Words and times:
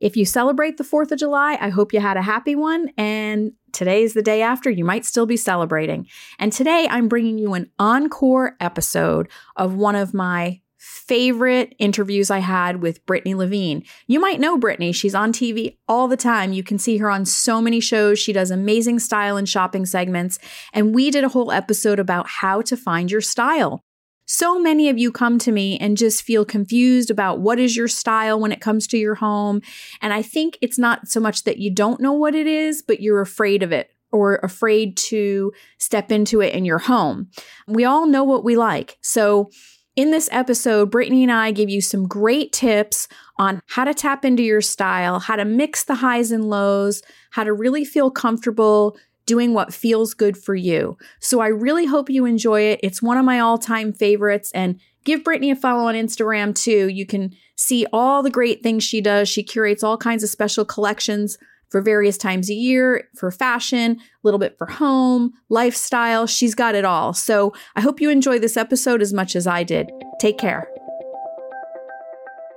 If 0.00 0.16
you 0.16 0.24
celebrate 0.24 0.78
the 0.78 0.84
4th 0.84 1.12
of 1.12 1.18
July, 1.18 1.58
I 1.60 1.68
hope 1.68 1.92
you 1.92 2.00
had 2.00 2.16
a 2.16 2.22
happy 2.22 2.54
one. 2.54 2.90
And 2.96 3.52
today's 3.72 4.14
the 4.14 4.22
day 4.22 4.40
after, 4.42 4.70
you 4.70 4.84
might 4.84 5.04
still 5.04 5.26
be 5.26 5.36
celebrating. 5.36 6.06
And 6.38 6.52
today 6.52 6.88
I'm 6.90 7.08
bringing 7.08 7.38
you 7.38 7.52
an 7.54 7.70
encore 7.78 8.56
episode 8.60 9.28
of 9.56 9.74
one 9.74 9.94
of 9.94 10.14
my 10.14 10.60
favorite 10.78 11.74
interviews 11.78 12.30
I 12.30 12.38
had 12.38 12.80
with 12.80 13.04
Brittney 13.04 13.34
Levine. 13.34 13.84
You 14.06 14.18
might 14.18 14.40
know 14.40 14.58
Brittney. 14.58 14.94
She's 14.94 15.14
on 15.14 15.30
TV 15.30 15.76
all 15.86 16.08
the 16.08 16.16
time. 16.16 16.54
You 16.54 16.62
can 16.62 16.78
see 16.78 16.96
her 16.96 17.10
on 17.10 17.26
so 17.26 17.60
many 17.60 17.80
shows. 17.80 18.18
She 18.18 18.32
does 18.32 18.50
amazing 18.50 18.98
style 19.00 19.36
and 19.36 19.46
shopping 19.46 19.84
segments. 19.84 20.38
And 20.72 20.94
we 20.94 21.10
did 21.10 21.22
a 21.22 21.28
whole 21.28 21.52
episode 21.52 21.98
about 21.98 22.26
how 22.26 22.62
to 22.62 22.78
find 22.78 23.10
your 23.10 23.20
style. 23.20 23.84
So 24.32 24.60
many 24.60 24.88
of 24.88 24.96
you 24.96 25.10
come 25.10 25.40
to 25.40 25.50
me 25.50 25.76
and 25.78 25.96
just 25.96 26.22
feel 26.22 26.44
confused 26.44 27.10
about 27.10 27.40
what 27.40 27.58
is 27.58 27.76
your 27.76 27.88
style 27.88 28.38
when 28.38 28.52
it 28.52 28.60
comes 28.60 28.86
to 28.86 28.96
your 28.96 29.16
home. 29.16 29.60
And 30.00 30.12
I 30.12 30.22
think 30.22 30.56
it's 30.60 30.78
not 30.78 31.08
so 31.08 31.18
much 31.18 31.42
that 31.42 31.58
you 31.58 31.74
don't 31.74 32.00
know 32.00 32.12
what 32.12 32.36
it 32.36 32.46
is, 32.46 32.80
but 32.80 33.00
you're 33.00 33.20
afraid 33.20 33.64
of 33.64 33.72
it 33.72 33.90
or 34.12 34.36
afraid 34.36 34.96
to 34.98 35.52
step 35.78 36.12
into 36.12 36.40
it 36.40 36.54
in 36.54 36.64
your 36.64 36.78
home. 36.78 37.28
We 37.66 37.84
all 37.84 38.06
know 38.06 38.22
what 38.22 38.44
we 38.44 38.56
like. 38.56 38.98
So 39.00 39.50
in 39.96 40.12
this 40.12 40.28
episode, 40.30 40.92
Brittney 40.92 41.22
and 41.22 41.32
I 41.32 41.50
give 41.50 41.68
you 41.68 41.80
some 41.80 42.06
great 42.06 42.52
tips 42.52 43.08
on 43.36 43.60
how 43.66 43.82
to 43.82 43.92
tap 43.92 44.24
into 44.24 44.44
your 44.44 44.60
style, 44.60 45.18
how 45.18 45.34
to 45.34 45.44
mix 45.44 45.82
the 45.82 45.96
highs 45.96 46.30
and 46.30 46.48
lows, 46.48 47.02
how 47.32 47.42
to 47.42 47.52
really 47.52 47.84
feel 47.84 48.12
comfortable 48.12 48.96
doing 49.30 49.54
what 49.54 49.72
feels 49.72 50.12
good 50.12 50.36
for 50.36 50.56
you. 50.56 50.98
So 51.20 51.38
I 51.38 51.46
really 51.46 51.86
hope 51.86 52.10
you 52.10 52.24
enjoy 52.24 52.62
it. 52.62 52.80
It's 52.82 53.00
one 53.00 53.16
of 53.16 53.24
my 53.24 53.38
all 53.38 53.58
time 53.58 53.92
favorites. 53.92 54.50
And 54.52 54.80
give 55.04 55.22
Brittney 55.22 55.52
a 55.52 55.54
follow 55.54 55.86
on 55.86 55.94
Instagram 55.94 56.52
too. 56.52 56.88
You 56.88 57.06
can 57.06 57.32
see 57.54 57.86
all 57.92 58.24
the 58.24 58.30
great 58.30 58.60
things 58.60 58.82
she 58.82 59.00
does. 59.00 59.28
She 59.28 59.44
curates 59.44 59.84
all 59.84 59.96
kinds 59.96 60.24
of 60.24 60.30
special 60.30 60.64
collections 60.64 61.38
for 61.68 61.80
various 61.80 62.18
times 62.18 62.50
a 62.50 62.54
year, 62.54 63.08
for 63.14 63.30
fashion, 63.30 63.98
a 64.00 64.02
little 64.24 64.40
bit 64.40 64.58
for 64.58 64.66
home, 64.66 65.32
lifestyle. 65.48 66.26
She's 66.26 66.56
got 66.56 66.74
it 66.74 66.84
all. 66.84 67.14
So 67.14 67.54
I 67.76 67.82
hope 67.82 68.00
you 68.00 68.10
enjoy 68.10 68.40
this 68.40 68.56
episode 68.56 69.00
as 69.00 69.12
much 69.12 69.36
as 69.36 69.46
I 69.46 69.62
did. 69.62 69.92
Take 70.18 70.38
care. 70.38 70.68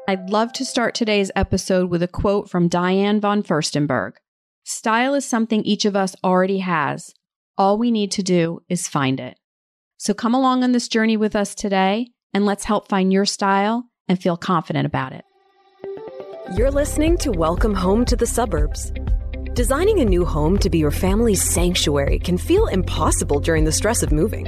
I'd 0.08 0.32
love 0.32 0.52
to 0.54 0.66
start 0.66 0.96
today's 0.96 1.30
episode 1.36 1.92
with 1.92 2.02
a 2.02 2.08
quote 2.08 2.50
from 2.50 2.68
Diane 2.68 3.22
von 3.22 3.44
Furstenberg 3.44 4.14
Style 4.66 5.14
is 5.14 5.26
something 5.26 5.62
each 5.64 5.84
of 5.84 5.94
us 5.94 6.16
already 6.24 6.60
has. 6.60 7.14
All 7.58 7.78
we 7.78 7.92
need 7.92 8.12
to 8.12 8.24
do 8.24 8.62
is 8.70 8.88
find 8.88 9.20
it. 9.20 9.38
So 9.98 10.14
come 10.14 10.34
along 10.34 10.64
on 10.64 10.72
this 10.72 10.88
journey 10.88 11.18
with 11.18 11.36
us 11.36 11.54
today 11.54 12.08
and 12.34 12.46
let's 12.46 12.64
help 12.64 12.88
find 12.88 13.12
your 13.12 13.26
style 13.26 13.84
and 14.08 14.22
feel 14.22 14.38
confident 14.38 14.86
about 14.86 15.12
it. 15.12 15.26
You're 16.56 16.72
listening 16.72 17.18
to 17.18 17.32
Welcome 17.32 17.74
Home 17.74 18.06
to 18.06 18.16
the 18.16 18.26
Suburbs. 18.26 18.94
Designing 19.54 20.00
a 20.00 20.06
new 20.06 20.24
home 20.24 20.58
to 20.60 20.70
be 20.70 20.78
your 20.78 20.92
family's 20.92 21.44
sanctuary 21.44 22.20
can 22.20 22.38
feel 22.38 22.68
impossible 22.68 23.42
during 23.42 23.66
the 23.66 23.72
stress 23.74 24.02
of 24.02 24.14
moving. 24.14 24.48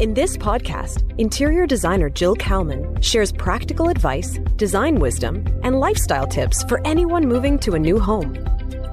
In 0.00 0.14
this 0.14 0.38
podcast, 0.38 1.04
interior 1.18 1.66
designer 1.66 2.08
Jill 2.08 2.36
Kalman 2.36 3.02
shares 3.02 3.32
practical 3.32 3.90
advice, 3.90 4.38
design 4.56 4.98
wisdom, 4.98 5.44
and 5.62 5.78
lifestyle 5.78 6.26
tips 6.26 6.64
for 6.64 6.80
anyone 6.86 7.28
moving 7.28 7.58
to 7.58 7.74
a 7.74 7.78
new 7.78 8.00
home. 8.00 8.34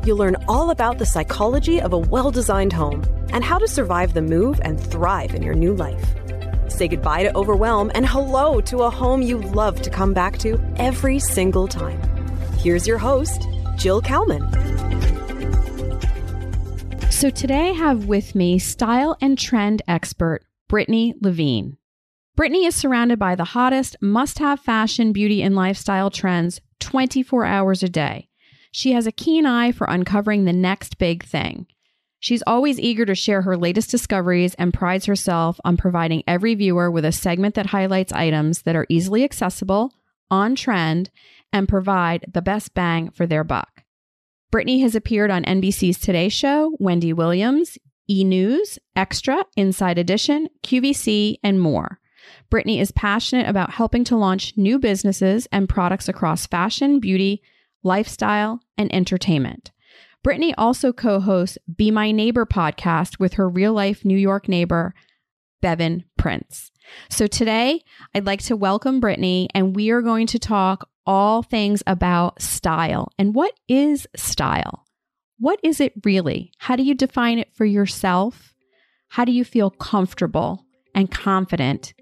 You'll 0.06 0.18
learn 0.18 0.38
all 0.48 0.70
about 0.70 0.98
the 0.98 1.06
psychology 1.06 1.82
of 1.82 1.94
a 1.94 1.98
well 1.98 2.32
designed 2.32 2.74
home 2.74 3.04
and 3.32 3.44
how 3.44 3.58
to 3.58 3.68
survive 3.68 4.14
the 4.14 4.22
move 4.22 4.60
and 4.64 4.80
thrive 4.80 5.36
in 5.36 5.44
your 5.44 5.56
new 5.56 5.74
life. 5.74 6.04
Say 6.70 6.88
goodbye 6.88 7.24
to 7.24 7.36
overwhelm 7.36 7.92
and 7.94 8.08
hello 8.08 8.62
to 8.62 8.84
a 8.84 8.90
home 8.90 9.22
you 9.22 9.40
love 9.40 9.82
to 9.82 9.90
come 9.90 10.14
back 10.14 10.38
to 10.40 10.60
every 10.78 11.20
single 11.20 11.68
time. 11.68 12.00
Here's 12.60 12.88
your 12.88 12.98
host, 12.98 13.48
Jill 13.76 14.02
Kalman. 14.02 14.48
So 17.12 17.30
today 17.30 17.70
I 17.70 17.74
have 17.74 18.06
with 18.06 18.34
me 18.36 18.60
style 18.60 19.18
and 19.20 19.38
trend 19.38 19.82
expert 19.88 20.46
Brittney 20.72 21.14
Levine. 21.20 21.76
Brittney 22.38 22.66
is 22.66 22.76
surrounded 22.76 23.20
by 23.20 23.36
the 23.36 23.44
hottest 23.44 23.98
must 24.02 24.40
have 24.40 24.62
fashion, 24.62 25.12
beauty, 25.12 25.44
and 25.44 25.54
lifestyle 25.54 26.10
trends 26.10 26.62
24 26.80 27.44
hours 27.44 27.84
a 27.84 27.90
day. 27.90 28.29
She 28.72 28.92
has 28.92 29.08
a 29.08 29.12
keen 29.12 29.46
eye 29.46 29.72
for 29.72 29.88
uncovering 29.88 30.46
the 30.46 30.54
next 30.54 30.98
big 30.98 31.24
thing. 31.24 31.68
She's 32.20 32.44
always 32.46 32.80
eager 32.80 33.06
to 33.06 33.16
share 33.16 33.44
her 33.44 33.56
latest 33.56 33.90
discoveries 33.90 34.54
and 34.56 34.74
prides 34.74 35.06
herself 35.06 35.60
on 35.64 35.78
providing 35.78 36.24
every 36.28 36.54
viewer 36.54 36.92
with 36.92 37.06
a 37.06 37.12
segment 37.12 37.56
that 37.56 37.68
highlights 37.68 38.12
items 38.12 38.64
that 38.64 38.76
are 38.76 38.86
easily 38.90 39.24
accessible, 39.24 39.94
on 40.30 40.56
trend, 40.56 41.10
and 41.54 41.70
provide 41.70 42.26
the 42.32 42.42
best 42.42 42.74
bang 42.74 43.10
for 43.10 43.26
their 43.26 43.44
buck. 43.44 43.84
Brittney 44.52 44.82
has 44.82 44.96
appeared 44.96 45.32
on 45.32 45.44
NBC's 45.44 46.00
Today 46.00 46.28
Show, 46.28 46.76
Wendy 46.80 47.14
Williams, 47.14 47.78
E! 48.10 48.24
News, 48.24 48.80
Extra, 48.96 49.46
Inside 49.56 49.98
Edition, 49.98 50.50
QVC, 50.64 51.36
and 51.44 51.62
more. 51.62 52.00
Brittney 52.52 52.82
is 52.82 52.92
passionate 52.92 53.48
about 53.48 53.72
helping 53.72 54.04
to 54.06 54.18
launch 54.18 54.54
new 54.58 54.80
businesses 54.80 55.48
and 55.52 55.70
products 55.70 56.10
across 56.10 56.48
fashion, 56.48 57.00
beauty, 57.00 57.42
lifestyle, 57.84 58.60
and 58.78 58.94
entertainment. 58.94 59.72
Brittney 60.26 60.54
also 60.58 60.92
co 60.92 61.20
hosts 61.20 61.58
Be 61.74 61.92
My 61.92 62.12
Neighbor 62.12 62.46
podcast 62.46 63.20
with 63.20 63.34
her 63.34 63.48
real 63.48 63.74
life 63.74 64.04
New 64.04 64.18
York 64.18 64.48
neighbor, 64.50 64.94
Bevan 65.62 66.04
Prince. 66.18 66.72
So 67.10 67.28
today, 67.28 67.82
I'd 68.14 68.26
like 68.26 68.42
to 68.44 68.56
welcome 68.56 69.00
Brittney, 69.00 69.48
and 69.54 69.76
we 69.76 69.92
are 69.92 70.02
going 70.02 70.28
to 70.28 70.40
talk 70.40 70.90
all 71.06 71.42
things 71.42 71.82
about 71.88 72.42
style. 72.42 73.12
And 73.18 73.34
what 73.34 73.54
is 73.68 74.08
style? 74.16 74.86
What 75.40 75.60
is 75.64 75.80
it 75.80 75.94
really? 76.04 76.52
How 76.58 76.76
do 76.76 76.84
you 76.84 76.94
define 76.94 77.40
it 77.40 77.54
for 77.56 77.66
yourself? 77.66 78.54
How 79.08 79.26
do 79.26 79.32
you 79.32 79.46
feel 79.46 79.70
comfortable 79.70 80.66
and 80.94 81.10
confident 81.10 81.94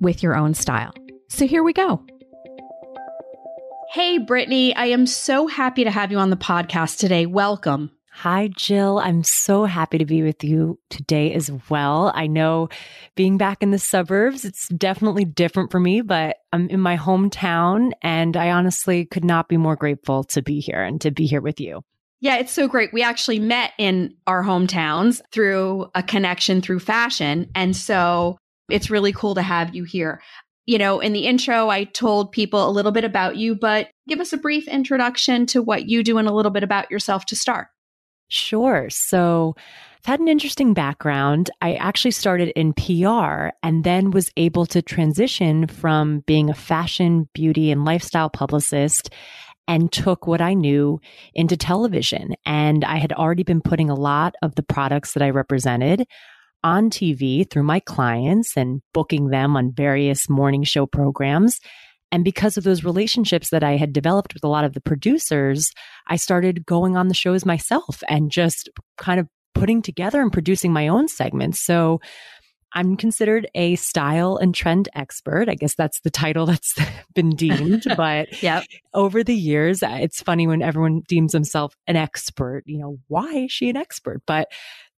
with 0.00 0.22
your 0.22 0.36
own 0.36 0.54
style? 0.54 0.92
So 1.28 1.46
here 1.46 1.62
we 1.62 1.72
go. 1.72 2.04
Hey, 3.94 4.18
Brittney, 4.18 4.72
I 4.74 4.86
am 4.86 5.06
so 5.06 5.46
happy 5.46 5.84
to 5.84 5.90
have 5.92 6.10
you 6.10 6.18
on 6.18 6.30
the 6.30 6.36
podcast 6.36 6.98
today. 6.98 7.26
Welcome. 7.26 7.92
Hi, 8.10 8.48
Jill. 8.48 8.98
I'm 8.98 9.22
so 9.22 9.66
happy 9.66 9.98
to 9.98 10.04
be 10.04 10.20
with 10.24 10.42
you 10.42 10.80
today 10.90 11.32
as 11.32 11.48
well. 11.70 12.10
I 12.12 12.26
know 12.26 12.70
being 13.14 13.38
back 13.38 13.62
in 13.62 13.70
the 13.70 13.78
suburbs, 13.78 14.44
it's 14.44 14.66
definitely 14.70 15.24
different 15.24 15.70
for 15.70 15.78
me, 15.78 16.00
but 16.00 16.38
I'm 16.52 16.68
in 16.70 16.80
my 16.80 16.96
hometown 16.96 17.92
and 18.02 18.36
I 18.36 18.50
honestly 18.50 19.06
could 19.06 19.24
not 19.24 19.48
be 19.48 19.58
more 19.58 19.76
grateful 19.76 20.24
to 20.24 20.42
be 20.42 20.58
here 20.58 20.82
and 20.82 21.00
to 21.02 21.12
be 21.12 21.26
here 21.26 21.40
with 21.40 21.60
you. 21.60 21.84
Yeah, 22.18 22.38
it's 22.38 22.50
so 22.50 22.66
great. 22.66 22.92
We 22.92 23.04
actually 23.04 23.38
met 23.38 23.74
in 23.78 24.16
our 24.26 24.42
hometowns 24.42 25.20
through 25.30 25.86
a 25.94 26.02
connection 26.02 26.62
through 26.62 26.80
fashion. 26.80 27.48
And 27.54 27.76
so 27.76 28.38
it's 28.68 28.90
really 28.90 29.12
cool 29.12 29.36
to 29.36 29.42
have 29.42 29.72
you 29.72 29.84
here. 29.84 30.20
You 30.66 30.78
know, 30.78 31.00
in 31.00 31.12
the 31.12 31.26
intro, 31.26 31.68
I 31.68 31.84
told 31.84 32.32
people 32.32 32.66
a 32.66 32.70
little 32.70 32.92
bit 32.92 33.04
about 33.04 33.36
you, 33.36 33.54
but 33.54 33.88
give 34.08 34.20
us 34.20 34.32
a 34.32 34.38
brief 34.38 34.66
introduction 34.66 35.46
to 35.46 35.62
what 35.62 35.88
you 35.88 36.02
do 36.02 36.18
and 36.18 36.26
a 36.26 36.32
little 36.32 36.50
bit 36.50 36.62
about 36.62 36.90
yourself 36.90 37.26
to 37.26 37.36
start. 37.36 37.68
Sure. 38.28 38.88
So 38.90 39.54
I've 39.58 40.06
had 40.06 40.20
an 40.20 40.28
interesting 40.28 40.74
background. 40.74 41.50
I 41.60 41.74
actually 41.74 42.10
started 42.10 42.48
in 42.56 42.72
PR 42.72 43.50
and 43.62 43.84
then 43.84 44.10
was 44.10 44.30
able 44.36 44.66
to 44.66 44.82
transition 44.82 45.66
from 45.66 46.20
being 46.20 46.48
a 46.48 46.54
fashion, 46.54 47.28
beauty, 47.34 47.70
and 47.70 47.84
lifestyle 47.84 48.30
publicist 48.30 49.10
and 49.66 49.90
took 49.92 50.26
what 50.26 50.40
I 50.40 50.54
knew 50.54 51.00
into 51.34 51.56
television. 51.56 52.34
And 52.44 52.84
I 52.84 52.96
had 52.96 53.12
already 53.12 53.44
been 53.44 53.60
putting 53.62 53.88
a 53.88 53.94
lot 53.94 54.34
of 54.42 54.54
the 54.56 54.62
products 54.62 55.12
that 55.12 55.22
I 55.22 55.30
represented 55.30 56.06
on 56.64 56.90
TV 56.90 57.48
through 57.48 57.62
my 57.62 57.78
clients 57.78 58.56
and 58.56 58.80
booking 58.92 59.28
them 59.28 59.56
on 59.56 59.72
various 59.72 60.28
morning 60.28 60.64
show 60.64 60.86
programs. 60.86 61.60
And 62.10 62.24
because 62.24 62.56
of 62.56 62.64
those 62.64 62.84
relationships 62.84 63.50
that 63.50 63.62
I 63.62 63.76
had 63.76 63.92
developed 63.92 64.34
with 64.34 64.44
a 64.44 64.48
lot 64.48 64.64
of 64.64 64.72
the 64.72 64.80
producers, 64.80 65.70
I 66.06 66.16
started 66.16 66.64
going 66.64 66.96
on 66.96 67.08
the 67.08 67.14
shows 67.14 67.44
myself 67.44 68.02
and 68.08 68.30
just 68.30 68.68
kind 68.96 69.20
of 69.20 69.28
putting 69.54 69.82
together 69.82 70.20
and 70.20 70.32
producing 70.32 70.72
my 70.72 70.88
own 70.88 71.06
segments. 71.06 71.60
So 71.60 72.00
I'm 72.74 72.96
considered 72.96 73.48
a 73.54 73.76
style 73.76 74.36
and 74.36 74.54
trend 74.54 74.88
expert. 74.94 75.48
I 75.48 75.54
guess 75.54 75.76
that's 75.76 76.00
the 76.00 76.10
title 76.10 76.46
that's 76.46 76.74
been 77.14 77.30
deemed. 77.30 77.84
But 77.96 78.42
yep. 78.42 78.64
over 78.92 79.22
the 79.22 79.34
years, 79.34 79.80
it's 79.82 80.20
funny 80.20 80.46
when 80.46 80.62
everyone 80.62 81.02
deems 81.08 81.32
themselves 81.32 81.76
an 81.86 81.96
expert. 81.96 82.64
You 82.66 82.78
know, 82.78 82.98
why 83.06 83.44
is 83.44 83.52
she 83.52 83.70
an 83.70 83.76
expert? 83.76 84.22
But 84.26 84.48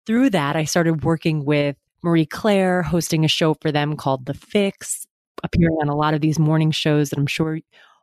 through 0.06 0.31
that, 0.31 0.56
I 0.56 0.64
started 0.64 1.05
working 1.05 1.44
with 1.44 1.76
Marie 2.03 2.26
Claire, 2.26 2.82
hosting 2.82 3.25
a 3.25 3.29
show 3.29 3.55
for 3.55 3.73
them 3.73 3.97
called 3.97 4.26
The 4.26 4.35
Fix, 4.35 5.06
appearing 5.43 5.76
on 5.81 5.88
a 5.88 5.97
lot 5.97 6.14
of 6.14 6.20
these 6.20 6.38
morning 6.38 6.70
shows 6.70 7.11
that 7.11 7.19
I'm 7.19 7.26
sure 7.26 7.58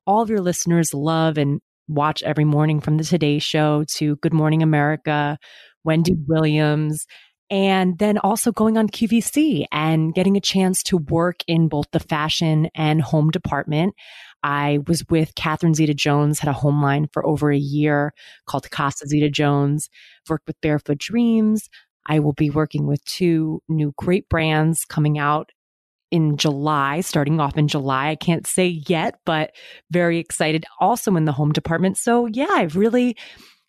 all 0.05 0.21
of 0.21 0.29
your 0.29 0.41
listeners 0.41 0.93
love 0.93 1.37
and 1.37 1.61
watch 1.87 2.21
every 2.23 2.45
morning 2.45 2.79
from 2.81 2.97
the 2.97 3.03
Today 3.03 3.39
Show 3.39 3.85
to 3.95 4.17
Good 4.17 4.33
Morning 4.33 4.61
America, 4.61 5.37
Wendy 5.83 6.15
Williams. 6.27 7.05
and 7.49 7.99
then 7.99 8.17
also 8.17 8.51
going 8.51 8.77
on 8.77 8.87
QVC 8.89 9.65
and 9.71 10.13
getting 10.15 10.35
a 10.35 10.41
chance 10.41 10.81
to 10.83 10.97
work 10.97 11.41
in 11.47 11.67
both 11.67 11.85
the 11.91 11.99
fashion 11.99 12.67
and 12.73 13.01
home 13.01 13.29
department. 13.29 13.93
I 14.41 14.79
was 14.87 15.05
with 15.09 15.35
Catherine 15.35 15.73
Zeta 15.75 15.93
Jones, 15.93 16.39
had 16.39 16.49
a 16.49 16.53
home 16.53 16.81
line 16.81 17.07
for 17.13 17.25
over 17.25 17.51
a 17.51 17.57
year 17.57 18.13
called 18.47 18.69
Casa 18.71 19.05
Zeta 19.07 19.29
Jones, 19.29 19.89
worked 20.29 20.47
with 20.47 20.59
Barefoot 20.61 20.97
Dreams. 20.97 21.69
I 22.05 22.19
will 22.19 22.33
be 22.33 22.49
working 22.49 22.87
with 22.87 23.03
two 23.05 23.61
new 23.67 23.93
great 23.97 24.27
brands 24.29 24.85
coming 24.85 25.17
out 25.17 25.49
in 26.11 26.37
July, 26.37 27.01
starting 27.01 27.39
off 27.39 27.57
in 27.57 27.67
July. 27.67 28.09
I 28.09 28.15
can't 28.15 28.45
say 28.45 28.81
yet, 28.87 29.19
but 29.25 29.51
very 29.89 30.19
excited 30.19 30.63
also 30.79 31.15
in 31.15 31.25
the 31.25 31.31
home 31.31 31.51
department. 31.51 31.97
So, 31.97 32.27
yeah, 32.27 32.49
I've 32.51 32.75
really 32.75 33.17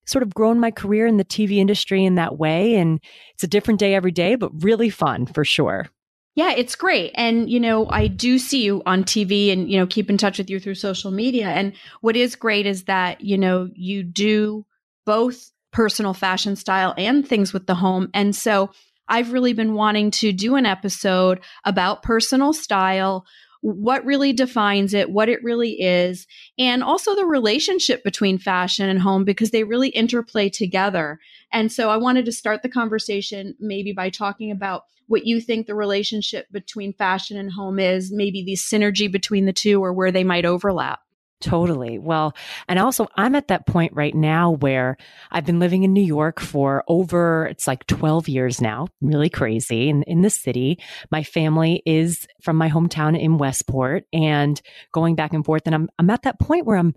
sort 0.06 0.22
of 0.22 0.34
grown 0.34 0.60
my 0.60 0.70
career 0.70 1.06
in 1.06 1.16
the 1.16 1.24
TV 1.24 1.56
industry 1.56 2.04
in 2.04 2.16
that 2.16 2.36
way. 2.38 2.76
And 2.76 3.00
it's 3.32 3.44
a 3.44 3.48
different 3.48 3.80
day 3.80 3.94
every 3.94 4.12
day, 4.12 4.34
but 4.34 4.50
really 4.62 4.90
fun 4.90 5.24
for 5.26 5.44
sure. 5.44 5.88
Yeah, 6.34 6.52
it's 6.52 6.74
great. 6.74 7.12
And, 7.14 7.48
you 7.48 7.60
know, 7.60 7.88
I 7.88 8.08
do 8.08 8.38
see 8.38 8.62
you 8.64 8.82
on 8.86 9.04
TV 9.04 9.52
and, 9.52 9.70
you 9.70 9.78
know, 9.78 9.86
keep 9.86 10.10
in 10.10 10.18
touch 10.18 10.36
with 10.38 10.50
you 10.50 10.58
through 10.58 10.74
social 10.74 11.12
media. 11.12 11.48
And 11.48 11.72
what 12.00 12.16
is 12.16 12.34
great 12.34 12.66
is 12.66 12.84
that, 12.84 13.20
you 13.20 13.38
know, 13.38 13.70
you 13.74 14.02
do 14.02 14.66
both 15.06 15.50
personal 15.74 16.14
fashion 16.14 16.56
style 16.56 16.94
and 16.96 17.28
things 17.28 17.52
with 17.52 17.66
the 17.66 17.74
home. 17.74 18.08
And 18.14 18.34
so 18.34 18.70
I've 19.08 19.32
really 19.32 19.52
been 19.52 19.74
wanting 19.74 20.10
to 20.12 20.32
do 20.32 20.54
an 20.54 20.64
episode 20.64 21.40
about 21.64 22.02
personal 22.02 22.54
style, 22.54 23.26
what 23.60 24.04
really 24.04 24.32
defines 24.32 24.94
it, 24.94 25.10
what 25.10 25.28
it 25.28 25.42
really 25.42 25.72
is, 25.72 26.26
and 26.58 26.82
also 26.82 27.14
the 27.14 27.26
relationship 27.26 28.04
between 28.04 28.38
fashion 28.38 28.88
and 28.88 29.00
home 29.00 29.24
because 29.24 29.50
they 29.50 29.64
really 29.64 29.88
interplay 29.88 30.48
together. 30.48 31.18
And 31.52 31.70
so 31.70 31.90
I 31.90 31.96
wanted 31.96 32.24
to 32.26 32.32
start 32.32 32.62
the 32.62 32.68
conversation 32.68 33.54
maybe 33.58 33.92
by 33.92 34.10
talking 34.10 34.50
about 34.50 34.84
what 35.06 35.26
you 35.26 35.40
think 35.40 35.66
the 35.66 35.74
relationship 35.74 36.46
between 36.50 36.92
fashion 36.94 37.36
and 37.36 37.52
home 37.52 37.78
is, 37.78 38.12
maybe 38.12 38.42
the 38.42 38.54
synergy 38.54 39.10
between 39.10 39.44
the 39.44 39.52
two 39.52 39.82
or 39.84 39.92
where 39.92 40.12
they 40.12 40.24
might 40.24 40.46
overlap. 40.46 41.00
Totally. 41.44 41.98
Well, 41.98 42.34
and 42.68 42.78
also 42.78 43.06
I'm 43.16 43.34
at 43.34 43.48
that 43.48 43.66
point 43.66 43.92
right 43.94 44.14
now 44.14 44.52
where 44.52 44.96
I've 45.30 45.44
been 45.44 45.58
living 45.58 45.82
in 45.82 45.92
New 45.92 46.02
York 46.02 46.40
for 46.40 46.82
over, 46.88 47.46
it's 47.50 47.66
like 47.66 47.86
12 47.86 48.30
years 48.30 48.62
now, 48.62 48.88
really 49.02 49.28
crazy 49.28 49.90
in, 49.90 50.04
in 50.04 50.22
the 50.22 50.30
city. 50.30 50.78
My 51.10 51.22
family 51.22 51.82
is 51.84 52.26
from 52.40 52.56
my 52.56 52.70
hometown 52.70 53.18
in 53.20 53.36
Westport 53.36 54.04
and 54.10 54.58
going 54.92 55.16
back 55.16 55.34
and 55.34 55.44
forth. 55.44 55.64
And 55.66 55.74
I'm, 55.74 55.90
I'm 55.98 56.08
at 56.08 56.22
that 56.22 56.40
point 56.40 56.64
where 56.64 56.78
I'm 56.78 56.94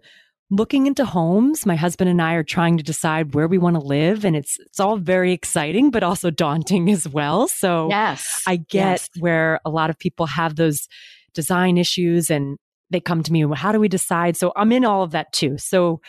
looking 0.50 0.88
into 0.88 1.04
homes. 1.04 1.66
My 1.66 1.76
husband 1.76 2.10
and 2.10 2.22
I 2.22 2.36
are 2.36 2.44
trying 2.44 2.78
to 2.78 2.84
decide 2.84 3.36
where 3.36 3.50
we 3.50 3.58
want 3.58 3.76
to 3.76 3.82
live 3.82 4.24
and 4.24 4.34
it's 4.34 4.58
it's 4.60 4.80
all 4.80 4.96
very 4.96 5.34
exciting 5.34 5.92
but 5.92 6.04
also 6.04 6.32
daunting 6.32 6.90
as 6.90 7.06
well. 7.06 7.50
So 7.50 7.90
yes, 7.90 8.44
I 8.48 8.56
get 8.56 8.70
yes. 8.70 9.10
where 9.20 9.60
a 9.66 9.70
lot 9.70 9.90
of 9.90 10.00
people 10.00 10.26
have 10.26 10.56
those 10.56 10.88
design 11.34 11.78
issues 11.78 12.30
and 12.30 12.58
they 12.89 13.00
come 13.00 13.24
to 13.24 13.31
me, 13.31 13.45
how 13.56 13.72
do 13.72 13.80
we 13.80 13.88
decide? 13.88 14.38
So 14.38 14.54
I'm 14.56 14.72
in 14.72 14.86
all 14.86 15.04
of 15.04 15.12
that 15.12 15.34
too. 15.34 15.57
So 15.57 16.01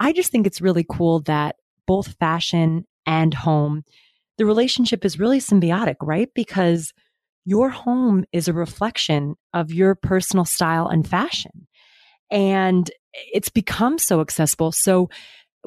I 0.00 0.12
just 0.12 0.30
think 0.30 0.46
it's 0.46 0.60
really 0.60 0.84
cool 0.88 1.20
that 1.22 1.56
both 1.86 2.14
fashion 2.18 2.86
and 3.06 3.34
home, 3.34 3.84
the 4.38 4.46
relationship 4.46 5.04
is 5.04 5.18
really 5.18 5.40
symbiotic, 5.40 5.96
right? 6.00 6.28
Because 6.34 6.92
your 7.44 7.70
home 7.70 8.24
is 8.32 8.48
a 8.48 8.52
reflection 8.52 9.34
of 9.52 9.72
your 9.72 9.94
personal 9.94 10.44
style 10.44 10.88
and 10.88 11.06
fashion. 11.08 11.66
And 12.30 12.90
it's 13.32 13.50
become 13.50 13.98
so 13.98 14.20
accessible. 14.20 14.72
So 14.72 15.10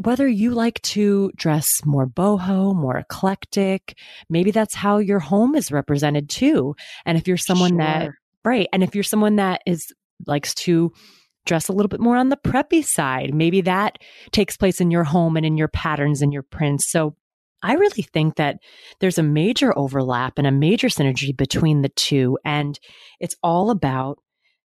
whether 0.03 0.27
you 0.27 0.51
like 0.51 0.81
to 0.81 1.31
dress 1.35 1.81
more 1.85 2.07
boho, 2.07 2.75
more 2.75 2.97
eclectic, 2.97 3.97
maybe 4.29 4.51
that's 4.51 4.75
how 4.75 4.97
your 4.97 5.19
home 5.19 5.56
is 5.56 5.71
represented 5.71 6.29
too. 6.29 6.75
And 7.06 7.17
if 7.17 7.27
you're 7.27 7.38
someone 7.38 7.71
sure. 7.71 7.77
that, 7.77 8.09
right. 8.44 8.67
And 8.73 8.83
if 8.83 8.95
you're 8.95 9.03
someone 9.03 9.38
that 9.38 9.62
is 9.65 9.94
likes 10.25 10.53
to 10.56 10.91
dress 11.45 11.67
a 11.67 11.73
little 11.73 11.89
bit 11.89 12.00
more 12.00 12.17
on 12.17 12.29
the 12.29 12.38
preppy 12.38 12.83
side, 12.83 13.33
maybe 13.33 13.62
that 13.62 14.00
takes 14.31 14.57
place 14.57 14.81
in 14.81 14.91
your 14.91 15.03
home 15.03 15.38
and 15.38 15.45
in 15.45 15.57
your 15.57 15.67
patterns 15.67 16.21
and 16.21 16.33
your 16.33 16.44
prints. 16.44 16.89
So 16.89 17.15
I 17.62 17.73
really 17.73 18.03
think 18.03 18.35
that 18.35 18.57
there's 19.00 19.17
a 19.17 19.23
major 19.23 19.77
overlap 19.77 20.38
and 20.38 20.47
a 20.47 20.51
major 20.51 20.88
synergy 20.88 21.35
between 21.35 21.81
the 21.81 21.89
two. 21.89 22.38
And 22.44 22.79
it's 23.19 23.35
all 23.41 23.69
about 23.69 24.19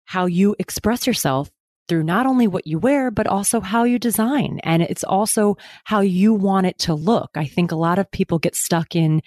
how 0.06 0.25
you 0.25 0.56
express 0.60 1.07
yourself 1.07 1.50
through 1.88 2.04
not 2.04 2.25
only 2.25 2.48
what 2.48 2.68
you 2.68 2.80
wear, 2.80 3.12
but 3.12 3.28
also 3.28 3.60
how 3.60 3.84
you 3.84 4.00
design. 4.00 4.60
And 4.63 4.81
it's 4.81 5.04
also 5.04 5.57
how 5.84 6.01
you 6.01 6.34
want 6.34 6.68
it 6.68 6.78
to 6.80 6.94
look. 6.94 7.31
I 7.36 7.45
think 7.45 7.72
a 7.72 7.78
lot 7.78 8.00
of 8.00 8.12
people 8.12 8.40
get 8.40 8.56
stuck 8.56 8.95
in, 8.95 9.22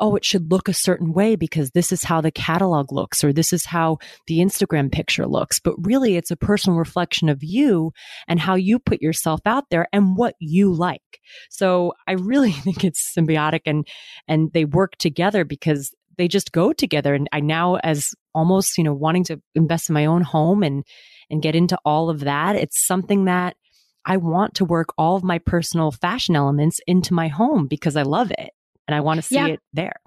oh, 0.00 0.16
it 0.16 0.24
should 0.24 0.50
look 0.50 0.68
a 0.68 0.74
certain 0.74 1.12
way 1.12 1.36
because 1.36 1.70
this 1.70 1.92
is 1.92 2.04
how 2.04 2.20
the 2.20 2.30
catalog 2.30 2.92
looks 2.92 3.24
or 3.24 3.32
this 3.32 3.52
is 3.52 3.66
how 3.66 3.98
the 4.26 4.38
Instagram 4.38 4.90
picture 4.90 5.26
looks. 5.26 5.58
But 5.58 5.74
really, 5.78 6.16
it's 6.16 6.30
a 6.30 6.36
personal 6.36 6.78
reflection 6.78 7.28
of 7.28 7.42
you 7.42 7.92
and 8.26 8.40
how 8.40 8.54
you 8.54 8.78
put 8.78 9.02
yourself 9.02 9.40
out 9.46 9.64
there 9.70 9.86
and 9.92 10.16
what 10.16 10.34
you 10.38 10.72
like. 10.72 11.20
So 11.50 11.94
I 12.06 12.12
really 12.12 12.52
think 12.64 12.84
it's 12.84 13.12
symbiotic 13.16 13.62
and, 13.66 13.86
and 14.26 14.52
they 14.52 14.64
work 14.64 14.96
together 14.98 15.44
because 15.44 15.92
they 16.16 16.28
just 16.28 16.52
go 16.52 16.72
together. 16.72 17.14
And 17.14 17.28
I 17.32 17.40
now, 17.40 17.76
as 17.76 18.14
almost, 18.34 18.76
you 18.76 18.84
know, 18.84 18.94
wanting 18.94 19.24
to 19.24 19.40
invest 19.54 19.88
in 19.88 19.94
my 19.94 20.06
own 20.06 20.22
home 20.22 20.62
and, 20.62 20.84
and 21.30 21.42
get 21.42 21.54
into 21.54 21.78
all 21.84 22.10
of 22.10 22.20
that. 22.20 22.56
It's 22.56 22.86
something 22.86 23.26
that 23.26 23.56
I 24.04 24.16
want 24.16 24.54
to 24.54 24.64
work 24.64 24.88
all 24.96 25.16
of 25.16 25.22
my 25.22 25.38
personal 25.38 25.90
fashion 25.90 26.34
elements 26.34 26.80
into 26.86 27.14
my 27.14 27.28
home 27.28 27.66
because 27.66 27.94
I 27.96 28.02
love 28.02 28.30
it 28.30 28.50
and 28.88 28.96
I 28.96 29.00
want 29.00 29.18
to 29.18 29.22
see 29.22 29.36
yeah. 29.36 29.46
it 29.46 29.60
there. 29.72 30.00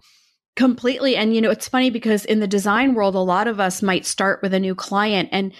Completely. 0.57 1.15
And, 1.15 1.33
you 1.33 1.39
know, 1.39 1.51
it's 1.51 1.69
funny 1.69 1.89
because 1.89 2.25
in 2.25 2.41
the 2.41 2.47
design 2.47 2.93
world, 2.93 3.15
a 3.15 3.19
lot 3.19 3.47
of 3.47 3.61
us 3.61 3.81
might 3.81 4.05
start 4.05 4.41
with 4.41 4.53
a 4.53 4.59
new 4.59 4.75
client 4.75 5.29
and 5.31 5.53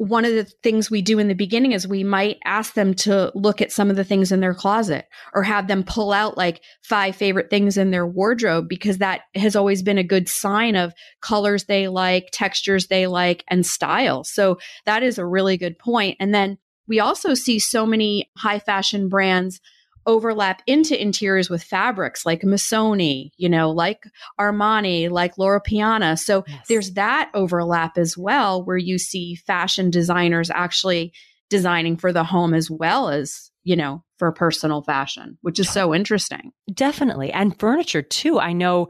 one 0.00 0.24
of 0.24 0.32
the 0.32 0.44
things 0.62 0.90
we 0.90 1.02
do 1.02 1.18
in 1.18 1.28
the 1.28 1.34
beginning 1.34 1.72
is 1.72 1.86
we 1.86 2.02
might 2.02 2.38
ask 2.46 2.72
them 2.72 2.94
to 2.94 3.30
look 3.34 3.60
at 3.60 3.70
some 3.70 3.90
of 3.90 3.96
the 3.96 4.04
things 4.04 4.32
in 4.32 4.40
their 4.40 4.54
closet 4.54 5.06
or 5.34 5.42
have 5.42 5.68
them 5.68 5.84
pull 5.84 6.10
out 6.10 6.38
like 6.38 6.62
five 6.82 7.14
favorite 7.14 7.50
things 7.50 7.76
in 7.76 7.90
their 7.90 8.06
wardrobe 8.06 8.66
because 8.66 8.96
that 8.96 9.20
has 9.34 9.54
always 9.54 9.82
been 9.82 9.98
a 9.98 10.02
good 10.02 10.26
sign 10.26 10.74
of 10.74 10.94
colors 11.20 11.64
they 11.64 11.86
like, 11.86 12.30
textures 12.32 12.86
they 12.86 13.06
like, 13.06 13.44
and 13.48 13.66
style. 13.66 14.24
So 14.24 14.58
that 14.86 15.02
is 15.02 15.18
a 15.18 15.26
really 15.26 15.58
good 15.58 15.78
point. 15.78 16.16
And 16.18 16.34
then 16.34 16.56
we 16.88 16.98
also 16.98 17.34
see 17.34 17.58
so 17.58 17.84
many 17.84 18.30
high 18.38 18.58
fashion 18.58 19.10
brands 19.10 19.60
overlap 20.06 20.62
into 20.66 21.00
interiors 21.00 21.50
with 21.50 21.62
fabrics 21.62 22.24
like 22.24 22.42
Missoni, 22.42 23.30
you 23.36 23.48
know, 23.48 23.70
like 23.70 24.04
Armani, 24.38 25.10
like 25.10 25.38
Loro 25.38 25.60
Piana. 25.60 26.16
So 26.16 26.44
yes. 26.46 26.66
there's 26.68 26.92
that 26.92 27.30
overlap 27.34 27.98
as 27.98 28.16
well, 28.16 28.64
where 28.64 28.78
you 28.78 28.98
see 28.98 29.34
fashion 29.34 29.90
designers 29.90 30.50
actually 30.50 31.12
designing 31.48 31.96
for 31.96 32.12
the 32.12 32.24
home 32.24 32.54
as 32.54 32.70
well 32.70 33.08
as, 33.08 33.50
you 33.64 33.76
know, 33.76 34.02
for 34.20 34.30
personal 34.32 34.82
fashion, 34.82 35.38
which 35.40 35.58
is 35.58 35.70
so 35.70 35.94
interesting. 35.94 36.52
Definitely. 36.72 37.32
And 37.32 37.58
furniture 37.58 38.02
too. 38.02 38.38
I 38.38 38.52
know 38.52 38.88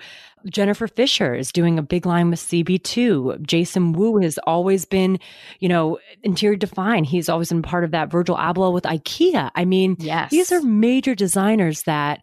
Jennifer 0.50 0.88
Fisher 0.88 1.37
is 1.37 1.52
doing 1.52 1.78
a 1.78 1.83
big 1.83 2.05
line 2.05 2.31
with 2.31 2.40
CB2. 2.40 3.47
Jason 3.47 3.93
Wu 3.93 4.19
has 4.19 4.38
always 4.38 4.85
been, 4.85 5.21
you 5.61 5.69
know, 5.69 6.00
interior 6.25 6.57
define. 6.57 7.05
He's 7.05 7.28
always 7.28 7.50
been 7.50 7.62
part 7.62 7.85
of 7.85 7.93
that 7.93 8.11
Virgil 8.11 8.37
Abloh 8.37 8.75
with 8.75 8.85
IKEA. 8.85 9.52
I 9.55 9.64
mean, 9.64 9.97
yes. 10.00 10.33
these 10.33 10.50
are 10.50 10.61
major 10.61 11.14
designers 11.14 11.85
that 11.85 12.23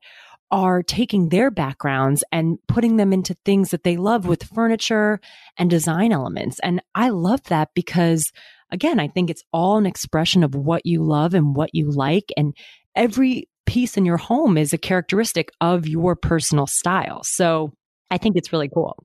are 0.52 0.84
taking 0.84 1.30
their 1.30 1.50
backgrounds 1.50 2.26
and 2.34 2.58
putting 2.68 2.98
them 2.98 3.14
into 3.14 3.36
things 3.46 3.72
that 3.72 3.84
they 3.84 3.96
love 3.96 4.26
with 4.26 4.44
furniture 4.44 5.22
and 5.58 5.70
design 5.70 6.12
elements. 6.12 6.60
And 6.60 6.82
I 6.94 7.10
love 7.10 7.44
that 7.46 7.70
because 7.74 8.34
again, 8.72 9.00
I 9.00 9.08
think 9.08 9.30
it's 9.30 9.44
all 9.54 9.78
an 9.78 9.86
expression 9.86 10.44
of 10.44 10.56
what 10.56 10.86
you 10.86 11.04
love 11.04 11.34
and 11.34 11.56
what 11.56 11.74
you 11.74 11.90
like. 11.90 12.32
And 12.36 12.56
every 12.98 13.48
piece 13.66 13.96
in 13.96 14.06
your 14.06 14.18
home 14.18 14.58
is 14.58 14.74
a 14.74 14.78
characteristic 14.78 15.52
of 15.62 15.88
your 15.88 16.16
personal 16.16 16.68
style. 16.68 17.22
So 17.24 17.72
I 18.10 18.18
think 18.18 18.36
it's 18.36 18.52
really 18.52 18.70
cool. 18.74 18.98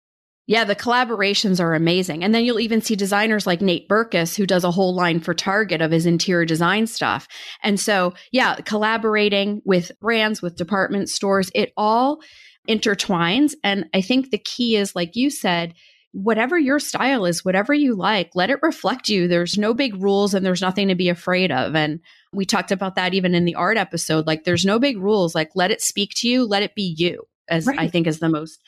Yeah, 0.49 0.65
the 0.65 0.75
collaborations 0.75 1.61
are 1.61 1.75
amazing. 1.75 2.25
And 2.25 2.35
then 2.35 2.45
you'll 2.45 2.59
even 2.59 2.81
see 2.81 2.97
designers 2.97 3.47
like 3.47 3.61
Nate 3.61 3.89
Berkus, 3.89 4.37
who 4.37 4.45
does 4.45 4.65
a 4.65 4.73
whole 4.73 4.95
line 4.95 5.21
for 5.21 5.35
Target 5.35 5.81
of 5.81 5.93
his 5.93 6.05
interior 6.05 6.45
design 6.45 6.89
stuff. 6.89 7.29
And 7.63 7.79
so, 7.79 8.15
yeah, 8.33 8.57
collaborating 8.57 9.63
with 9.65 9.93
brands, 10.01 10.43
with 10.43 10.57
department 10.57 11.09
stores, 11.11 11.51
it 11.55 11.73
all 11.77 12.21
intertwines. 12.69 13.53
And 13.63 13.87
I 13.95 14.01
think 14.01 14.31
the 14.31 14.39
key 14.39 14.77
is, 14.77 14.97
like 14.97 15.15
you 15.15 15.31
said, 15.31 15.75
whatever 16.13 16.59
your 16.59 16.79
style 16.79 17.25
is, 17.25 17.45
whatever 17.45 17.73
you 17.73 17.95
like, 17.95 18.31
let 18.35 18.51
it 18.51 18.63
reflect 18.63 19.09
you. 19.09 19.27
There's 19.27 19.59
no 19.59 19.75
big 19.75 20.01
rules 20.01 20.35
and 20.35 20.45
there's 20.45 20.61
nothing 20.61 20.89
to 20.89 20.95
be 20.95 21.09
afraid 21.09 21.51
of. 21.51 21.75
And 21.75 22.01
we 22.33 22.45
talked 22.45 22.71
about 22.71 22.95
that 22.97 23.15
even 23.15 23.35
in 23.35 23.45
the 23.45 23.55
art 23.55 23.77
episode. 23.77 24.27
Like, 24.27 24.45
there's 24.45 24.65
no 24.65 24.79
big 24.79 24.99
rules. 24.99 25.35
Like, 25.35 25.51
let 25.55 25.71
it 25.71 25.81
speak 25.81 26.13
to 26.17 26.29
you, 26.29 26.45
let 26.45 26.63
it 26.63 26.75
be 26.75 26.95
you, 26.97 27.25
as 27.49 27.67
right. 27.67 27.79
I 27.79 27.89
think 27.89 28.07
is 28.07 28.19
the 28.19 28.29
most 28.29 28.61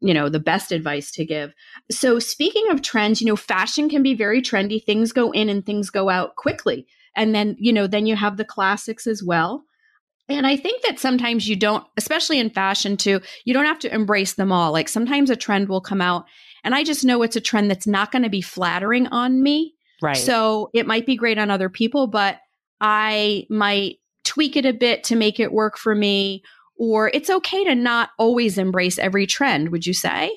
you 0.00 0.14
know, 0.14 0.28
the 0.28 0.38
best 0.38 0.70
advice 0.70 1.10
to 1.12 1.24
give. 1.24 1.52
So, 1.90 2.18
speaking 2.18 2.70
of 2.70 2.82
trends, 2.82 3.20
you 3.20 3.26
know, 3.26 3.36
fashion 3.36 3.88
can 3.88 4.02
be 4.02 4.14
very 4.14 4.40
trendy. 4.40 4.82
Things 4.82 5.12
go 5.12 5.32
in 5.32 5.48
and 5.48 5.64
things 5.64 5.90
go 5.90 6.08
out 6.08 6.36
quickly. 6.36 6.86
And 7.16 7.34
then, 7.34 7.56
you 7.58 7.72
know, 7.72 7.86
then 7.86 8.06
you 8.06 8.14
have 8.14 8.36
the 8.36 8.44
classics 8.44 9.06
as 9.06 9.22
well. 9.22 9.64
And 10.28 10.46
I 10.46 10.56
think 10.56 10.82
that 10.82 10.98
sometimes 10.98 11.48
you 11.48 11.56
don't, 11.56 11.84
especially 11.96 12.38
in 12.38 12.50
fashion 12.50 12.96
too, 12.96 13.20
you 13.44 13.54
don't 13.54 13.64
have 13.64 13.78
to 13.80 13.92
embrace 13.92 14.34
them 14.34 14.52
all. 14.52 14.72
Like 14.72 14.88
sometimes 14.88 15.30
a 15.30 15.36
trend 15.36 15.68
will 15.68 15.80
come 15.80 16.02
out 16.02 16.26
and 16.68 16.74
I 16.74 16.84
just 16.84 17.02
know 17.02 17.22
it's 17.22 17.34
a 17.34 17.40
trend 17.40 17.70
that's 17.70 17.86
not 17.86 18.12
going 18.12 18.24
to 18.24 18.28
be 18.28 18.42
flattering 18.42 19.06
on 19.06 19.42
me. 19.42 19.72
Right. 20.02 20.18
So 20.18 20.68
it 20.74 20.86
might 20.86 21.06
be 21.06 21.16
great 21.16 21.38
on 21.38 21.50
other 21.50 21.70
people, 21.70 22.08
but 22.08 22.36
I 22.78 23.46
might 23.48 24.00
tweak 24.24 24.54
it 24.54 24.66
a 24.66 24.74
bit 24.74 25.02
to 25.04 25.16
make 25.16 25.40
it 25.40 25.50
work 25.50 25.78
for 25.78 25.94
me. 25.94 26.42
Or 26.76 27.08
it's 27.08 27.30
okay 27.30 27.64
to 27.64 27.74
not 27.74 28.10
always 28.18 28.58
embrace 28.58 28.98
every 28.98 29.26
trend, 29.26 29.70
would 29.70 29.86
you 29.86 29.94
say? 29.94 30.30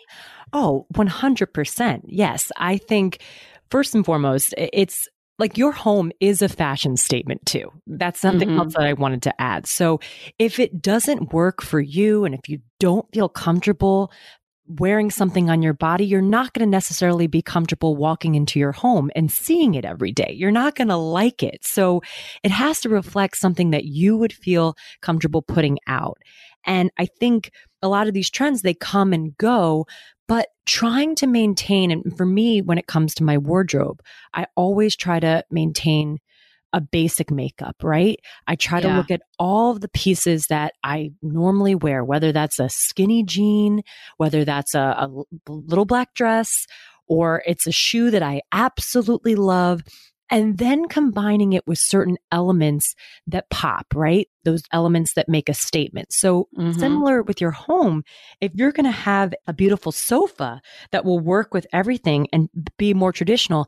Oh, 0.53 0.87
100%. 0.93 2.03
Yes. 2.05 2.49
I 2.55 2.77
think 2.77 3.21
first 3.69 3.93
and 3.93 4.05
foremost, 4.05 4.53
it's 4.57 5.09
like 5.37 5.57
your 5.57 5.73
home 5.73 6.13
is 6.21 6.41
a 6.41 6.47
fashion 6.47 6.95
statement 6.95 7.45
too. 7.45 7.73
That's 7.87 8.21
something 8.21 8.47
mm-hmm. 8.47 8.59
else 8.59 8.75
that 8.75 8.87
I 8.87 8.93
wanted 8.93 9.23
to 9.23 9.41
add. 9.41 9.67
So 9.67 9.99
if 10.39 10.59
it 10.59 10.81
doesn't 10.81 11.33
work 11.33 11.61
for 11.61 11.81
you 11.81 12.23
and 12.23 12.33
if 12.33 12.47
you 12.47 12.59
don't 12.79 13.05
feel 13.13 13.27
comfortable 13.27 14.13
wearing 14.79 15.11
something 15.11 15.49
on 15.49 15.61
your 15.61 15.73
body, 15.73 16.05
you're 16.05 16.21
not 16.21 16.53
going 16.53 16.65
to 16.65 16.69
necessarily 16.69 17.27
be 17.27 17.41
comfortable 17.41 17.95
walking 17.95 18.35
into 18.35 18.59
your 18.59 18.71
home 18.71 19.11
and 19.15 19.31
seeing 19.31 19.75
it 19.75 19.85
every 19.85 20.11
day. 20.11 20.33
You're 20.37 20.51
not 20.51 20.75
going 20.75 20.87
to 20.87 20.95
like 20.95 21.43
it. 21.43 21.65
So 21.65 22.01
it 22.43 22.51
has 22.51 22.79
to 22.81 22.89
reflect 22.89 23.37
something 23.37 23.71
that 23.71 23.85
you 23.85 24.17
would 24.17 24.33
feel 24.33 24.75
comfortable 25.01 25.41
putting 25.41 25.79
out. 25.87 26.17
And 26.65 26.91
I 26.97 27.05
think 27.05 27.51
a 27.81 27.87
lot 27.87 28.07
of 28.07 28.13
these 28.13 28.29
trends, 28.29 28.61
they 28.61 28.73
come 28.73 29.13
and 29.13 29.35
go, 29.37 29.87
but 30.27 30.49
trying 30.65 31.15
to 31.15 31.27
maintain, 31.27 31.91
and 31.91 32.15
for 32.15 32.25
me, 32.25 32.61
when 32.61 32.77
it 32.77 32.87
comes 32.87 33.13
to 33.15 33.23
my 33.23 33.37
wardrobe, 33.37 34.01
I 34.33 34.45
always 34.55 34.95
try 34.95 35.19
to 35.19 35.43
maintain 35.51 36.19
a 36.73 36.81
basic 36.81 37.31
makeup, 37.31 37.75
right? 37.83 38.19
I 38.47 38.55
try 38.55 38.79
yeah. 38.79 38.89
to 38.89 38.97
look 38.97 39.11
at 39.11 39.21
all 39.37 39.73
the 39.73 39.89
pieces 39.89 40.45
that 40.49 40.73
I 40.83 41.11
normally 41.21 41.75
wear, 41.75 42.03
whether 42.03 42.31
that's 42.31 42.59
a 42.59 42.69
skinny 42.69 43.23
jean, 43.23 43.81
whether 44.17 44.45
that's 44.45 44.73
a, 44.73 44.79
a 44.79 45.51
little 45.51 45.85
black 45.85 46.13
dress, 46.13 46.49
or 47.07 47.43
it's 47.45 47.67
a 47.67 47.71
shoe 47.71 48.09
that 48.11 48.23
I 48.23 48.41
absolutely 48.51 49.35
love 49.35 49.81
and 50.31 50.57
then 50.57 50.87
combining 50.87 51.53
it 51.53 51.67
with 51.67 51.77
certain 51.77 52.17
elements 52.31 52.95
that 53.27 53.49
pop, 53.49 53.85
right? 53.93 54.29
Those 54.45 54.63
elements 54.71 55.13
that 55.13 55.29
make 55.29 55.49
a 55.49 55.53
statement. 55.53 56.13
So 56.13 56.47
mm-hmm. 56.57 56.79
similar 56.79 57.21
with 57.21 57.41
your 57.41 57.51
home, 57.51 58.03
if 58.39 58.53
you're 58.55 58.71
going 58.71 58.85
to 58.85 58.91
have 58.91 59.33
a 59.45 59.53
beautiful 59.53 59.91
sofa 59.91 60.61
that 60.91 61.03
will 61.03 61.19
work 61.19 61.53
with 61.53 61.67
everything 61.73 62.27
and 62.31 62.49
be 62.77 62.93
more 62.93 63.11
traditional, 63.11 63.67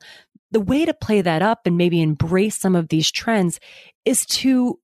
the 0.51 0.61
way 0.61 0.85
to 0.85 0.93
play 0.93 1.19
that 1.21 1.41
up 1.41 1.61
and 1.65 1.77
maybe 1.77 2.01
embrace 2.01 2.57
some 2.57 2.75
of 2.75 2.87
these 2.87 3.11
trends 3.11 3.59
is 4.05 4.25
to 4.27 4.79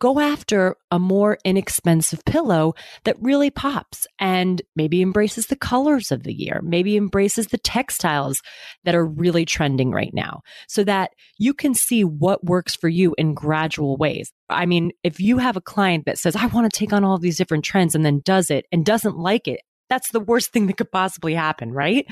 go 0.00 0.18
after 0.18 0.74
a 0.90 0.98
more 0.98 1.38
inexpensive 1.44 2.24
pillow 2.24 2.74
that 3.04 3.16
really 3.20 3.50
pops 3.50 4.06
and 4.18 4.60
maybe 4.74 5.02
embraces 5.02 5.46
the 5.46 5.56
colors 5.56 6.10
of 6.10 6.24
the 6.24 6.32
year, 6.32 6.60
maybe 6.64 6.96
embraces 6.96 7.48
the 7.48 7.58
textiles 7.58 8.40
that 8.84 8.94
are 8.94 9.06
really 9.06 9.44
trending 9.44 9.92
right 9.92 10.12
now 10.12 10.40
so 10.66 10.82
that 10.82 11.12
you 11.38 11.54
can 11.54 11.74
see 11.74 12.02
what 12.02 12.44
works 12.44 12.74
for 12.74 12.88
you 12.88 13.14
in 13.18 13.34
gradual 13.34 13.96
ways. 13.96 14.32
I 14.48 14.66
mean, 14.66 14.90
if 15.04 15.20
you 15.20 15.38
have 15.38 15.56
a 15.56 15.60
client 15.60 16.06
that 16.06 16.18
says, 16.18 16.34
I 16.34 16.46
want 16.46 16.70
to 16.70 16.76
take 16.76 16.92
on 16.92 17.04
all 17.04 17.18
these 17.18 17.36
different 17.36 17.64
trends 17.64 17.94
and 17.94 18.04
then 18.04 18.22
does 18.24 18.50
it 18.50 18.64
and 18.72 18.84
doesn't 18.84 19.16
like 19.16 19.46
it, 19.46 19.60
that's 19.90 20.10
the 20.12 20.20
worst 20.20 20.52
thing 20.52 20.66
that 20.66 20.78
could 20.78 20.90
possibly 20.90 21.34
happen, 21.34 21.72
right? 21.72 22.06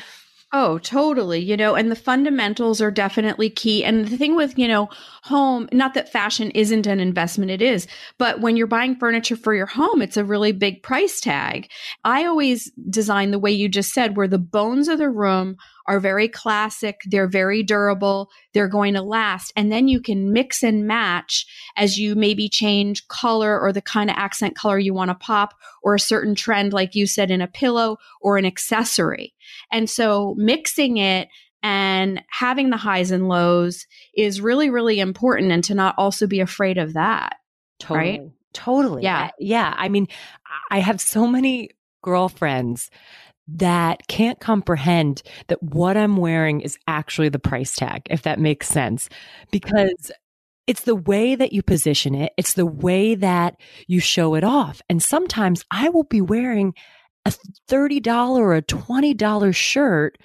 Oh, 0.51 0.79
totally. 0.79 1.41
You 1.41 1.59
know, 1.59 1.75
and 1.75 1.91
the 1.91 1.97
fundamentals 1.97 2.81
are 2.81 2.91
definitely 2.91 3.51
key. 3.51 3.85
And 3.85 4.09
the 4.09 4.17
thing 4.17 4.35
with, 4.35 4.59
you 4.59 4.67
know, 4.67 4.89
home, 5.25 5.69
not 5.73 5.93
that 5.93 6.11
fashion 6.11 6.51
isn't 6.53 6.87
an 6.87 7.01
investment, 7.01 7.51
it 7.51 7.61
is, 7.61 7.87
but 8.17 8.41
when 8.41 8.57
you're 8.57 8.67
buying 8.67 8.97
furniture 8.97 9.37
for 9.37 9.55
your 9.55 9.67
home, 9.67 10.01
it's 10.01 10.17
a 10.17 10.25
really 10.25 10.53
big 10.53 10.83
price 10.83 11.21
tag. 11.21 11.71
I 12.05 12.25
always 12.25 12.71
design 12.89 13.31
the 13.31 13.39
way 13.39 13.51
you 13.51 13.69
just 13.69 13.93
said, 13.93 14.17
where 14.17 14.27
the 14.29 14.39
bones 14.39 14.89
of 14.89 14.97
the 14.97 15.11
room 15.11 15.59
are 15.89 15.99
very 15.99 16.29
classic. 16.29 17.01
They're 17.07 17.27
very 17.27 17.63
durable. 17.63 18.31
They're 18.53 18.69
going 18.69 18.95
to 18.95 19.03
last. 19.03 19.53
And 19.57 19.73
then 19.73 19.89
you 19.89 20.01
can 20.01 20.33
mix 20.33 20.63
and 20.63 20.87
match 20.87 21.47
as 21.77 21.99
you 21.99 22.15
maybe 22.15 22.49
change 22.49 23.09
color 23.09 23.59
or 23.59 23.73
the 23.73 23.81
kind 23.81 24.11
of 24.11 24.17
accent 24.17 24.55
color 24.55 24.79
you 24.79 24.93
want 24.93 25.09
to 25.09 25.15
pop 25.15 25.55
or 25.83 25.95
a 25.95 26.01
certain 26.01 26.35
trend, 26.35 26.75
like 26.75 26.95
you 26.95 27.07
said, 27.07 27.31
in 27.31 27.41
a 27.41 27.49
pillow 27.49 27.97
or 28.21 28.37
an 28.37 28.45
accessory. 28.45 29.35
And 29.73 29.89
so 29.89 30.35
mixing 30.37 30.99
it 30.99 31.29
and 31.63 32.23
having 32.31 32.69
the 32.69 32.77
highs 32.77 33.11
and 33.11 33.27
lows 33.27 33.87
is 34.15 34.43
really, 34.43 34.69
really 34.69 35.01
important 35.01 35.51
and 35.51 35.65
to 35.65 35.75
not 35.75 35.95
also 35.97 36.27
be 36.27 36.41
afraid 36.41 36.77
of 36.77 36.93
that. 36.93 37.37
Totally. 37.81 37.99
Right? 37.99 38.31
Totally. 38.53 39.03
Yeah. 39.05 39.31
Yeah. 39.39 39.75
I 39.77 39.89
mean, 39.89 40.07
I 40.71 40.81
have 40.81 41.01
so 41.01 41.27
many 41.27 41.71
girlfriends 42.03 42.91
that 43.49 44.07
can't 44.09 44.41
comprehend 44.41 45.23
that 45.49 45.63
what 45.63 45.97
I'm 45.97 46.17
wearing 46.17 46.61
is 46.61 46.79
actually 46.87 47.31
the 47.31 47.39
price 47.39 47.75
tag, 47.75 48.03
if 48.11 48.23
that 48.23 48.39
makes 48.39 48.69
sense. 48.69 49.09
Because 49.51 50.11
it's 50.67 50.83
the 50.83 50.95
way 50.95 51.35
that 51.35 51.53
you 51.53 51.63
position 51.63 52.15
it, 52.15 52.33
it's 52.37 52.53
the 52.53 52.67
way 52.67 53.15
that 53.15 53.57
you 53.87 54.01
show 54.01 54.35
it 54.35 54.45
off. 54.45 54.83
And 54.89 55.03
sometimes 55.03 55.65
I 55.71 55.89
will 55.89 56.05
be 56.05 56.21
wearing 56.21 56.75
a 57.25 57.33
$30 57.71 58.37
or 58.37 58.55
a 58.55 58.63
$20 58.63 59.55
shirt 59.55 60.19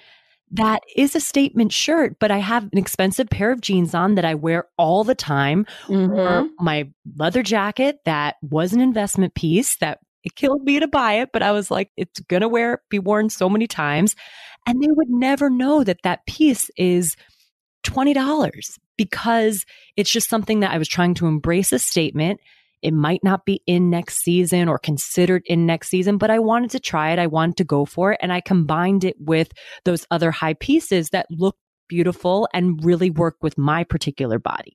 that 0.50 0.82
is 0.94 1.16
a 1.16 1.20
statement 1.20 1.72
shirt, 1.72 2.16
but 2.20 2.30
I 2.30 2.38
have 2.38 2.64
an 2.64 2.78
expensive 2.78 3.28
pair 3.28 3.50
of 3.50 3.60
jeans 3.60 3.94
on 3.94 4.14
that 4.14 4.24
I 4.24 4.34
wear 4.34 4.66
all 4.76 5.02
the 5.02 5.14
time, 5.14 5.66
mm-hmm. 5.86 6.12
or 6.12 6.48
my 6.60 6.90
leather 7.16 7.42
jacket 7.42 7.98
that 8.04 8.36
was 8.42 8.72
an 8.72 8.80
investment 8.80 9.34
piece 9.34 9.76
that 9.78 9.98
it 10.24 10.34
killed 10.34 10.64
me 10.64 10.80
to 10.80 10.88
buy 10.88 11.14
it, 11.14 11.30
but 11.32 11.42
I 11.42 11.52
was 11.52 11.70
like, 11.70 11.90
it's 11.96 12.20
to 12.28 12.48
wear, 12.48 12.82
be 12.90 12.98
worn 12.98 13.28
so 13.28 13.48
many 13.48 13.66
times. 13.66 14.16
And 14.66 14.82
they 14.82 14.88
would 14.88 15.10
never 15.10 15.50
know 15.50 15.84
that 15.84 16.02
that 16.02 16.26
piece 16.26 16.70
is 16.76 17.16
$20 17.84 18.78
because 18.96 19.66
it's 19.96 20.10
just 20.10 20.30
something 20.30 20.60
that 20.60 20.70
I 20.70 20.78
was 20.78 20.88
trying 20.88 21.14
to 21.14 21.26
embrace 21.26 21.72
a 21.72 21.78
statement. 21.78 22.40
It 22.80 22.94
might 22.94 23.22
not 23.22 23.44
be 23.44 23.62
in 23.66 23.90
next 23.90 24.22
season 24.22 24.68
or 24.68 24.78
considered 24.78 25.42
in 25.46 25.66
next 25.66 25.88
season, 25.88 26.16
but 26.16 26.30
I 26.30 26.38
wanted 26.38 26.70
to 26.70 26.80
try 26.80 27.12
it. 27.12 27.18
I 27.18 27.26
wanted 27.26 27.58
to 27.58 27.64
go 27.64 27.84
for 27.84 28.12
it. 28.12 28.20
And 28.22 28.32
I 28.32 28.40
combined 28.40 29.04
it 29.04 29.16
with 29.18 29.52
those 29.84 30.06
other 30.10 30.30
high 30.30 30.54
pieces 30.54 31.10
that 31.10 31.26
look 31.30 31.56
beautiful 31.88 32.48
and 32.54 32.82
really 32.82 33.10
work 33.10 33.36
with 33.42 33.58
my 33.58 33.84
particular 33.84 34.38
body 34.38 34.74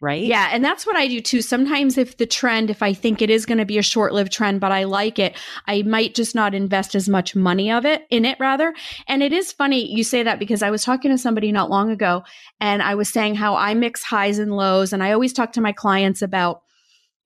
right? 0.00 0.22
Yeah. 0.22 0.48
And 0.50 0.64
that's 0.64 0.86
what 0.86 0.96
I 0.96 1.06
do 1.06 1.20
too. 1.20 1.42
Sometimes 1.42 1.98
if 1.98 2.16
the 2.16 2.26
trend, 2.26 2.70
if 2.70 2.82
I 2.82 2.94
think 2.94 3.20
it 3.20 3.28
is 3.28 3.44
going 3.44 3.58
to 3.58 3.66
be 3.66 3.76
a 3.76 3.82
short 3.82 4.14
lived 4.14 4.32
trend, 4.32 4.60
but 4.60 4.72
I 4.72 4.84
like 4.84 5.18
it, 5.18 5.36
I 5.66 5.82
might 5.82 6.14
just 6.14 6.34
not 6.34 6.54
invest 6.54 6.94
as 6.94 7.08
much 7.08 7.36
money 7.36 7.70
of 7.70 7.84
it 7.84 8.06
in 8.10 8.24
it 8.24 8.38
rather. 8.40 8.74
And 9.06 9.22
it 9.22 9.32
is 9.32 9.52
funny 9.52 9.84
you 9.92 10.02
say 10.02 10.22
that 10.22 10.38
because 10.38 10.62
I 10.62 10.70
was 10.70 10.84
talking 10.84 11.10
to 11.10 11.18
somebody 11.18 11.52
not 11.52 11.70
long 11.70 11.90
ago 11.90 12.24
and 12.60 12.82
I 12.82 12.94
was 12.94 13.10
saying 13.10 13.34
how 13.34 13.56
I 13.56 13.74
mix 13.74 14.02
highs 14.02 14.38
and 14.38 14.56
lows. 14.56 14.92
And 14.92 15.02
I 15.02 15.12
always 15.12 15.34
talk 15.34 15.52
to 15.52 15.60
my 15.60 15.72
clients 15.72 16.22
about 16.22 16.62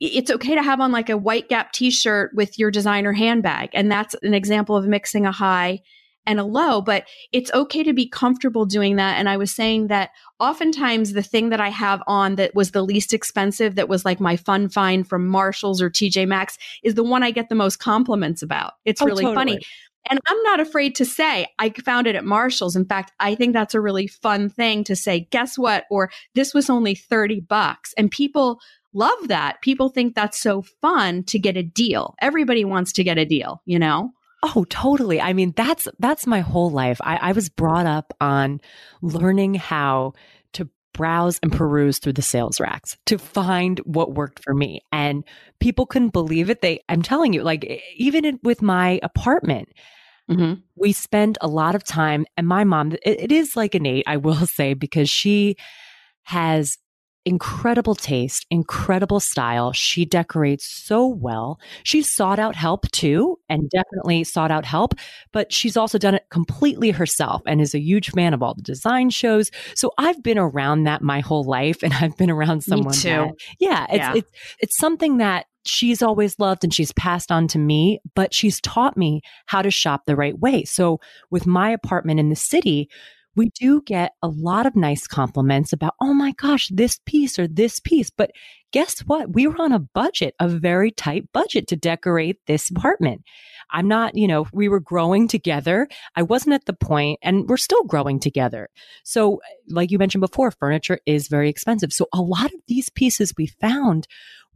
it's 0.00 0.30
okay 0.30 0.56
to 0.56 0.62
have 0.62 0.80
on 0.80 0.90
like 0.90 1.08
a 1.08 1.16
white 1.16 1.48
gap 1.48 1.72
t-shirt 1.72 2.32
with 2.34 2.58
your 2.58 2.72
designer 2.72 3.12
handbag. 3.12 3.70
And 3.72 3.90
that's 3.90 4.16
an 4.22 4.34
example 4.34 4.76
of 4.76 4.86
mixing 4.86 5.24
a 5.24 5.32
high 5.32 5.80
and 6.26 6.40
a 6.40 6.44
low, 6.44 6.80
but 6.80 7.04
it's 7.32 7.52
okay 7.52 7.82
to 7.82 7.92
be 7.92 8.08
comfortable 8.08 8.64
doing 8.64 8.96
that. 8.96 9.18
And 9.18 9.28
I 9.28 9.36
was 9.36 9.50
saying 9.50 9.88
that 9.88 10.10
oftentimes 10.40 11.12
the 11.12 11.22
thing 11.22 11.50
that 11.50 11.60
I 11.60 11.68
have 11.68 12.02
on 12.06 12.36
that 12.36 12.54
was 12.54 12.70
the 12.70 12.82
least 12.82 13.12
expensive, 13.12 13.74
that 13.74 13.88
was 13.88 14.04
like 14.04 14.20
my 14.20 14.36
fun 14.36 14.68
find 14.68 15.06
from 15.06 15.28
Marshalls 15.28 15.82
or 15.82 15.90
TJ 15.90 16.26
Maxx, 16.26 16.58
is 16.82 16.94
the 16.94 17.04
one 17.04 17.22
I 17.22 17.30
get 17.30 17.48
the 17.48 17.54
most 17.54 17.78
compliments 17.78 18.42
about. 18.42 18.72
It's 18.84 19.02
oh, 19.02 19.06
really 19.06 19.24
totally. 19.24 19.34
funny. 19.34 19.60
And 20.10 20.20
I'm 20.26 20.42
not 20.42 20.60
afraid 20.60 20.94
to 20.96 21.04
say 21.04 21.46
I 21.58 21.70
found 21.70 22.06
it 22.06 22.14
at 22.14 22.24
Marshall's. 22.24 22.76
In 22.76 22.84
fact, 22.84 23.12
I 23.20 23.34
think 23.34 23.54
that's 23.54 23.74
a 23.74 23.80
really 23.80 24.06
fun 24.06 24.50
thing 24.50 24.84
to 24.84 24.96
say, 24.96 25.28
guess 25.30 25.56
what? 25.56 25.84
Or 25.90 26.10
this 26.34 26.52
was 26.52 26.68
only 26.68 26.94
30 26.94 27.40
bucks. 27.40 27.94
And 27.96 28.10
people 28.10 28.60
love 28.92 29.28
that. 29.28 29.62
People 29.62 29.88
think 29.88 30.14
that's 30.14 30.38
so 30.38 30.62
fun 30.82 31.24
to 31.24 31.38
get 31.38 31.56
a 31.56 31.62
deal. 31.62 32.14
Everybody 32.20 32.64
wants 32.64 32.92
to 32.92 33.04
get 33.04 33.18
a 33.18 33.24
deal, 33.24 33.62
you 33.64 33.78
know? 33.78 34.12
Oh, 34.46 34.66
totally. 34.68 35.22
I 35.22 35.32
mean, 35.32 35.54
that's 35.56 35.88
that's 35.98 36.26
my 36.26 36.40
whole 36.40 36.70
life. 36.70 37.00
I, 37.02 37.16
I 37.16 37.32
was 37.32 37.48
brought 37.48 37.86
up 37.86 38.12
on 38.20 38.60
learning 39.00 39.54
how 39.54 40.12
to 40.52 40.68
browse 40.92 41.38
and 41.42 41.50
peruse 41.50 41.98
through 41.98 42.12
the 42.12 42.22
sales 42.22 42.60
racks 42.60 42.98
to 43.06 43.16
find 43.16 43.78
what 43.80 44.14
worked 44.14 44.44
for 44.44 44.52
me. 44.52 44.82
And 44.92 45.24
people 45.60 45.86
couldn't 45.86 46.12
believe 46.12 46.50
it. 46.50 46.60
They, 46.60 46.80
I'm 46.90 47.00
telling 47.00 47.32
you, 47.32 47.42
like 47.42 47.82
even 47.96 48.26
in, 48.26 48.38
with 48.42 48.60
my 48.60 49.00
apartment, 49.02 49.70
mm-hmm. 50.30 50.60
we 50.76 50.92
spend 50.92 51.38
a 51.40 51.48
lot 51.48 51.74
of 51.74 51.82
time. 51.82 52.26
And 52.36 52.46
my 52.46 52.64
mom, 52.64 52.92
it, 52.92 53.00
it 53.04 53.32
is 53.32 53.56
like 53.56 53.74
an 53.74 53.86
eight, 53.86 54.04
I 54.06 54.18
will 54.18 54.46
say, 54.46 54.74
because 54.74 55.08
she 55.08 55.56
has 56.24 56.76
incredible 57.24 57.94
taste, 57.94 58.46
incredible 58.50 59.20
style. 59.20 59.72
She 59.72 60.04
decorates 60.04 60.66
so 60.66 61.06
well. 61.06 61.58
She's 61.82 62.12
sought 62.12 62.38
out 62.38 62.54
help 62.54 62.90
too, 62.90 63.38
and 63.48 63.70
definitely 63.70 64.24
sought 64.24 64.50
out 64.50 64.64
help, 64.64 64.94
but 65.32 65.52
she's 65.52 65.76
also 65.76 65.98
done 65.98 66.14
it 66.14 66.26
completely 66.30 66.90
herself 66.90 67.42
and 67.46 67.60
is 67.60 67.74
a 67.74 67.80
huge 67.80 68.10
fan 68.10 68.34
of 68.34 68.42
all 68.42 68.54
the 68.54 68.62
design 68.62 69.10
shows. 69.10 69.50
So 69.74 69.92
I've 69.98 70.22
been 70.22 70.38
around 70.38 70.84
that 70.84 71.02
my 71.02 71.20
whole 71.20 71.44
life 71.44 71.82
and 71.82 71.92
I've 71.94 72.16
been 72.16 72.30
around 72.30 72.62
someone 72.62 72.94
Me 72.94 73.00
too. 73.02 73.08
That, 73.08 73.34
yeah, 73.58 73.86
it's, 73.88 73.96
yeah. 73.96 74.14
it's, 74.16 74.30
it's 74.60 74.76
something 74.76 75.18
that 75.18 75.46
she's 75.66 76.02
always 76.02 76.38
loved 76.38 76.62
and 76.62 76.74
she's 76.74 76.92
passed 76.92 77.32
on 77.32 77.48
to 77.48 77.58
me, 77.58 78.00
but 78.14 78.34
she's 78.34 78.60
taught 78.60 78.96
me 78.96 79.22
how 79.46 79.62
to 79.62 79.70
shop 79.70 80.02
the 80.06 80.16
right 80.16 80.38
way. 80.38 80.64
So 80.64 81.00
with 81.30 81.46
my 81.46 81.70
apartment 81.70 82.20
in 82.20 82.28
the 82.28 82.36
city, 82.36 82.88
we 83.36 83.50
do 83.50 83.82
get 83.82 84.12
a 84.22 84.28
lot 84.28 84.66
of 84.66 84.76
nice 84.76 85.06
compliments 85.06 85.72
about, 85.72 85.94
oh 86.00 86.14
my 86.14 86.32
gosh, 86.32 86.68
this 86.72 86.98
piece 87.06 87.38
or 87.38 87.48
this 87.48 87.80
piece. 87.80 88.10
But 88.10 88.30
guess 88.72 89.00
what? 89.00 89.32
We 89.32 89.46
were 89.46 89.60
on 89.60 89.72
a 89.72 89.78
budget, 89.78 90.34
a 90.40 90.48
very 90.48 90.90
tight 90.90 91.24
budget 91.32 91.66
to 91.68 91.76
decorate 91.76 92.38
this 92.46 92.70
apartment. 92.70 93.22
I'm 93.70 93.88
not, 93.88 94.16
you 94.16 94.28
know, 94.28 94.46
we 94.52 94.68
were 94.68 94.80
growing 94.80 95.26
together. 95.26 95.88
I 96.16 96.22
wasn't 96.22 96.54
at 96.54 96.66
the 96.66 96.72
point 96.74 97.18
and 97.22 97.48
we're 97.48 97.56
still 97.56 97.84
growing 97.84 98.20
together. 98.20 98.68
So, 99.04 99.40
like 99.68 99.90
you 99.90 99.98
mentioned 99.98 100.20
before, 100.20 100.50
furniture 100.50 100.98
is 101.06 101.28
very 101.28 101.48
expensive. 101.48 101.92
So 101.92 102.06
a 102.12 102.20
lot 102.20 102.46
of 102.46 102.60
these 102.68 102.90
pieces 102.90 103.32
we 103.36 103.46
found 103.46 104.06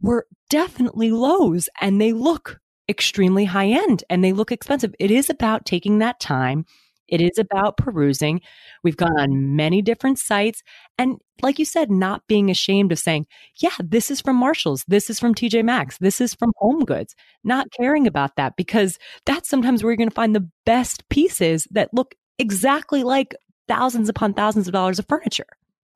were 0.01 0.27
definitely 0.49 1.11
lows 1.11 1.69
and 1.81 1.99
they 1.99 2.13
look 2.13 2.59
extremely 2.87 3.45
high 3.45 3.67
end 3.67 4.03
and 4.09 4.23
they 4.23 4.33
look 4.33 4.51
expensive. 4.51 4.93
It 4.99 5.11
is 5.11 5.29
about 5.29 5.65
taking 5.65 5.99
that 5.99 6.19
time 6.19 6.65
it 7.09 7.21
is 7.21 7.37
about 7.37 7.77
perusing. 7.77 8.41
We've 8.83 8.97
gone 8.97 9.19
on 9.19 9.55
many 9.55 9.81
different 9.81 10.19
sites. 10.19 10.63
And 10.97 11.17
like 11.41 11.59
you 11.59 11.65
said, 11.65 11.89
not 11.89 12.27
being 12.27 12.49
ashamed 12.49 12.91
of 12.91 12.99
saying, 12.99 13.27
yeah, 13.57 13.75
this 13.83 14.11
is 14.11 14.21
from 14.21 14.35
Marshalls. 14.35 14.83
This 14.87 15.09
is 15.09 15.19
from 15.19 15.35
TJ 15.35 15.63
Maxx. 15.63 15.97
This 15.99 16.21
is 16.21 16.33
from 16.33 16.51
Home 16.57 16.85
Goods. 16.85 17.15
Not 17.43 17.67
caring 17.71 18.07
about 18.07 18.35
that 18.35 18.55
because 18.55 18.97
that's 19.25 19.49
sometimes 19.49 19.83
where 19.83 19.91
you're 19.91 19.97
going 19.97 20.09
to 20.09 20.15
find 20.15 20.35
the 20.35 20.49
best 20.65 21.07
pieces 21.09 21.67
that 21.71 21.93
look 21.93 22.15
exactly 22.37 23.03
like 23.03 23.35
thousands 23.67 24.09
upon 24.09 24.33
thousands 24.33 24.67
of 24.67 24.73
dollars 24.73 24.99
of 24.99 25.07
furniture. 25.07 25.47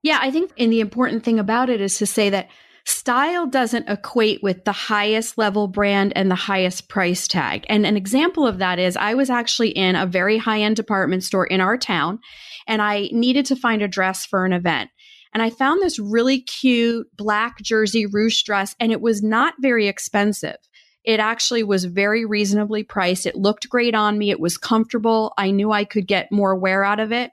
Yeah, 0.03 0.20
I 0.22 0.32
think 0.32 0.51
and 0.58 0.72
the 0.72 0.82
important 0.82 1.24
thing 1.24 1.39
about 1.39 1.70
it 1.70 1.82
is 1.82 1.98
to 1.98 2.05
say 2.05 2.29
that 2.29 2.50
style 2.86 3.48
doesn't 3.48 3.90
equate 3.90 4.42
with 4.44 4.66
the 4.66 4.72
highest 4.72 5.38
level 5.38 5.68
brand 5.68 6.13
and 6.16 6.30
the 6.30 6.36
highest 6.36 6.90
price 6.90 7.28
tag. 7.28 7.66
And 7.70 7.86
an 7.86 7.98
example 7.98 8.46
of 8.46 8.60
that 8.60 8.80
is 8.80 8.98
I 8.98 9.13
was 9.13 9.30
actually 9.30 9.70
in 9.70 9.96
a 9.96 10.06
very 10.06 10.38
high 10.38 10.62
end 10.62 10.75
department 10.75 11.24
store 11.24 11.46
in 11.46 11.62
our 11.62 11.78
town 11.78 12.20
and 12.68 12.82
I 12.82 13.10
needed 13.12 13.46
to 13.48 13.56
find 13.56 13.82
a 13.82 13.88
dress 13.88 14.25
for 14.25 14.46
an 14.46 14.54
event. 14.54 14.90
And 15.34 15.42
I 15.42 15.50
found 15.50 15.82
this 15.82 15.98
really 15.98 16.42
cute 16.42 17.08
black 17.18 17.62
jersey 17.62 18.06
ruche 18.06 18.44
dress 18.44 18.75
and 18.80 18.92
it 18.92 19.02
was 19.02 19.24
not 19.24 19.56
very 19.60 19.88
expensive. 19.88 20.58
It 21.04 21.20
actually 21.20 21.63
was 21.63 21.86
very 21.86 22.25
reasonably 22.25 22.84
priced. 22.84 23.25
It 23.25 23.36
looked 23.36 23.68
great 23.68 23.96
on 23.96 24.18
me. 24.18 24.32
It 24.32 24.40
was 24.40 24.58
comfortable. 24.58 25.34
I 25.38 25.52
knew 25.52 25.72
I 25.72 25.84
could 25.84 26.08
get 26.08 26.32
more 26.32 26.56
wear 26.56 26.84
out 26.84 27.00
of 27.00 27.12
it. 27.12 27.32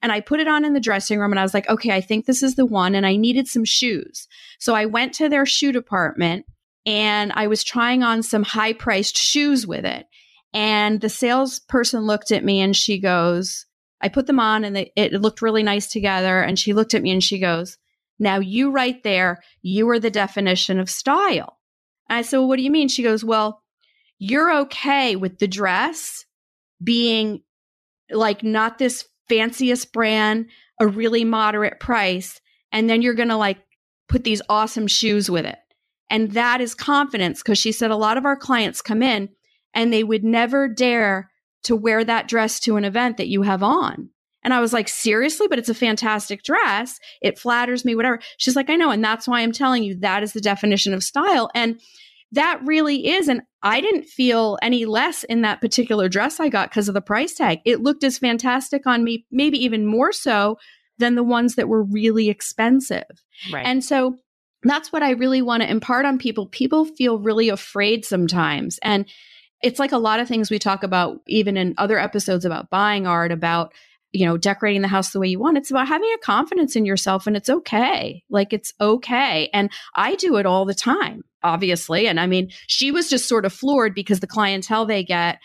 And 0.00 0.12
I 0.12 0.20
put 0.20 0.40
it 0.40 0.48
on 0.48 0.64
in 0.64 0.74
the 0.74 0.80
dressing 0.80 1.18
room 1.18 1.32
and 1.32 1.40
I 1.40 1.42
was 1.42 1.54
like, 1.54 1.68
okay, 1.68 1.90
I 1.90 2.00
think 2.00 2.26
this 2.26 2.42
is 2.42 2.54
the 2.54 2.66
one. 2.66 2.94
And 2.94 3.04
I 3.04 3.16
needed 3.16 3.48
some 3.48 3.64
shoes. 3.64 4.28
So 4.58 4.74
I 4.74 4.86
went 4.86 5.12
to 5.14 5.28
their 5.28 5.44
shoe 5.44 5.72
department 5.72 6.46
and 6.86 7.32
I 7.34 7.48
was 7.48 7.64
trying 7.64 8.02
on 8.02 8.22
some 8.22 8.44
high 8.44 8.72
priced 8.72 9.18
shoes 9.18 9.66
with 9.66 9.84
it. 9.84 10.06
And 10.54 11.00
the 11.00 11.08
salesperson 11.08 12.06
looked 12.06 12.30
at 12.30 12.44
me 12.44 12.60
and 12.60 12.76
she 12.76 12.98
goes, 12.98 13.66
I 14.00 14.08
put 14.08 14.26
them 14.26 14.40
on 14.40 14.64
and 14.64 14.76
they, 14.76 14.92
it 14.96 15.12
looked 15.12 15.42
really 15.42 15.62
nice 15.62 15.88
together. 15.88 16.40
And 16.40 16.58
she 16.58 16.72
looked 16.72 16.94
at 16.94 17.02
me 17.02 17.10
and 17.10 17.22
she 17.22 17.38
goes, 17.38 17.76
now 18.18 18.38
you 18.38 18.70
right 18.70 19.02
there, 19.02 19.42
you 19.62 19.88
are 19.90 19.98
the 19.98 20.10
definition 20.10 20.78
of 20.78 20.88
style. 20.88 21.58
And 22.08 22.18
I 22.18 22.22
said, 22.22 22.38
well, 22.38 22.48
what 22.48 22.56
do 22.56 22.62
you 22.62 22.70
mean? 22.70 22.88
She 22.88 23.02
goes, 23.02 23.24
well, 23.24 23.62
you're 24.18 24.52
okay 24.60 25.16
with 25.16 25.38
the 25.38 25.48
dress 25.48 26.24
being 26.82 27.42
like 28.10 28.42
not 28.42 28.78
this 28.78 29.06
fanciest 29.28 29.92
brand, 29.92 30.46
a 30.80 30.86
really 30.86 31.24
moderate 31.24 31.80
price, 31.80 32.40
and 32.72 32.88
then 32.88 33.02
you're 33.02 33.14
going 33.14 33.28
to 33.28 33.36
like 33.36 33.58
put 34.08 34.24
these 34.24 34.42
awesome 34.48 34.86
shoes 34.86 35.30
with 35.30 35.44
it. 35.44 35.58
And 36.10 36.32
that 36.32 36.60
is 36.60 36.74
confidence 36.74 37.42
because 37.42 37.58
she 37.58 37.72
said 37.72 37.90
a 37.90 37.96
lot 37.96 38.16
of 38.16 38.24
our 38.24 38.36
clients 38.36 38.80
come 38.80 39.02
in 39.02 39.28
and 39.74 39.92
they 39.92 40.04
would 40.04 40.24
never 40.24 40.68
dare 40.68 41.30
to 41.64 41.76
wear 41.76 42.04
that 42.04 42.28
dress 42.28 42.60
to 42.60 42.76
an 42.76 42.84
event 42.84 43.18
that 43.18 43.28
you 43.28 43.42
have 43.42 43.62
on. 43.62 44.08
And 44.42 44.54
I 44.54 44.60
was 44.60 44.72
like, 44.72 44.88
seriously, 44.88 45.48
but 45.48 45.58
it's 45.58 45.68
a 45.68 45.74
fantastic 45.74 46.42
dress. 46.42 46.98
It 47.20 47.38
flatters 47.38 47.84
me, 47.84 47.94
whatever. 47.94 48.20
She's 48.38 48.56
like, 48.56 48.70
I 48.70 48.76
know. 48.76 48.90
And 48.90 49.04
that's 49.04 49.28
why 49.28 49.40
I'm 49.40 49.52
telling 49.52 49.82
you 49.82 49.96
that 49.96 50.22
is 50.22 50.32
the 50.32 50.40
definition 50.40 50.94
of 50.94 51.02
style. 51.02 51.50
And 51.54 51.80
that 52.32 52.60
really 52.64 53.08
is. 53.08 53.28
And 53.28 53.42
I 53.62 53.80
didn't 53.80 54.04
feel 54.04 54.58
any 54.62 54.84
less 54.84 55.24
in 55.24 55.42
that 55.42 55.60
particular 55.60 56.08
dress 56.08 56.40
I 56.40 56.48
got 56.48 56.70
because 56.70 56.88
of 56.88 56.94
the 56.94 57.00
price 57.00 57.34
tag. 57.34 57.60
It 57.64 57.80
looked 57.80 58.04
as 58.04 58.18
fantastic 58.18 58.86
on 58.86 59.04
me, 59.04 59.26
maybe 59.30 59.62
even 59.64 59.86
more 59.86 60.12
so 60.12 60.58
than 60.98 61.14
the 61.14 61.24
ones 61.24 61.54
that 61.54 61.68
were 61.68 61.82
really 61.82 62.28
expensive. 62.28 63.04
Right. 63.52 63.66
And 63.66 63.84
so 63.84 64.16
that's 64.62 64.92
what 64.92 65.02
I 65.02 65.10
really 65.10 65.42
want 65.42 65.62
to 65.62 65.70
impart 65.70 66.04
on 66.04 66.18
people. 66.18 66.46
People 66.46 66.84
feel 66.84 67.18
really 67.18 67.48
afraid 67.48 68.04
sometimes. 68.04 68.78
And 68.82 69.06
it's 69.62 69.78
like 69.78 69.92
a 69.92 69.98
lot 69.98 70.20
of 70.20 70.28
things 70.28 70.50
we 70.50 70.58
talk 70.58 70.82
about, 70.82 71.20
even 71.26 71.56
in 71.56 71.74
other 71.78 71.98
episodes 71.98 72.44
about 72.44 72.70
buying 72.70 73.06
art, 73.06 73.32
about 73.32 73.72
you 74.12 74.26
know, 74.26 74.36
decorating 74.36 74.82
the 74.82 74.88
house 74.88 75.10
the 75.10 75.20
way 75.20 75.28
you 75.28 75.38
want. 75.38 75.58
It's 75.58 75.70
about 75.70 75.88
having 75.88 76.10
a 76.14 76.24
confidence 76.24 76.76
in 76.76 76.86
yourself 76.86 77.26
and 77.26 77.36
it's 77.36 77.50
okay. 77.50 78.22
Like 78.30 78.52
it's 78.52 78.72
okay. 78.80 79.50
And 79.52 79.70
I 79.94 80.14
do 80.14 80.36
it 80.36 80.46
all 80.46 80.64
the 80.64 80.74
time, 80.74 81.24
obviously. 81.42 82.06
And 82.06 82.18
I 82.18 82.26
mean, 82.26 82.50
she 82.66 82.90
was 82.90 83.10
just 83.10 83.28
sort 83.28 83.44
of 83.44 83.52
floored 83.52 83.94
because 83.94 84.20
the 84.20 84.26
clientele 84.26 84.86
they 84.86 85.04
get 85.04 85.38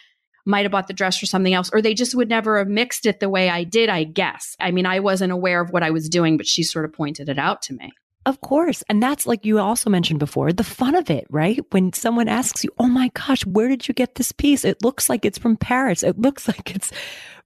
might 0.45 0.63
have 0.63 0.71
bought 0.71 0.87
the 0.87 0.93
dress 0.93 1.17
for 1.17 1.25
something 1.25 1.53
else, 1.53 1.69
or 1.71 1.81
they 1.81 1.93
just 1.93 2.15
would 2.15 2.29
never 2.29 2.57
have 2.57 2.67
mixed 2.67 3.05
it 3.05 3.19
the 3.19 3.29
way 3.29 3.49
I 3.49 3.63
did, 3.63 3.89
I 3.89 4.03
guess. 4.03 4.57
I 4.59 4.71
mean, 4.71 4.85
I 4.85 4.99
wasn't 4.99 5.31
aware 5.31 5.61
of 5.61 5.69
what 5.69 5.83
I 5.83 5.91
was 5.91 6.09
doing, 6.09 6.35
but 6.35 6.47
she 6.47 6.63
sort 6.63 6.83
of 6.83 6.91
pointed 6.91 7.29
it 7.29 7.39
out 7.39 7.61
to 7.63 7.73
me. 7.73 7.93
Of 8.25 8.39
course. 8.41 8.83
And 8.89 9.03
that's 9.03 9.27
like 9.27 9.45
you 9.45 9.59
also 9.59 9.89
mentioned 9.89 10.19
before, 10.19 10.53
the 10.53 10.63
fun 10.63 10.95
of 10.95 11.09
it, 11.09 11.25
right? 11.29 11.59
When 11.71 11.91
someone 11.91 12.29
asks 12.29 12.63
you, 12.63 12.69
Oh 12.79 12.87
my 12.87 13.09
gosh, 13.13 13.45
where 13.45 13.67
did 13.67 13.87
you 13.87 13.93
get 13.93 14.15
this 14.15 14.31
piece? 14.31 14.63
It 14.63 14.81
looks 14.81 15.09
like 15.09 15.25
it's 15.25 15.37
from 15.37 15.57
Paris. 15.57 16.03
It 16.03 16.17
looks 16.17 16.47
like 16.47 16.73
it's 16.73 16.91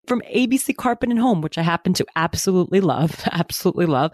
from 0.07 0.21
ABC 0.33 0.75
Carpet 0.75 1.09
and 1.09 1.19
Home, 1.19 1.41
which 1.41 1.57
I 1.57 1.61
happen 1.61 1.93
to 1.93 2.05
absolutely 2.15 2.81
love, 2.81 3.23
absolutely 3.31 3.85
love. 3.85 4.11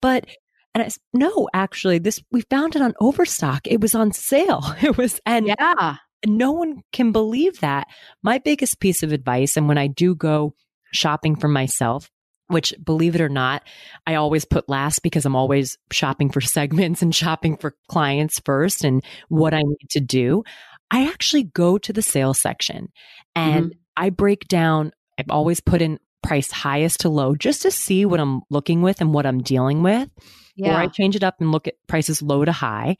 But 0.00 0.26
and 0.74 0.82
I 0.82 0.90
no, 1.12 1.48
actually, 1.54 1.98
this 1.98 2.20
we 2.30 2.42
found 2.42 2.76
it 2.76 2.82
on 2.82 2.94
Overstock. 3.00 3.62
It 3.66 3.80
was 3.80 3.94
on 3.94 4.12
sale. 4.12 4.62
It 4.82 4.96
was 4.96 5.20
and 5.26 5.46
yeah, 5.46 5.96
no 6.26 6.52
one 6.52 6.82
can 6.92 7.12
believe 7.12 7.60
that. 7.60 7.86
My 8.22 8.38
biggest 8.38 8.80
piece 8.80 9.02
of 9.02 9.12
advice, 9.12 9.56
and 9.56 9.68
when 9.68 9.78
I 9.78 9.86
do 9.86 10.14
go 10.14 10.54
shopping 10.92 11.36
for 11.36 11.48
myself, 11.48 12.10
which 12.48 12.74
believe 12.82 13.14
it 13.14 13.20
or 13.20 13.28
not, 13.28 13.62
I 14.06 14.14
always 14.14 14.44
put 14.44 14.68
last 14.68 15.02
because 15.02 15.24
I'm 15.24 15.36
always 15.36 15.76
shopping 15.92 16.30
for 16.30 16.40
segments 16.40 17.02
and 17.02 17.14
shopping 17.14 17.56
for 17.56 17.74
clients 17.88 18.40
first 18.44 18.84
and 18.84 19.04
what 19.28 19.54
I 19.54 19.62
need 19.62 19.90
to 19.90 20.00
do. 20.00 20.44
I 20.90 21.08
actually 21.08 21.44
go 21.44 21.78
to 21.78 21.92
the 21.92 22.02
sales 22.02 22.40
section 22.40 22.88
and 23.34 23.66
mm-hmm. 23.66 23.78
I 23.96 24.10
break 24.10 24.46
down 24.46 24.92
I've 25.18 25.30
always 25.30 25.60
put 25.60 25.82
in 25.82 25.98
price 26.22 26.50
highest 26.50 27.00
to 27.00 27.08
low 27.08 27.34
just 27.36 27.62
to 27.62 27.70
see 27.70 28.04
what 28.04 28.20
I'm 28.20 28.42
looking 28.50 28.82
with 28.82 29.00
and 29.00 29.14
what 29.14 29.26
I'm 29.26 29.42
dealing 29.42 29.82
with. 29.82 30.10
Yeah. 30.56 30.74
Or 30.74 30.78
I 30.78 30.86
change 30.88 31.16
it 31.16 31.22
up 31.22 31.36
and 31.40 31.52
look 31.52 31.68
at 31.68 31.74
prices 31.86 32.22
low 32.22 32.44
to 32.44 32.52
high. 32.52 32.96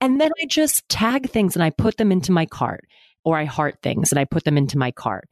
And 0.00 0.20
then 0.20 0.30
I 0.40 0.46
just 0.46 0.88
tag 0.88 1.28
things 1.28 1.56
and 1.56 1.62
I 1.62 1.70
put 1.70 1.98
them 1.98 2.10
into 2.10 2.32
my 2.32 2.46
cart 2.46 2.84
or 3.24 3.36
I 3.36 3.44
heart 3.44 3.78
things 3.82 4.12
and 4.12 4.18
I 4.18 4.24
put 4.24 4.44
them 4.44 4.56
into 4.56 4.78
my 4.78 4.90
cart. 4.90 5.28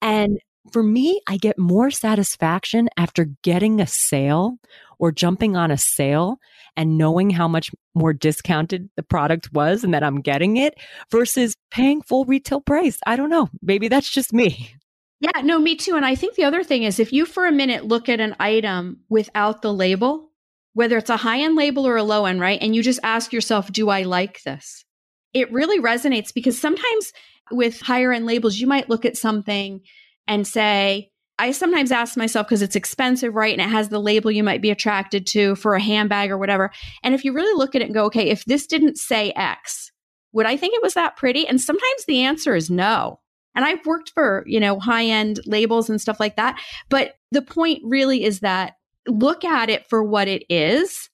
And 0.00 0.38
for 0.70 0.82
me, 0.82 1.20
I 1.26 1.38
get 1.38 1.58
more 1.58 1.90
satisfaction 1.90 2.88
after 2.96 3.24
getting 3.42 3.80
a 3.80 3.86
sale 3.86 4.58
or 4.98 5.10
jumping 5.10 5.56
on 5.56 5.72
a 5.72 5.76
sale 5.76 6.38
and 6.76 6.96
knowing 6.96 7.30
how 7.30 7.48
much 7.48 7.70
more 7.94 8.12
discounted 8.12 8.88
the 8.96 9.02
product 9.02 9.52
was 9.52 9.82
and 9.82 9.92
that 9.92 10.04
I'm 10.04 10.20
getting 10.20 10.56
it 10.56 10.74
versus 11.10 11.56
paying 11.70 12.02
full 12.02 12.24
retail 12.24 12.60
price. 12.60 12.98
I 13.06 13.16
don't 13.16 13.30
know. 13.30 13.48
Maybe 13.60 13.88
that's 13.88 14.10
just 14.10 14.32
me. 14.32 14.76
Yeah, 15.22 15.40
no, 15.42 15.60
me 15.60 15.76
too. 15.76 15.94
And 15.94 16.04
I 16.04 16.16
think 16.16 16.34
the 16.34 16.42
other 16.42 16.64
thing 16.64 16.82
is 16.82 16.98
if 16.98 17.12
you 17.12 17.26
for 17.26 17.46
a 17.46 17.52
minute 17.52 17.84
look 17.84 18.08
at 18.08 18.18
an 18.18 18.34
item 18.40 19.02
without 19.08 19.62
the 19.62 19.72
label, 19.72 20.32
whether 20.74 20.98
it's 20.98 21.10
a 21.10 21.16
high 21.16 21.42
end 21.42 21.54
label 21.54 21.86
or 21.86 21.96
a 21.96 22.02
low 22.02 22.24
end, 22.26 22.40
right? 22.40 22.60
And 22.60 22.74
you 22.74 22.82
just 22.82 22.98
ask 23.04 23.32
yourself, 23.32 23.70
do 23.70 23.88
I 23.88 24.02
like 24.02 24.42
this? 24.42 24.84
It 25.32 25.52
really 25.52 25.78
resonates 25.80 26.34
because 26.34 26.60
sometimes 26.60 27.12
with 27.52 27.80
higher 27.80 28.12
end 28.12 28.26
labels, 28.26 28.58
you 28.58 28.66
might 28.66 28.88
look 28.88 29.04
at 29.04 29.16
something 29.16 29.82
and 30.26 30.44
say, 30.44 31.12
I 31.38 31.52
sometimes 31.52 31.92
ask 31.92 32.16
myself 32.16 32.48
because 32.48 32.62
it's 32.62 32.74
expensive, 32.74 33.32
right? 33.32 33.56
And 33.56 33.62
it 33.62 33.72
has 33.72 33.90
the 33.90 34.00
label 34.00 34.32
you 34.32 34.42
might 34.42 34.60
be 34.60 34.72
attracted 34.72 35.24
to 35.28 35.54
for 35.54 35.76
a 35.76 35.80
handbag 35.80 36.32
or 36.32 36.38
whatever. 36.38 36.72
And 37.04 37.14
if 37.14 37.24
you 37.24 37.32
really 37.32 37.56
look 37.56 37.76
at 37.76 37.82
it 37.82 37.84
and 37.84 37.94
go, 37.94 38.06
okay, 38.06 38.28
if 38.28 38.44
this 38.46 38.66
didn't 38.66 38.98
say 38.98 39.30
X, 39.36 39.92
would 40.32 40.46
I 40.46 40.56
think 40.56 40.74
it 40.74 40.82
was 40.82 40.94
that 40.94 41.16
pretty? 41.16 41.46
And 41.46 41.60
sometimes 41.60 42.06
the 42.08 42.22
answer 42.22 42.56
is 42.56 42.70
no. 42.70 43.20
And 43.54 43.64
I've 43.64 43.84
worked 43.86 44.10
for, 44.14 44.44
you 44.46 44.60
know, 44.60 44.78
high 44.80 45.04
end 45.04 45.40
labels 45.46 45.90
and 45.90 46.00
stuff 46.00 46.20
like 46.20 46.36
that. 46.36 46.60
But 46.88 47.14
the 47.30 47.42
point 47.42 47.80
really 47.84 48.24
is 48.24 48.40
that 48.40 48.74
look 49.06 49.44
at 49.44 49.70
it 49.70 49.88
for 49.88 50.02
what 50.02 50.28
it 50.28 50.44
is. 50.48 51.08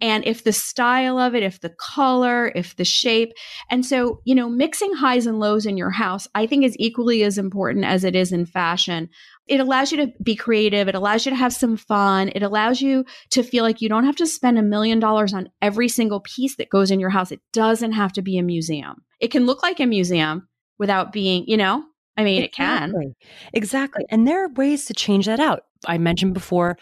And 0.00 0.26
if 0.26 0.42
the 0.42 0.52
style 0.52 1.16
of 1.16 1.36
it, 1.36 1.44
if 1.44 1.60
the 1.60 1.72
color, 1.78 2.50
if 2.56 2.74
the 2.74 2.84
shape. 2.84 3.32
And 3.70 3.86
so, 3.86 4.20
you 4.24 4.34
know, 4.34 4.48
mixing 4.48 4.92
highs 4.94 5.26
and 5.26 5.38
lows 5.38 5.64
in 5.64 5.76
your 5.76 5.92
house, 5.92 6.26
I 6.34 6.44
think 6.44 6.64
is 6.64 6.74
equally 6.76 7.22
as 7.22 7.38
important 7.38 7.84
as 7.84 8.02
it 8.02 8.16
is 8.16 8.32
in 8.32 8.44
fashion. 8.44 9.08
it 9.46 9.60
allows 9.60 9.92
you 9.92 9.98
to 9.98 10.12
be 10.20 10.34
creative. 10.34 10.88
It 10.88 10.96
allows 10.96 11.24
you 11.24 11.30
to 11.30 11.36
have 11.36 11.52
some 11.52 11.76
fun. 11.76 12.30
It 12.34 12.42
allows 12.42 12.80
you 12.80 13.04
to 13.30 13.44
feel 13.44 13.62
like 13.62 13.80
you 13.80 13.88
don't 13.88 14.04
have 14.04 14.16
to 14.16 14.26
spend 14.26 14.58
a 14.58 14.62
million 14.62 14.98
dollars 14.98 15.32
on 15.32 15.50
every 15.60 15.88
single 15.88 16.20
piece 16.20 16.56
that 16.56 16.68
goes 16.68 16.90
in 16.90 16.98
your 16.98 17.10
house. 17.10 17.30
It 17.30 17.40
doesn't 17.52 17.92
have 17.92 18.12
to 18.14 18.22
be 18.22 18.38
a 18.38 18.42
museum. 18.42 19.04
It 19.20 19.30
can 19.30 19.46
look 19.46 19.62
like 19.62 19.78
a 19.78 19.86
museum 19.86 20.48
without 20.78 21.12
being, 21.12 21.44
you 21.46 21.56
know, 21.56 21.84
I 22.16 22.24
mean, 22.24 22.42
exactly. 22.42 23.06
it 23.06 23.16
can. 23.18 23.52
Exactly. 23.52 24.04
And 24.10 24.26
there 24.26 24.44
are 24.44 24.48
ways 24.48 24.86
to 24.86 24.94
change 24.94 25.26
that 25.26 25.40
out. 25.40 25.64
I 25.86 25.98
mentioned 25.98 26.34
before 26.34 26.76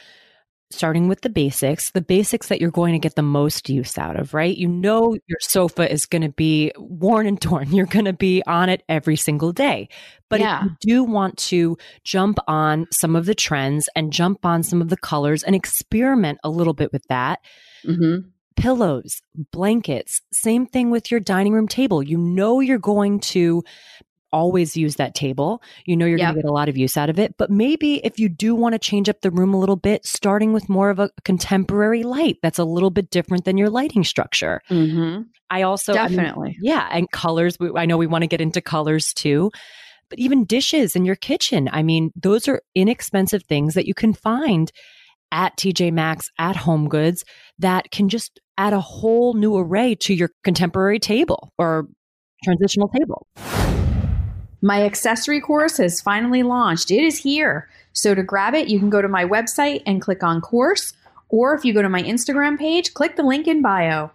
starting 0.72 1.08
with 1.08 1.22
the 1.22 1.28
basics, 1.28 1.90
the 1.90 2.00
basics 2.00 2.48
that 2.48 2.60
you're 2.60 2.70
going 2.70 2.92
to 2.92 2.98
get 2.98 3.16
the 3.16 3.22
most 3.22 3.68
use 3.68 3.98
out 3.98 4.18
of, 4.18 4.32
right? 4.32 4.56
You 4.56 4.68
know, 4.68 5.16
your 5.26 5.38
sofa 5.40 5.90
is 5.90 6.06
going 6.06 6.22
to 6.22 6.28
be 6.28 6.72
worn 6.76 7.26
and 7.26 7.40
torn. 7.42 7.72
You're 7.72 7.86
going 7.86 8.04
to 8.04 8.12
be 8.12 8.42
on 8.46 8.68
it 8.68 8.82
every 8.88 9.16
single 9.16 9.52
day. 9.52 9.88
But 10.28 10.40
yeah. 10.40 10.58
if 10.58 10.64
you 10.64 10.76
do 10.80 11.04
want 11.04 11.36
to 11.38 11.76
jump 12.04 12.38
on 12.46 12.86
some 12.92 13.16
of 13.16 13.26
the 13.26 13.34
trends 13.34 13.88
and 13.96 14.12
jump 14.12 14.44
on 14.46 14.62
some 14.62 14.80
of 14.80 14.88
the 14.88 14.96
colors 14.96 15.42
and 15.42 15.56
experiment 15.56 16.38
a 16.44 16.50
little 16.50 16.74
bit 16.74 16.92
with 16.92 17.04
that, 17.08 17.40
mm-hmm. 17.84 18.28
Pillows, 18.60 19.22
blankets, 19.52 20.20
same 20.32 20.66
thing 20.66 20.90
with 20.90 21.10
your 21.10 21.20
dining 21.20 21.52
room 21.52 21.66
table. 21.66 22.02
You 22.02 22.18
know, 22.18 22.60
you're 22.60 22.78
going 22.78 23.20
to 23.20 23.64
always 24.32 24.76
use 24.76 24.96
that 24.96 25.14
table. 25.14 25.62
You 25.86 25.96
know 25.96 26.06
you're 26.06 26.18
yep. 26.18 26.26
going 26.26 26.36
to 26.36 26.42
get 26.42 26.48
a 26.48 26.52
lot 26.52 26.68
of 26.68 26.76
use 26.76 26.96
out 26.96 27.10
of 27.10 27.18
it. 27.18 27.36
But 27.36 27.50
maybe 27.50 27.96
if 28.04 28.18
you 28.18 28.28
do 28.28 28.54
want 28.54 28.74
to 28.74 28.78
change 28.78 29.08
up 29.08 29.22
the 29.22 29.30
room 29.30 29.54
a 29.54 29.58
little 29.58 29.76
bit, 29.76 30.06
starting 30.06 30.52
with 30.52 30.68
more 30.68 30.90
of 30.90 30.98
a 30.98 31.10
contemporary 31.24 32.02
light 32.02 32.36
that's 32.42 32.58
a 32.58 32.64
little 32.64 32.90
bit 32.90 33.10
different 33.10 33.44
than 33.44 33.56
your 33.56 33.70
lighting 33.70 34.04
structure. 34.04 34.60
Mm-hmm. 34.70 35.22
I 35.50 35.62
also 35.62 35.94
definitely, 35.94 36.50
I 36.50 36.52
mean, 36.52 36.58
yeah, 36.62 36.88
and 36.92 37.10
colors. 37.10 37.56
I 37.76 37.86
know 37.86 37.96
we 37.96 38.06
want 38.06 38.22
to 38.22 38.28
get 38.28 38.40
into 38.40 38.60
colors 38.60 39.12
too. 39.12 39.50
But 40.10 40.18
even 40.18 40.44
dishes 40.44 40.96
in 40.96 41.04
your 41.04 41.16
kitchen. 41.16 41.68
I 41.72 41.82
mean, 41.84 42.10
those 42.16 42.48
are 42.48 42.62
inexpensive 42.74 43.44
things 43.44 43.74
that 43.74 43.86
you 43.86 43.94
can 43.94 44.12
find 44.12 44.70
at 45.32 45.56
TJ 45.56 45.92
Maxx, 45.92 46.28
at 46.38 46.56
Home 46.56 46.88
Goods 46.88 47.24
that 47.58 47.90
can 47.90 48.08
just 48.08 48.40
add 48.60 48.72
a 48.74 48.80
whole 48.80 49.32
new 49.32 49.56
array 49.56 49.94
to 49.94 50.12
your 50.12 50.30
contemporary 50.44 50.98
table 50.98 51.50
or 51.56 51.88
transitional 52.44 52.88
table. 52.88 53.26
My 54.60 54.82
accessory 54.82 55.40
course 55.40 55.78
has 55.78 56.02
finally 56.02 56.42
launched. 56.42 56.90
It 56.90 57.02
is 57.02 57.18
here. 57.18 57.70
So 57.94 58.14
to 58.14 58.22
grab 58.22 58.54
it, 58.54 58.68
you 58.68 58.78
can 58.78 58.90
go 58.90 59.00
to 59.00 59.08
my 59.08 59.24
website 59.24 59.82
and 59.86 60.02
click 60.02 60.22
on 60.22 60.42
course, 60.42 60.92
or 61.30 61.54
if 61.54 61.64
you 61.64 61.72
go 61.72 61.80
to 61.80 61.88
my 61.88 62.02
Instagram 62.02 62.58
page, 62.58 62.92
click 62.92 63.16
the 63.16 63.22
link 63.22 63.48
in 63.48 63.62
bio. 63.62 64.10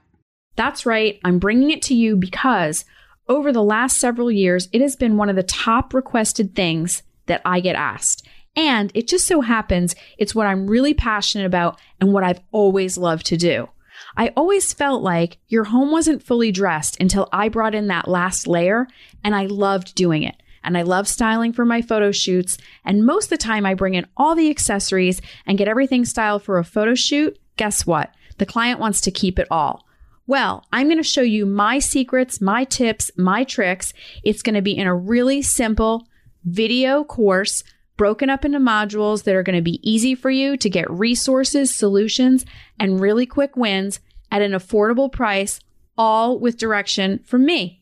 That's 0.55 0.85
right, 0.85 1.19
I'm 1.25 1.39
bringing 1.39 1.71
it 1.71 1.81
to 1.83 1.95
you 1.95 2.15
because 2.15 2.85
over 3.27 3.51
the 3.51 3.63
last 3.63 3.97
several 3.97 4.31
years, 4.31 4.69
it 4.71 4.81
has 4.81 4.95
been 4.95 5.17
one 5.17 5.29
of 5.29 5.35
the 5.35 5.43
top 5.43 5.93
requested 5.93 6.55
things 6.55 7.01
that 7.25 7.41
I 7.43 7.59
get 7.59 7.75
asked. 7.75 8.27
And 8.55 8.91
it 8.93 9.07
just 9.07 9.25
so 9.25 9.41
happens 9.41 9.95
it's 10.19 10.35
what 10.35 10.47
I'm 10.47 10.67
really 10.67 10.93
passionate 10.93 11.45
about 11.45 11.79
and 11.99 12.13
what 12.13 12.23
I've 12.23 12.39
always 12.51 12.95
loved 12.95 13.25
to 13.25 13.37
do. 13.37 13.67
I 14.17 14.31
always 14.35 14.71
felt 14.73 15.03
like 15.03 15.37
your 15.47 15.65
home 15.65 15.91
wasn't 15.91 16.23
fully 16.23 16.51
dressed 16.51 16.97
until 16.99 17.27
I 17.33 17.49
brought 17.49 17.75
in 17.75 17.87
that 17.87 18.07
last 18.07 18.47
layer, 18.47 18.87
and 19.23 19.35
I 19.35 19.45
loved 19.45 19.95
doing 19.95 20.23
it. 20.23 20.35
And 20.63 20.77
I 20.77 20.81
love 20.81 21.07
styling 21.07 21.53
for 21.53 21.63
my 21.63 21.81
photo 21.81 22.11
shoots. 22.11 22.57
And 22.83 23.05
most 23.05 23.25
of 23.25 23.29
the 23.31 23.37
time, 23.37 23.65
I 23.65 23.75
bring 23.75 23.93
in 23.93 24.07
all 24.17 24.33
the 24.33 24.49
accessories 24.49 25.21
and 25.45 25.57
get 25.57 25.67
everything 25.67 26.05
styled 26.05 26.43
for 26.43 26.57
a 26.57 26.63
photo 26.63 26.95
shoot. 26.95 27.37
Guess 27.57 27.85
what? 27.85 28.11
The 28.39 28.47
client 28.47 28.79
wants 28.79 29.01
to 29.01 29.11
keep 29.11 29.37
it 29.37 29.47
all. 29.51 29.85
Well, 30.27 30.65
I'm 30.73 30.87
going 30.87 30.97
to 30.97 31.03
show 31.03 31.21
you 31.21 31.45
my 31.45 31.77
secrets, 31.77 32.41
my 32.41 32.63
tips, 32.63 33.11
my 33.15 33.43
tricks. 33.43 33.93
It's 34.23 34.41
going 34.41 34.55
to 34.55 34.61
be 34.61 34.75
in 34.75 34.87
a 34.87 34.95
really 34.95 35.43
simple 35.43 36.07
video 36.43 37.03
course 37.03 37.63
broken 37.95 38.29
up 38.29 38.43
into 38.43 38.59
modules 38.59 39.23
that 39.23 39.35
are 39.35 39.43
going 39.43 39.55
to 39.55 39.61
be 39.61 39.79
easy 39.89 40.15
for 40.15 40.29
you 40.29 40.57
to 40.57 40.69
get 40.69 40.89
resources, 40.89 41.73
solutions, 41.73 42.45
and 42.79 42.99
really 42.99 43.25
quick 43.25 43.55
wins 43.55 43.99
at 44.31 44.41
an 44.41 44.51
affordable 44.51 45.11
price, 45.11 45.59
all 45.97 46.39
with 46.39 46.57
direction 46.57 47.19
from 47.25 47.45
me. 47.45 47.81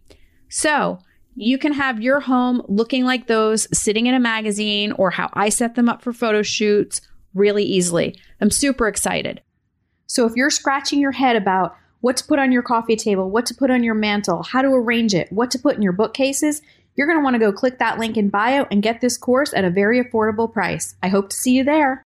So 0.49 0.99
you 1.35 1.57
can 1.57 1.73
have 1.73 2.01
your 2.01 2.19
home 2.19 2.61
looking 2.67 3.05
like 3.05 3.27
those 3.27 3.67
sitting 3.77 4.05
in 4.05 4.13
a 4.13 4.19
magazine 4.19 4.91
or 4.93 5.09
how 5.09 5.29
I 5.33 5.49
set 5.49 5.75
them 5.75 5.89
up 5.89 6.01
for 6.01 6.13
photo 6.13 6.43
shoots 6.43 7.01
really 7.33 7.63
easily. 7.63 8.19
I'm 8.39 8.51
super 8.51 8.87
excited. 8.87 9.41
So 10.05 10.27
if 10.27 10.35
you're 10.35 10.51
scratching 10.51 10.99
your 10.99 11.11
head 11.11 11.35
about 11.35 11.75
what 12.01 12.17
to 12.17 12.25
put 12.25 12.37
on 12.37 12.51
your 12.51 12.61
coffee 12.61 12.95
table, 12.95 13.31
what 13.31 13.45
to 13.47 13.55
put 13.55 13.71
on 13.71 13.83
your 13.83 13.95
mantle, 13.95 14.43
how 14.43 14.61
to 14.61 14.67
arrange 14.67 15.15
it, 15.15 15.31
what 15.31 15.49
to 15.51 15.59
put 15.59 15.75
in 15.75 15.81
your 15.81 15.93
bookcases, 15.93 16.61
you're 16.95 17.07
going 17.07 17.17
to 17.17 17.23
want 17.23 17.33
to 17.33 17.39
go 17.39 17.51
click 17.51 17.79
that 17.79 17.97
link 17.97 18.17
in 18.17 18.29
bio 18.29 18.67
and 18.69 18.83
get 18.83 19.01
this 19.01 19.17
course 19.17 19.53
at 19.53 19.65
a 19.65 19.69
very 19.69 20.03
affordable 20.03 20.51
price. 20.51 20.95
I 21.01 21.07
hope 21.07 21.29
to 21.29 21.35
see 21.35 21.53
you 21.53 21.63
there. 21.63 22.03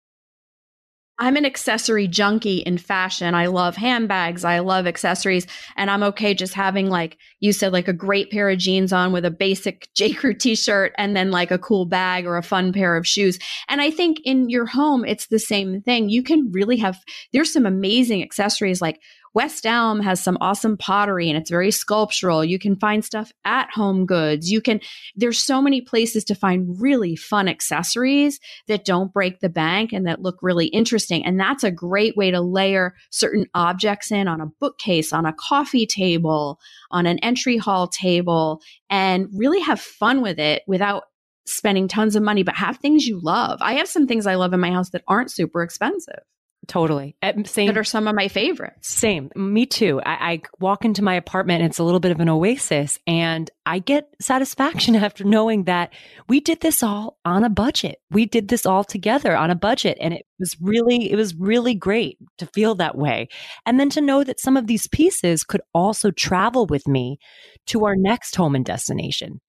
I'm 1.18 1.36
an 1.36 1.46
accessory 1.46 2.08
junkie 2.08 2.58
in 2.58 2.76
fashion. 2.76 3.34
I 3.34 3.46
love 3.46 3.76
handbags. 3.76 4.44
I 4.44 4.58
love 4.58 4.86
accessories. 4.86 5.46
And 5.76 5.88
I'm 5.88 6.02
okay 6.02 6.34
just 6.34 6.54
having, 6.54 6.90
like 6.90 7.18
you 7.38 7.52
said, 7.52 7.72
like 7.72 7.86
a 7.86 7.92
great 7.92 8.32
pair 8.32 8.50
of 8.50 8.58
jeans 8.58 8.92
on 8.92 9.12
with 9.12 9.24
a 9.24 9.30
basic 9.30 9.88
J. 9.94 10.12
Crew 10.12 10.34
t 10.34 10.56
shirt 10.56 10.92
and 10.98 11.16
then 11.16 11.30
like 11.30 11.52
a 11.52 11.58
cool 11.58 11.86
bag 11.86 12.26
or 12.26 12.36
a 12.36 12.42
fun 12.42 12.72
pair 12.72 12.96
of 12.96 13.06
shoes. 13.06 13.38
And 13.68 13.80
I 13.80 13.92
think 13.92 14.18
in 14.24 14.50
your 14.50 14.66
home, 14.66 15.04
it's 15.04 15.28
the 15.28 15.38
same 15.38 15.82
thing. 15.82 16.08
You 16.08 16.24
can 16.24 16.50
really 16.50 16.78
have, 16.78 16.98
there's 17.32 17.52
some 17.52 17.66
amazing 17.66 18.22
accessories 18.22 18.82
like 18.82 19.00
West 19.34 19.66
Elm 19.66 20.00
has 20.00 20.22
some 20.22 20.38
awesome 20.40 20.76
pottery 20.76 21.28
and 21.28 21.36
it's 21.36 21.50
very 21.50 21.72
sculptural. 21.72 22.44
You 22.44 22.58
can 22.58 22.76
find 22.76 23.04
stuff 23.04 23.32
at 23.44 23.68
Home 23.72 24.06
Goods. 24.06 24.50
You 24.50 24.60
can, 24.60 24.80
there's 25.16 25.42
so 25.42 25.60
many 25.60 25.80
places 25.80 26.24
to 26.24 26.36
find 26.36 26.80
really 26.80 27.16
fun 27.16 27.48
accessories 27.48 28.38
that 28.68 28.84
don't 28.84 29.12
break 29.12 29.40
the 29.40 29.48
bank 29.48 29.92
and 29.92 30.06
that 30.06 30.22
look 30.22 30.38
really 30.40 30.66
interesting. 30.66 31.24
And 31.26 31.38
that's 31.38 31.64
a 31.64 31.72
great 31.72 32.16
way 32.16 32.30
to 32.30 32.40
layer 32.40 32.94
certain 33.10 33.46
objects 33.54 34.12
in 34.12 34.28
on 34.28 34.40
a 34.40 34.46
bookcase, 34.60 35.12
on 35.12 35.26
a 35.26 35.34
coffee 35.34 35.86
table, 35.86 36.60
on 36.92 37.06
an 37.06 37.18
entry 37.18 37.56
hall 37.56 37.88
table, 37.88 38.60
and 38.88 39.28
really 39.34 39.60
have 39.60 39.80
fun 39.80 40.22
with 40.22 40.38
it 40.38 40.62
without 40.68 41.04
spending 41.46 41.88
tons 41.88 42.16
of 42.16 42.22
money, 42.22 42.42
but 42.42 42.54
have 42.54 42.78
things 42.78 43.06
you 43.06 43.20
love. 43.20 43.58
I 43.60 43.74
have 43.74 43.88
some 43.88 44.06
things 44.06 44.26
I 44.26 44.36
love 44.36 44.52
in 44.52 44.60
my 44.60 44.70
house 44.70 44.90
that 44.90 45.02
aren't 45.08 45.30
super 45.30 45.62
expensive. 45.62 46.22
Totally. 46.66 47.16
Same. 47.44 47.66
That 47.66 47.78
are 47.78 47.84
some 47.84 48.08
of 48.08 48.14
my 48.14 48.28
favorites. 48.28 48.88
Same. 48.88 49.30
Me 49.34 49.66
too. 49.66 50.00
I, 50.04 50.32
I, 50.32 50.42
walk 50.60 50.84
into 50.84 51.02
my 51.02 51.14
apartment 51.14 51.62
and 51.62 51.70
it's 51.70 51.78
a 51.78 51.84
little 51.84 52.00
bit 52.00 52.12
of 52.12 52.20
an 52.20 52.28
oasis 52.28 52.98
and 53.06 53.50
I 53.66 53.80
get 53.80 54.08
satisfaction 54.20 54.96
after 54.96 55.24
knowing 55.24 55.64
that 55.64 55.92
we 56.28 56.40
did 56.40 56.60
this 56.60 56.82
all 56.82 57.18
on 57.24 57.44
a 57.44 57.50
budget. 57.50 58.00
We 58.10 58.26
did 58.26 58.48
this 58.48 58.64
all 58.64 58.84
together 58.84 59.36
on 59.36 59.50
a 59.50 59.54
budget 59.54 59.98
and 60.00 60.14
it 60.14 60.26
was 60.38 60.56
really, 60.60 61.10
it 61.10 61.16
was 61.16 61.34
really 61.34 61.74
great 61.74 62.18
to 62.38 62.46
feel 62.46 62.74
that 62.76 62.96
way. 62.96 63.28
And 63.66 63.78
then 63.78 63.90
to 63.90 64.00
know 64.00 64.24
that 64.24 64.40
some 64.40 64.56
of 64.56 64.66
these 64.66 64.88
pieces 64.88 65.44
could 65.44 65.62
also 65.74 66.10
travel 66.10 66.66
with 66.66 66.88
me 66.88 67.18
to 67.66 67.84
our 67.84 67.94
next 67.96 68.36
home 68.36 68.54
and 68.54 68.64
destination. 68.64 69.40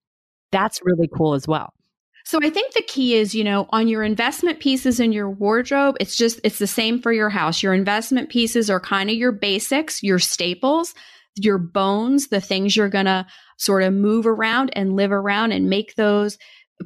That's 0.52 0.80
really 0.84 1.08
cool 1.14 1.34
as 1.34 1.48
well. 1.48 1.72
So 2.26 2.40
I 2.42 2.50
think 2.50 2.74
the 2.74 2.82
key 2.82 3.14
is, 3.14 3.36
you 3.36 3.44
know, 3.44 3.68
on 3.70 3.86
your 3.86 4.02
investment 4.02 4.58
pieces 4.58 4.98
in 4.98 5.12
your 5.12 5.30
wardrobe, 5.30 5.96
it's 6.00 6.16
just, 6.16 6.40
it's 6.42 6.58
the 6.58 6.66
same 6.66 7.00
for 7.00 7.12
your 7.12 7.30
house. 7.30 7.62
Your 7.62 7.72
investment 7.72 8.30
pieces 8.30 8.68
are 8.68 8.80
kind 8.80 9.08
of 9.08 9.14
your 9.14 9.30
basics, 9.30 10.02
your 10.02 10.18
staples, 10.18 10.92
your 11.36 11.56
bones, 11.56 12.26
the 12.26 12.40
things 12.40 12.74
you're 12.74 12.88
going 12.88 13.04
to 13.04 13.24
sort 13.58 13.84
of 13.84 13.92
move 13.92 14.26
around 14.26 14.70
and 14.72 14.96
live 14.96 15.12
around 15.12 15.52
and 15.52 15.70
make 15.70 15.94
those 15.94 16.36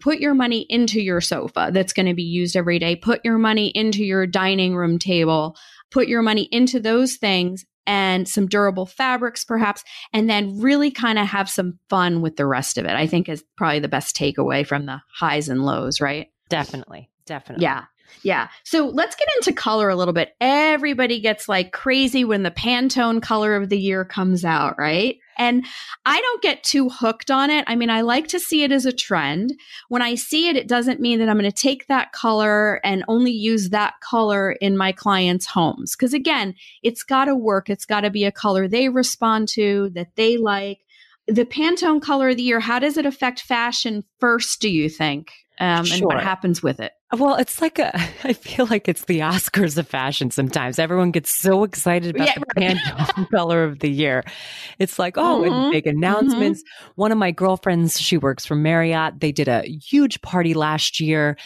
put 0.02 0.18
your 0.18 0.34
money 0.34 0.66
into 0.68 1.00
your 1.00 1.22
sofa 1.22 1.70
that's 1.72 1.94
going 1.94 2.06
to 2.06 2.14
be 2.14 2.22
used 2.22 2.54
every 2.54 2.78
day. 2.78 2.94
Put 2.94 3.24
your 3.24 3.38
money 3.38 3.68
into 3.68 4.04
your 4.04 4.26
dining 4.26 4.76
room 4.76 4.98
table. 4.98 5.56
Put 5.90 6.06
your 6.06 6.20
money 6.20 6.50
into 6.52 6.80
those 6.80 7.16
things 7.16 7.64
and 7.86 8.28
some 8.28 8.46
durable 8.46 8.86
fabrics, 8.86 9.44
perhaps, 9.44 9.82
and 10.12 10.28
then 10.28 10.60
really 10.60 10.90
kind 10.90 11.18
of 11.18 11.26
have 11.26 11.48
some 11.48 11.78
fun 11.88 12.22
with 12.22 12.36
the 12.36 12.46
rest 12.46 12.78
of 12.78 12.84
it. 12.84 12.92
I 12.92 13.06
think 13.06 13.28
is 13.28 13.44
probably 13.56 13.80
the 13.80 13.88
best 13.88 14.16
takeaway 14.16 14.66
from 14.66 14.86
the 14.86 15.00
highs 15.14 15.48
and 15.48 15.64
lows, 15.64 16.00
right? 16.00 16.28
Definitely. 16.48 17.10
Definitely. 17.26 17.62
Yeah. 17.62 17.84
Yeah. 18.22 18.48
So 18.64 18.86
let's 18.86 19.14
get 19.16 19.28
into 19.36 19.52
color 19.52 19.88
a 19.88 19.96
little 19.96 20.12
bit. 20.12 20.34
Everybody 20.40 21.20
gets 21.20 21.48
like 21.48 21.72
crazy 21.72 22.24
when 22.24 22.42
the 22.42 22.50
Pantone 22.50 23.22
color 23.22 23.54
of 23.54 23.68
the 23.68 23.78
year 23.78 24.04
comes 24.04 24.44
out, 24.44 24.76
right? 24.78 25.16
And 25.40 25.64
I 26.04 26.20
don't 26.20 26.42
get 26.42 26.62
too 26.62 26.90
hooked 26.90 27.30
on 27.30 27.48
it. 27.48 27.64
I 27.66 27.74
mean, 27.74 27.88
I 27.88 28.02
like 28.02 28.28
to 28.28 28.38
see 28.38 28.62
it 28.62 28.70
as 28.70 28.84
a 28.84 28.92
trend. 28.92 29.54
When 29.88 30.02
I 30.02 30.14
see 30.14 30.48
it, 30.48 30.56
it 30.56 30.68
doesn't 30.68 31.00
mean 31.00 31.18
that 31.18 31.30
I'm 31.30 31.38
going 31.38 31.50
to 31.50 31.56
take 31.56 31.86
that 31.86 32.12
color 32.12 32.78
and 32.84 33.04
only 33.08 33.32
use 33.32 33.70
that 33.70 33.94
color 34.00 34.52
in 34.60 34.76
my 34.76 34.92
clients' 34.92 35.46
homes. 35.46 35.96
Because 35.96 36.12
again, 36.12 36.54
it's 36.82 37.02
got 37.02 37.24
to 37.24 37.34
work. 37.34 37.70
It's 37.70 37.86
got 37.86 38.02
to 38.02 38.10
be 38.10 38.24
a 38.24 38.30
color 38.30 38.68
they 38.68 38.90
respond 38.90 39.48
to, 39.48 39.90
that 39.94 40.14
they 40.14 40.36
like. 40.36 40.80
The 41.26 41.46
Pantone 41.46 42.02
color 42.02 42.28
of 42.28 42.36
the 42.36 42.42
year, 42.42 42.60
how 42.60 42.78
does 42.78 42.98
it 42.98 43.06
affect 43.06 43.40
fashion 43.40 44.04
first, 44.18 44.60
do 44.60 44.68
you 44.68 44.90
think? 44.90 45.32
Um, 45.58 45.86
sure. 45.86 45.96
And 45.96 46.04
what 46.04 46.22
happens 46.22 46.62
with 46.62 46.80
it? 46.80 46.92
Well, 47.12 47.36
it's 47.36 47.60
like 47.60 47.78
a, 47.78 47.94
I 48.24 48.32
feel 48.32 48.66
like 48.66 48.88
it's 48.88 49.04
the 49.04 49.20
Oscars 49.20 49.76
of 49.76 49.88
fashion 49.88 50.30
sometimes. 50.30 50.78
Everyone 50.78 51.10
gets 51.10 51.30
so 51.30 51.64
excited 51.64 52.14
about 52.14 52.28
yeah, 52.28 52.34
the 52.34 52.44
right. 52.56 52.76
Pantone 52.76 53.30
color 53.34 53.64
of 53.64 53.80
the 53.80 53.90
year. 53.90 54.24
It's 54.78 54.98
like, 54.98 55.16
oh, 55.16 55.42
mm-hmm. 55.42 55.52
and 55.52 55.72
big 55.72 55.84
mm-hmm. 55.84 55.98
announcements. 55.98 56.62
Mm-hmm. 56.62 56.92
One 56.96 57.12
of 57.12 57.18
my 57.18 57.30
girlfriends, 57.32 58.00
she 58.00 58.16
works 58.16 58.46
for 58.46 58.54
Marriott. 58.54 59.20
They 59.20 59.32
did 59.32 59.48
a 59.48 59.62
huge 59.62 60.22
party 60.22 60.54
last 60.54 61.00
year 61.00 61.36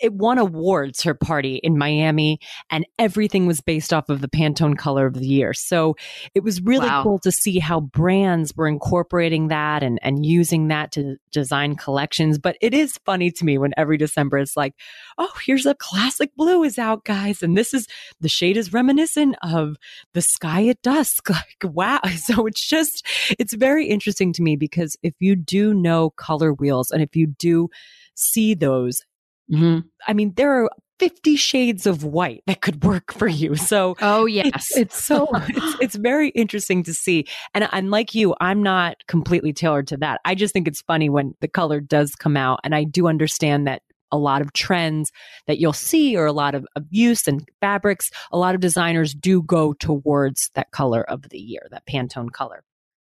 it 0.00 0.12
won 0.14 0.38
awards 0.38 1.02
her 1.02 1.14
party 1.14 1.56
in 1.56 1.76
Miami 1.76 2.38
and 2.70 2.86
everything 2.98 3.46
was 3.46 3.60
based 3.60 3.92
off 3.92 4.08
of 4.08 4.20
the 4.20 4.28
Pantone 4.28 4.76
color 4.76 5.06
of 5.06 5.14
the 5.14 5.26
year. 5.26 5.52
So 5.52 5.96
it 6.34 6.42
was 6.42 6.60
really 6.62 6.88
wow. 6.88 7.02
cool 7.02 7.18
to 7.20 7.30
see 7.30 7.58
how 7.58 7.80
brands 7.80 8.56
were 8.56 8.66
incorporating 8.66 9.48
that 9.48 9.82
and, 9.82 9.98
and 10.02 10.24
using 10.24 10.68
that 10.68 10.92
to 10.92 11.16
design 11.32 11.76
collections. 11.76 12.38
But 12.38 12.56
it 12.60 12.74
is 12.74 12.98
funny 13.04 13.30
to 13.32 13.44
me 13.44 13.58
when 13.58 13.72
every 13.76 13.98
December 13.98 14.38
it's 14.38 14.56
like, 14.56 14.74
oh, 15.18 15.32
here's 15.44 15.66
a 15.66 15.74
classic 15.74 16.34
blue 16.36 16.62
is 16.62 16.78
out, 16.78 17.04
guys. 17.04 17.42
And 17.42 17.56
this 17.56 17.74
is 17.74 17.86
the 18.20 18.28
shade 18.28 18.56
is 18.56 18.72
reminiscent 18.72 19.36
of 19.42 19.76
the 20.14 20.22
sky 20.22 20.68
at 20.68 20.82
dusk. 20.82 21.28
Like, 21.40 21.74
wow. 21.74 22.00
So 22.16 22.46
it's 22.46 22.66
just, 22.66 23.06
it's 23.38 23.54
very 23.54 23.86
interesting 23.86 24.32
to 24.34 24.42
me 24.42 24.56
because 24.56 24.96
if 25.02 25.14
you 25.20 25.36
do 25.36 25.72
know 25.72 26.10
color 26.10 26.52
wheels 26.52 26.90
and 26.90 27.02
if 27.02 27.16
you 27.16 27.26
do 27.26 27.68
see 28.14 28.54
those 28.54 29.02
Mm-hmm. 29.50 29.80
I 30.06 30.12
mean, 30.12 30.32
there 30.36 30.62
are 30.62 30.70
50 30.98 31.36
shades 31.36 31.86
of 31.86 32.04
white 32.04 32.42
that 32.46 32.60
could 32.60 32.84
work 32.84 33.12
for 33.12 33.26
you. 33.26 33.56
So, 33.70 33.96
oh, 34.00 34.26
yes. 34.26 34.46
It's, 34.46 34.76
it's 34.76 35.02
so, 35.02 35.28
it's, 35.32 35.76
it's, 35.80 35.94
very 35.94 36.30
interesting 36.30 36.82
to 36.84 36.94
see. 36.94 37.26
And, 37.54 37.68
and 37.72 37.90
like 37.90 38.14
you, 38.14 38.34
I'm 38.40 38.62
not 38.62 38.96
completely 39.06 39.52
tailored 39.52 39.86
to 39.88 39.96
that. 39.98 40.20
I 40.24 40.34
just 40.34 40.52
think 40.52 40.66
it's 40.66 40.82
funny 40.82 41.08
when 41.08 41.34
the 41.40 41.48
color 41.48 41.80
does 41.80 42.14
come 42.16 42.36
out. 42.36 42.60
And 42.64 42.74
I 42.74 42.84
do 42.84 43.06
understand 43.06 43.66
that 43.66 43.82
a 44.12 44.18
lot 44.18 44.42
of 44.42 44.52
trends 44.52 45.10
that 45.46 45.58
you'll 45.58 45.72
see 45.72 46.16
or 46.16 46.26
a 46.26 46.32
lot 46.32 46.54
of, 46.54 46.66
of 46.76 46.84
use 46.90 47.26
and 47.26 47.46
fabrics, 47.60 48.10
a 48.32 48.38
lot 48.38 48.54
of 48.54 48.60
designers 48.60 49.14
do 49.14 49.42
go 49.42 49.72
towards 49.74 50.50
that 50.54 50.70
color 50.70 51.02
of 51.02 51.28
the 51.30 51.38
year, 51.38 51.66
that 51.70 51.86
Pantone 51.86 52.30
color. 52.30 52.62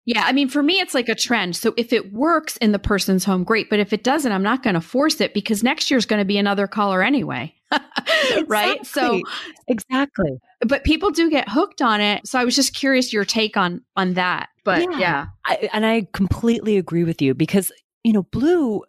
Yeah, 0.05 0.23
I 0.25 0.31
mean, 0.31 0.49
for 0.49 0.63
me, 0.63 0.79
it's 0.79 0.95
like 0.95 1.09
a 1.09 1.15
trend. 1.15 1.55
So 1.55 1.73
if 1.77 1.93
it 1.93 2.11
works 2.11 2.57
in 2.57 2.71
the 2.71 2.79
person's 2.79 3.23
home, 3.23 3.43
great. 3.43 3.69
But 3.69 3.79
if 3.79 3.93
it 3.93 4.03
doesn't, 4.03 4.31
I'm 4.31 4.41
not 4.41 4.63
going 4.63 4.73
to 4.73 4.81
force 4.81 5.21
it 5.21 5.33
because 5.33 5.63
next 5.63 5.91
year's 5.91 6.07
going 6.07 6.19
to 6.19 6.25
be 6.25 6.39
another 6.39 6.65
color 6.65 7.03
anyway. 7.03 7.53
right? 8.47 8.83
So 8.85 9.21
exactly. 9.67 10.39
But 10.61 10.83
people 10.83 11.11
do 11.11 11.29
get 11.29 11.47
hooked 11.47 11.83
on 11.83 12.01
it. 12.01 12.27
So 12.27 12.39
I 12.39 12.45
was 12.45 12.55
just 12.55 12.73
curious 12.73 13.13
your 13.13 13.25
take 13.25 13.55
on 13.57 13.81
on 13.95 14.15
that. 14.15 14.49
But 14.65 14.81
yeah, 14.81 14.99
yeah. 14.99 15.25
I, 15.45 15.69
and 15.71 15.85
I 15.85 16.07
completely 16.13 16.77
agree 16.77 17.03
with 17.03 17.21
you 17.21 17.35
because 17.35 17.71
you 18.03 18.13
know, 18.13 18.23
blue 18.23 18.81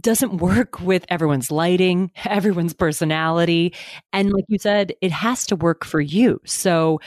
doesn't 0.00 0.38
work 0.38 0.80
with 0.80 1.04
everyone's 1.08 1.50
lighting, 1.50 2.10
everyone's 2.24 2.74
personality, 2.74 3.74
and 4.12 4.32
like 4.32 4.44
you 4.48 4.58
said, 4.58 4.92
it 5.00 5.12
has 5.12 5.46
to 5.46 5.56
work 5.56 5.84
for 5.84 6.00
you. 6.00 6.40
So, 6.44 7.00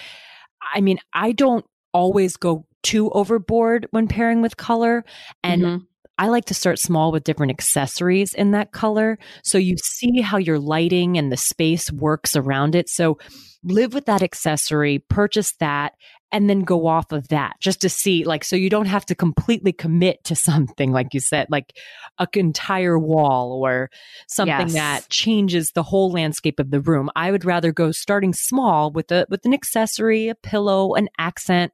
I 0.73 0.81
mean, 0.81 0.99
I 1.13 1.31
don't 1.31 1.65
always 1.93 2.35
go 2.37 2.65
too 2.83 3.09
overboard 3.11 3.87
when 3.91 4.07
pairing 4.07 4.41
with 4.41 4.57
color. 4.57 5.03
And 5.43 5.61
mm-hmm. 5.61 5.83
I 6.17 6.27
like 6.27 6.45
to 6.45 6.53
start 6.53 6.77
small 6.77 7.11
with 7.11 7.23
different 7.23 7.51
accessories 7.51 8.33
in 8.33 8.51
that 8.51 8.71
color. 8.71 9.17
So 9.43 9.57
you 9.57 9.75
see 9.77 10.21
how 10.21 10.37
your 10.37 10.59
lighting 10.59 11.17
and 11.17 11.31
the 11.31 11.37
space 11.37 11.91
works 11.91 12.35
around 12.35 12.75
it. 12.75 12.87
So 12.87 13.17
live 13.63 13.93
with 13.93 14.05
that 14.05 14.21
accessory, 14.21 14.99
purchase 14.99 15.53
that, 15.59 15.93
and 16.31 16.49
then 16.49 16.61
go 16.61 16.87
off 16.87 17.11
of 17.11 17.27
that 17.29 17.53
just 17.61 17.81
to 17.81 17.89
see, 17.89 18.23
like, 18.23 18.43
so 18.43 18.55
you 18.55 18.69
don't 18.69 18.87
have 18.87 19.05
to 19.05 19.15
completely 19.15 19.71
commit 19.71 20.23
to 20.25 20.35
something, 20.35 20.91
like 20.91 21.13
you 21.13 21.19
said, 21.19 21.47
like 21.49 21.73
an 22.19 22.27
entire 22.33 22.99
wall 22.99 23.61
or 23.63 23.89
something 24.27 24.67
yes. 24.67 24.73
that 24.73 25.09
changes 25.09 25.71
the 25.71 25.83
whole 25.83 26.11
landscape 26.11 26.59
of 26.59 26.71
the 26.71 26.81
room. 26.81 27.09
I 27.15 27.31
would 27.31 27.45
rather 27.45 27.71
go 27.71 27.91
starting 27.91 28.33
small 28.33 28.91
with 28.91 29.11
a, 29.11 29.25
with 29.29 29.45
an 29.45 29.53
accessory, 29.53 30.27
a 30.27 30.35
pillow, 30.35 30.95
an 30.95 31.09
accent, 31.17 31.71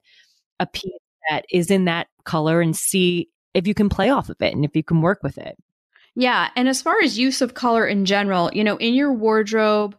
a 0.60 0.68
piece 0.68 0.92
that 1.30 1.46
is 1.50 1.72
in 1.72 1.86
that 1.86 2.08
color 2.24 2.62
and 2.62 2.76
see 2.76 3.30
if 3.54 3.68
you 3.68 3.74
can 3.74 3.90
play 3.90 4.10
off 4.10 4.30
of 4.30 4.38
it 4.42 4.54
and 4.54 4.64
if 4.64 4.76
you 4.76 4.84
can 4.84 5.02
work 5.02 5.20
with 5.24 5.38
it. 5.38 5.58
Yeah. 6.16 6.50
And 6.56 6.68
as 6.68 6.82
far 6.82 6.96
as 7.02 7.18
use 7.18 7.42
of 7.42 7.54
color 7.54 7.88
in 7.88 8.06
general, 8.06 8.52
you 8.54 8.64
know, 8.64 8.78
in 8.78 8.94
your 8.94 9.14
wardrobe, 9.14 9.98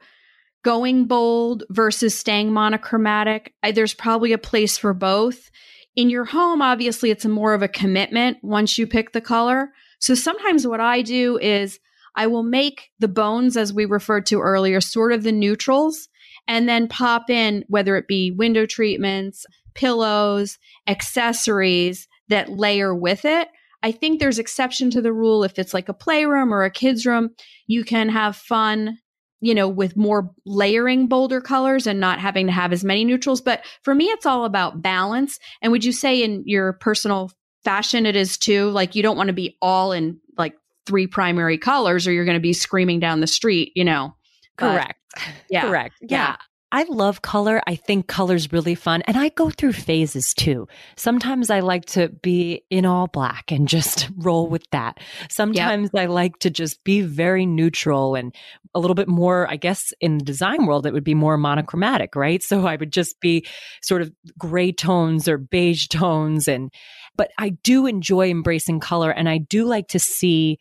going 0.62 1.07
bold 1.07 1.64
versus 1.70 2.16
staying 2.16 2.53
monochromatic, 2.53 3.55
I, 3.62 3.72
there's 3.72 3.94
probably 3.94 4.33
a 4.33 4.38
place 4.38 4.79
for 4.79 4.94
both. 4.94 5.51
In 5.96 6.09
your 6.09 6.25
home, 6.25 6.62
obviously, 6.62 7.11
it's 7.11 7.27
more 7.27 7.55
of 7.55 7.62
a 7.62 7.68
commitment 7.68 8.38
once 8.42 8.79
you 8.79 8.87
pick 8.87 9.12
the 9.12 9.20
color. 9.20 9.72
So 9.98 10.14
sometimes 10.14 10.66
what 10.66 10.81
I 10.81 11.03
do 11.03 11.38
is 11.38 11.79
I 12.14 12.27
will 12.27 12.42
make 12.42 12.90
the 12.98 13.09
bones, 13.09 13.57
as 13.57 13.72
we 13.72 13.85
referred 13.85 14.27
to 14.27 14.40
earlier, 14.40 14.81
sort 14.81 15.12
of 15.12 15.22
the 15.22 15.33
neutrals, 15.33 16.09
and 16.48 16.68
then 16.68 16.88
pop 16.88 17.31
in 17.31 17.64
whether 17.68 17.96
it 17.96 18.09
be 18.09 18.31
window 18.31 18.66
treatments, 18.66 19.46
pillows, 19.75 20.59
accessories 20.87 22.09
that 22.29 22.51
layer 22.51 22.94
with 22.94 23.25
it. 23.25 23.48
I 23.83 23.92
think 23.92 24.20
there's 24.20 24.38
exception 24.38 24.90
to 24.90 25.03
the 25.03 25.12
rule 25.12 25.44
if 25.44 25.59
it's 25.59 25.75
like 25.75 25.88
a 25.88 25.94
playroom 25.94 26.53
or 26.53 26.64
a 26.64 26.70
kids 26.70 27.05
room, 27.05 27.31
you 27.66 27.85
can 27.85 28.09
have 28.09 28.37
fun, 28.37 28.98
you 29.43 29.55
know, 29.55 29.69
with 29.69 29.97
more 29.97 30.31
layering 30.47 31.09
bolder 31.09 31.41
colors 31.41 31.87
and 31.87 31.99
not 32.01 32.21
having 32.21 32.47
to 32.47 32.53
have 32.53 32.73
as 32.73 32.85
many 32.85 33.05
neutrals, 33.05 33.41
but 33.41 33.65
for 33.83 33.95
me 33.95 34.07
it's 34.07 34.25
all 34.25 34.45
about 34.45 34.81
balance. 34.81 35.39
And 35.61 35.73
would 35.73 35.85
you 35.85 35.93
say 35.93 36.23
in 36.23 36.45
your 36.47 36.75
personal 36.75 37.31
fashion 37.65 38.07
it 38.07 38.15
is 38.15 38.39
too? 38.39 38.71
Like 38.71 38.95
you 38.95 39.03
don't 39.03 39.17
want 39.17 39.27
to 39.27 39.35
be 39.35 39.59
all 39.61 39.91
in 39.91 40.21
like 40.39 40.55
three 40.87 41.09
primary 41.09 41.59
colors 41.59 42.07
or 42.07 42.13
you're 42.13 42.25
going 42.25 42.37
to 42.37 42.41
be 42.41 42.53
screaming 42.53 43.01
down 43.01 43.21
the 43.21 43.27
street, 43.27 43.73
you 43.75 43.85
know. 43.85 44.15
Correct. 44.57 44.99
But, 45.13 45.23
yeah. 45.51 45.63
Correct. 45.63 45.97
Yeah. 46.01 46.19
yeah. 46.19 46.37
I 46.75 46.85
love 46.85 47.21
color. 47.21 47.61
I 47.67 47.77
think 47.77 48.07
color's 48.07 48.51
really 48.51 48.75
fun. 48.75 49.03
And 49.03 49.19
I 49.19 49.29
go 49.29 49.51
through 49.51 49.75
phases 49.75 50.33
too. 50.33 50.67
Sometimes 50.97 51.51
I 51.51 51.61
like 51.61 51.85
to 51.87 52.09
be 52.09 52.65
in 52.71 52.87
all 52.87 53.09
black 53.09 53.53
and 53.53 53.69
just 53.69 54.09
roll 54.17 54.49
with 54.49 54.65
that. 54.71 54.99
Sometimes 55.29 55.91
yep. 55.93 56.03
I 56.03 56.07
like 56.07 56.39
to 56.39 56.51
just 56.51 56.83
be 56.83 57.03
very 57.03 57.45
neutral 57.45 58.15
and 58.15 58.35
a 58.75 58.81
little 58.81 58.95
bit 58.95 59.07
more, 59.07 59.49
I 59.51 59.57
guess, 59.57 59.93
in 60.01 60.17
the 60.17 60.25
design 60.25 60.65
world, 60.65 60.87
it 60.87 60.95
would 60.95 61.05
be 61.05 61.15
more 61.15 61.37
monochromatic, 61.37 62.17
right? 62.17 62.43
So 62.43 62.67
I 62.67 62.77
would 62.77 62.91
just 62.91 63.21
be 63.21 63.47
sort 63.83 64.01
of 64.01 64.11
gray 64.39 64.73
tones 64.73 65.29
or 65.29 65.37
beige 65.37 65.89
tones. 65.89 66.49
And, 66.49 66.73
but 67.17 67.33
I 67.39 67.51
do 67.51 67.87
enjoy 67.87 68.31
embracing 68.31 68.81
color 68.81 69.11
and 69.11 69.29
I 69.29 69.37
do 69.37 69.67
like 69.67 69.89
to 69.89 69.99
see 69.99 70.59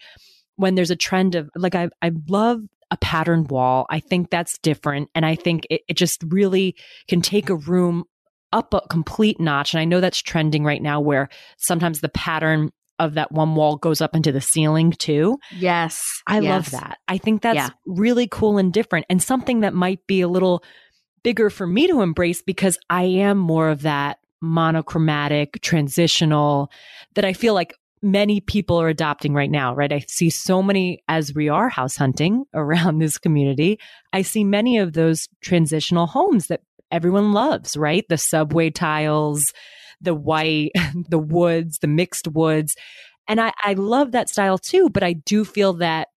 when 0.58 0.76
there's 0.76 0.92
a 0.92 0.96
trend 0.96 1.36
of 1.36 1.50
like 1.56 1.74
I 1.74 1.90
I 2.04 2.12
love 2.28 2.60
a 2.92 2.98
patterned 2.98 3.50
wall. 3.50 3.86
I 3.90 4.00
think 4.00 4.30
that's 4.30 4.58
different. 4.60 5.10
And 5.16 5.26
I 5.26 5.36
think 5.36 5.66
it, 5.70 5.82
it 5.88 5.98
just 5.98 6.22
really 6.28 6.76
can 7.08 7.22
take 7.22 7.50
a 7.50 7.56
room 7.56 8.04
up 8.54 8.74
a 8.74 8.82
complete 8.90 9.40
notch. 9.40 9.74
And 9.74 9.82
I 9.82 9.86
know 9.86 10.02
that's 10.02 10.22
trending 10.22 10.64
right 10.64 10.82
now 10.82 11.00
where 11.00 11.30
sometimes 11.58 12.02
the 12.02 12.10
pattern 12.10 12.72
of 13.00 13.16
that 13.16 13.32
one 13.32 13.56
wall 13.56 13.78
goes 13.78 14.02
up 14.02 14.16
into 14.16 14.32
the 14.32 14.42
ceiling 14.42 14.92
too. 14.92 15.40
Yes. 15.58 16.04
I 16.28 16.40
yes. 16.40 16.50
love 16.52 16.82
that. 16.82 16.98
I 17.08 17.18
think 17.18 17.42
that's 17.42 17.56
yeah. 17.56 17.70
really 17.86 18.28
cool 18.28 18.58
and 18.58 18.72
different 18.72 19.06
and 19.10 19.24
something 19.24 19.62
that 19.62 19.74
might 19.74 20.06
be 20.06 20.22
a 20.22 20.28
little 20.28 20.64
bigger 21.24 21.50
for 21.50 21.66
me 21.66 21.88
to 21.88 22.02
embrace 22.02 22.42
because 22.42 22.78
I 22.90 23.04
am 23.04 23.38
more 23.38 23.70
of 23.70 23.84
that 23.84 24.20
monochromatic, 24.42 25.62
transitional 25.62 26.72
that 27.16 27.26
I 27.26 27.34
feel 27.34 27.54
like 27.54 27.74
many 28.02 28.42
people 28.42 28.82
are 28.82 28.90
adopting 28.90 29.34
right 29.34 29.52
now, 29.52 29.76
right? 29.76 29.92
I 29.92 30.00
see 30.08 30.30
so 30.30 30.64
many 30.64 31.04
as 31.08 31.34
we 31.34 31.50
are 31.50 31.70
house 31.70 31.96
hunting 31.96 32.46
around 32.54 33.00
this 33.00 33.18
community. 33.18 33.80
I 34.14 34.22
see 34.22 34.44
many 34.44 34.78
of 34.78 34.94
those 34.94 35.28
transitional 35.42 36.08
homes 36.08 36.48
that 36.48 36.62
everyone 36.92 37.34
loves, 37.34 37.78
right? 37.78 38.06
The 38.10 38.18
subway 38.18 38.70
tiles, 38.70 39.54
the 40.02 40.16
white, 40.16 40.72
the 41.10 41.20
woods, 41.20 41.80
the 41.80 41.88
mixed 41.88 42.28
woods. 42.28 42.76
And 43.28 43.40
I, 43.40 43.54
I 43.64 43.74
love 43.74 44.12
that 44.12 44.30
style 44.30 44.58
too, 44.58 44.90
but 44.90 45.04
I 45.04 45.14
do 45.14 45.46
feel 45.46 45.74
that 45.74 46.10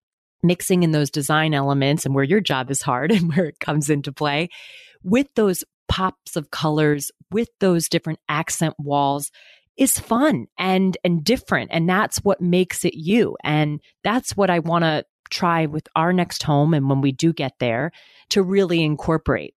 mixing 0.43 0.83
in 0.83 0.91
those 0.91 1.09
design 1.09 1.53
elements 1.53 2.05
and 2.05 2.13
where 2.13 2.23
your 2.23 2.41
job 2.41 2.69
is 2.69 2.81
hard 2.81 3.11
and 3.13 3.33
where 3.33 3.45
it 3.45 3.59
comes 3.59 3.89
into 3.89 4.11
play 4.11 4.49
with 5.03 5.27
those 5.35 5.63
pops 5.87 6.35
of 6.35 6.49
colors, 6.49 7.11
with 7.31 7.49
those 7.59 7.87
different 7.87 8.19
accent 8.27 8.73
walls, 8.79 9.31
is 9.77 9.99
fun 9.99 10.47
and 10.57 10.97
and 11.03 11.23
different 11.23 11.69
and 11.73 11.89
that's 11.89 12.17
what 12.19 12.41
makes 12.41 12.85
it 12.85 12.95
you. 12.95 13.35
And 13.43 13.79
that's 14.03 14.35
what 14.37 14.49
I 14.49 14.59
want 14.59 14.83
to 14.83 15.05
try 15.29 15.65
with 15.65 15.87
our 15.95 16.13
next 16.13 16.43
home 16.43 16.73
and 16.73 16.89
when 16.89 17.01
we 17.01 17.11
do 17.11 17.33
get 17.33 17.53
there 17.59 17.91
to 18.29 18.43
really 18.43 18.83
incorporate 18.83 19.55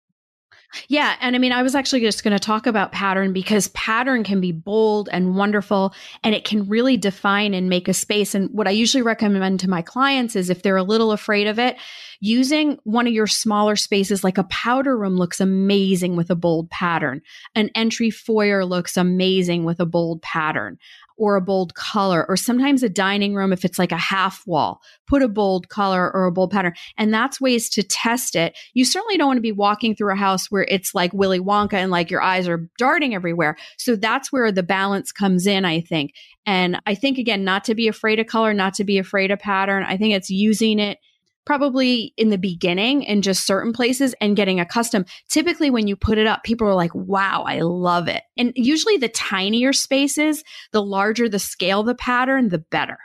Yeah. 0.88 1.16
And 1.22 1.36
I 1.36 1.40
mean, 1.40 1.52
I 1.52 1.64
was 1.64 1.76
actually 1.76 2.02
just 2.02 2.24
going 2.24 2.34
to 2.34 2.40
talk 2.40 2.68
about 2.68 2.92
pattern 2.92 3.34
because 3.34 3.70
pattern 3.70 4.24
can 4.24 4.42
be 4.42 4.52
bold 4.52 5.10
and 5.12 5.36
wonderful 5.36 5.94
and 6.24 6.36
it 6.36 6.46
can 6.46 6.68
really 6.68 6.98
define 6.98 7.54
and 7.54 7.70
make 7.70 7.88
a 7.88 7.94
space. 7.94 8.36
And 8.36 8.50
what 8.52 8.68
I 8.68 8.72
usually 8.72 9.02
recommend 9.02 9.60
to 9.62 9.70
my 9.70 9.82
clients 9.82 10.36
is 10.36 10.50
if 10.50 10.64
they're 10.64 10.78
a 10.78 10.84
little 10.84 11.12
afraid 11.12 11.48
of 11.48 11.60
it, 11.60 11.78
using 12.20 12.80
one 12.84 13.08
of 13.08 13.14
your 13.14 13.28
smaller 13.28 13.76
spaces, 13.76 14.24
like 14.24 14.38
a 14.38 14.44
powder 14.46 14.98
room 14.98 15.18
looks 15.18 15.40
amazing 15.40 16.16
with 16.16 16.30
a 16.30 16.36
bold 16.36 16.70
pattern. 16.70 17.22
An 17.56 17.70
entry 17.76 18.10
foyer 18.10 18.66
looks 18.66 18.98
amazing 18.98 19.64
with 19.64 19.80
a 19.80 19.86
bold 19.86 20.22
pattern 20.22 20.78
or 21.18 21.36
a 21.36 21.42
bold 21.42 21.76
color, 21.76 22.26
or 22.28 22.36
sometimes 22.36 22.84
a 22.84 22.90
dining 22.90 23.36
room, 23.36 23.54
if 23.54 23.64
it's 23.64 23.80
like 23.80 23.92
a 23.92 23.98
half 23.98 24.46
wall, 24.46 24.82
put 25.08 25.22
a 25.22 25.28
bold 25.28 25.70
color 25.70 26.12
or 26.14 26.26
a 26.26 26.32
bold 26.32 26.52
pattern. 26.52 26.74
And 26.98 27.14
that's 27.14 27.40
ways 27.40 27.70
to 27.70 27.84
test 27.84 28.36
it. 28.36 28.58
You 28.74 28.86
certainly 28.86 29.18
don't 29.18 29.28
want 29.28 29.38
to 29.38 29.42
be 29.42 29.52
walking 29.52 29.96
through 29.96 30.14
a 30.14 30.18
house 30.18 30.52
where 30.52 30.66
it's 30.70 30.94
like 30.94 31.14
Willy 31.14 31.40
Wonka 31.40 31.74
and 31.74 31.92
like 31.92 32.12
your 32.12 32.22
eyes 32.22 32.48
are 32.48 32.70
darting 32.78 33.16
everywhere. 33.16 33.56
So 33.78 33.96
that's 33.96 34.32
where 34.32 34.52
the 34.52 34.64
balance 34.64 35.12
comes 35.12 35.48
in, 35.48 35.66
I 35.66 35.82
think. 35.82 36.14
And 36.46 36.80
I 36.86 36.96
think, 36.96 37.18
again, 37.18 37.44
not 37.44 37.64
to 37.66 37.76
be 37.76 37.88
afraid 37.88 38.20
of 38.20 38.28
color, 38.28 38.54
not 38.54 38.74
to 38.76 38.84
be 38.84 38.98
afraid 38.98 39.32
of 39.32 39.40
pattern. 39.40 39.84
I 39.84 39.98
think 39.98 40.14
it's 40.14 40.30
using 40.30 40.80
it 40.80 41.00
probably 41.46 42.14
in 42.18 42.30
the 42.30 42.38
beginning 42.38 43.04
in 43.04 43.22
just 43.22 43.46
certain 43.46 43.72
places 43.72 44.16
and 44.20 44.36
getting 44.36 44.60
accustomed. 44.60 45.08
Typically, 45.30 45.70
when 45.70 45.88
you 45.88 45.96
put 45.96 46.18
it 46.18 46.28
up, 46.28 46.44
people 46.44 46.68
are 46.68 46.76
like, 46.76 46.94
wow, 46.94 47.44
I 47.48 47.62
love 47.62 48.08
it. 48.08 48.24
And 48.38 48.52
usually, 48.56 48.98
the 48.98 49.10
tinier 49.10 49.74
spaces, 49.74 50.44
the 50.72 50.82
larger 50.82 51.30
the 51.30 51.40
scale, 51.40 51.84
the 51.84 51.96
pattern, 51.96 52.50
the 52.50 52.58
better. 52.58 52.98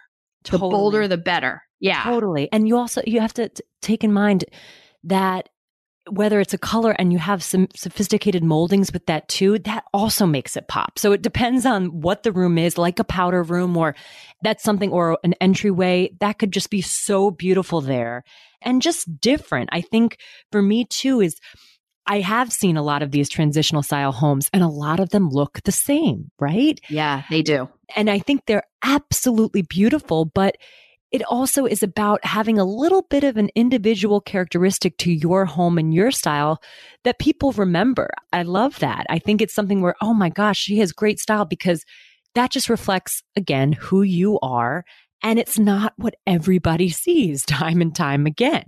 Totally. 0.45 0.71
The 0.71 0.77
bolder, 0.77 1.09
the 1.09 1.19
better. 1.19 1.63
Yeah. 1.81 2.03
Totally. 2.03 2.49
And 2.51 2.67
you 2.67 2.77
also, 2.77 3.03
you 3.07 3.21
have 3.21 3.35
to 3.35 3.51
t- 3.51 3.63
take 3.83 4.05
in 4.05 4.13
mind 4.13 4.45
that 5.05 5.50
whether 6.11 6.41
it's 6.41 6.55
a 6.55 6.59
color 6.59 6.93
and 6.99 7.13
you 7.13 7.19
have 7.19 7.43
some 7.43 7.69
sophisticated 7.75 8.43
moldings 8.43 8.93
with 8.93 9.07
that 9.07 9.29
too, 9.29 9.59
that 9.61 9.85
also 9.95 10.27
makes 10.27 10.57
it 10.57 10.69
pop. 10.69 10.99
So 10.99 11.13
it 11.13 11.23
depends 11.23 11.65
on 11.65 12.01
what 12.01 12.23
the 12.23 12.33
room 12.33 12.59
is, 12.59 12.77
like 12.77 12.99
a 12.99 13.05
powder 13.05 13.43
room 13.43 13.77
or 13.77 13.95
that's 14.43 14.63
something 14.65 14.91
or 14.91 15.19
an 15.23 15.35
entryway 15.35 16.11
that 16.21 16.39
could 16.39 16.53
just 16.53 16.71
be 16.71 16.81
so 16.81 17.31
beautiful 17.31 17.81
there 17.81 18.25
and 18.63 18.83
just 18.83 19.21
different. 19.21 19.71
I 19.73 19.81
think 19.81 20.19
for 20.51 20.63
me 20.63 20.85
too 20.85 21.21
is 21.21 21.37
I 22.07 22.21
have 22.21 22.53
seen 22.53 22.77
a 22.77 22.83
lot 22.83 23.03
of 23.03 23.13
these 23.13 23.29
transitional 23.29 23.83
style 23.83 24.13
homes 24.13 24.51
and 24.53 24.63
a 24.63 24.69
lot 24.69 25.01
of 25.01 25.11
them 25.11 25.29
look 25.29 25.63
the 25.63 25.73
same, 25.73 26.31
right? 26.41 26.81
Yeah, 26.89 27.23
they 27.31 27.43
do. 27.43 27.69
And 27.95 28.11
I 28.11 28.19
think 28.19 28.47
they're 28.47 28.65
absolutely 28.83 29.63
beautiful, 29.63 30.25
but 30.25 30.57
it 31.13 31.23
also 31.25 31.67
is 31.67 31.83
about 31.83 32.25
having 32.25 32.59
a 32.59 32.65
little 32.65 33.03
bit 33.03 33.25
of 33.25 33.37
an 33.37 33.51
individual 33.55 34.21
characteristic 34.21 34.97
to 34.99 35.13
your 35.13 35.45
home 35.45 35.77
and 35.77 35.93
your 35.93 36.11
style 36.11 36.63
that 37.05 37.19
people 37.19 37.53
remember. 37.53 38.11
I 38.33 38.43
love 38.43 38.79
that. 38.79 39.07
I 39.11 39.19
think 39.19 39.43
it's 39.43 39.55
something 39.55 39.81
where, 39.81 39.97
oh 40.01 40.15
my 40.15 40.29
gosh, 40.29 40.59
she 40.59 40.79
has 40.79 40.93
great 40.93 41.19
style 41.19 41.45
because 41.45 41.85
that 42.35 42.51
just 42.51 42.69
reflects 42.69 43.23
again 43.37 43.73
who 43.73 44.03
you 44.03 44.39
are. 44.41 44.85
And 45.23 45.39
it's 45.39 45.59
not 45.59 45.95
what 45.97 46.15
everybody 46.27 46.89
sees 46.91 47.45
time 47.45 47.81
and 47.81 47.95
time 47.95 48.27
again. 48.27 48.65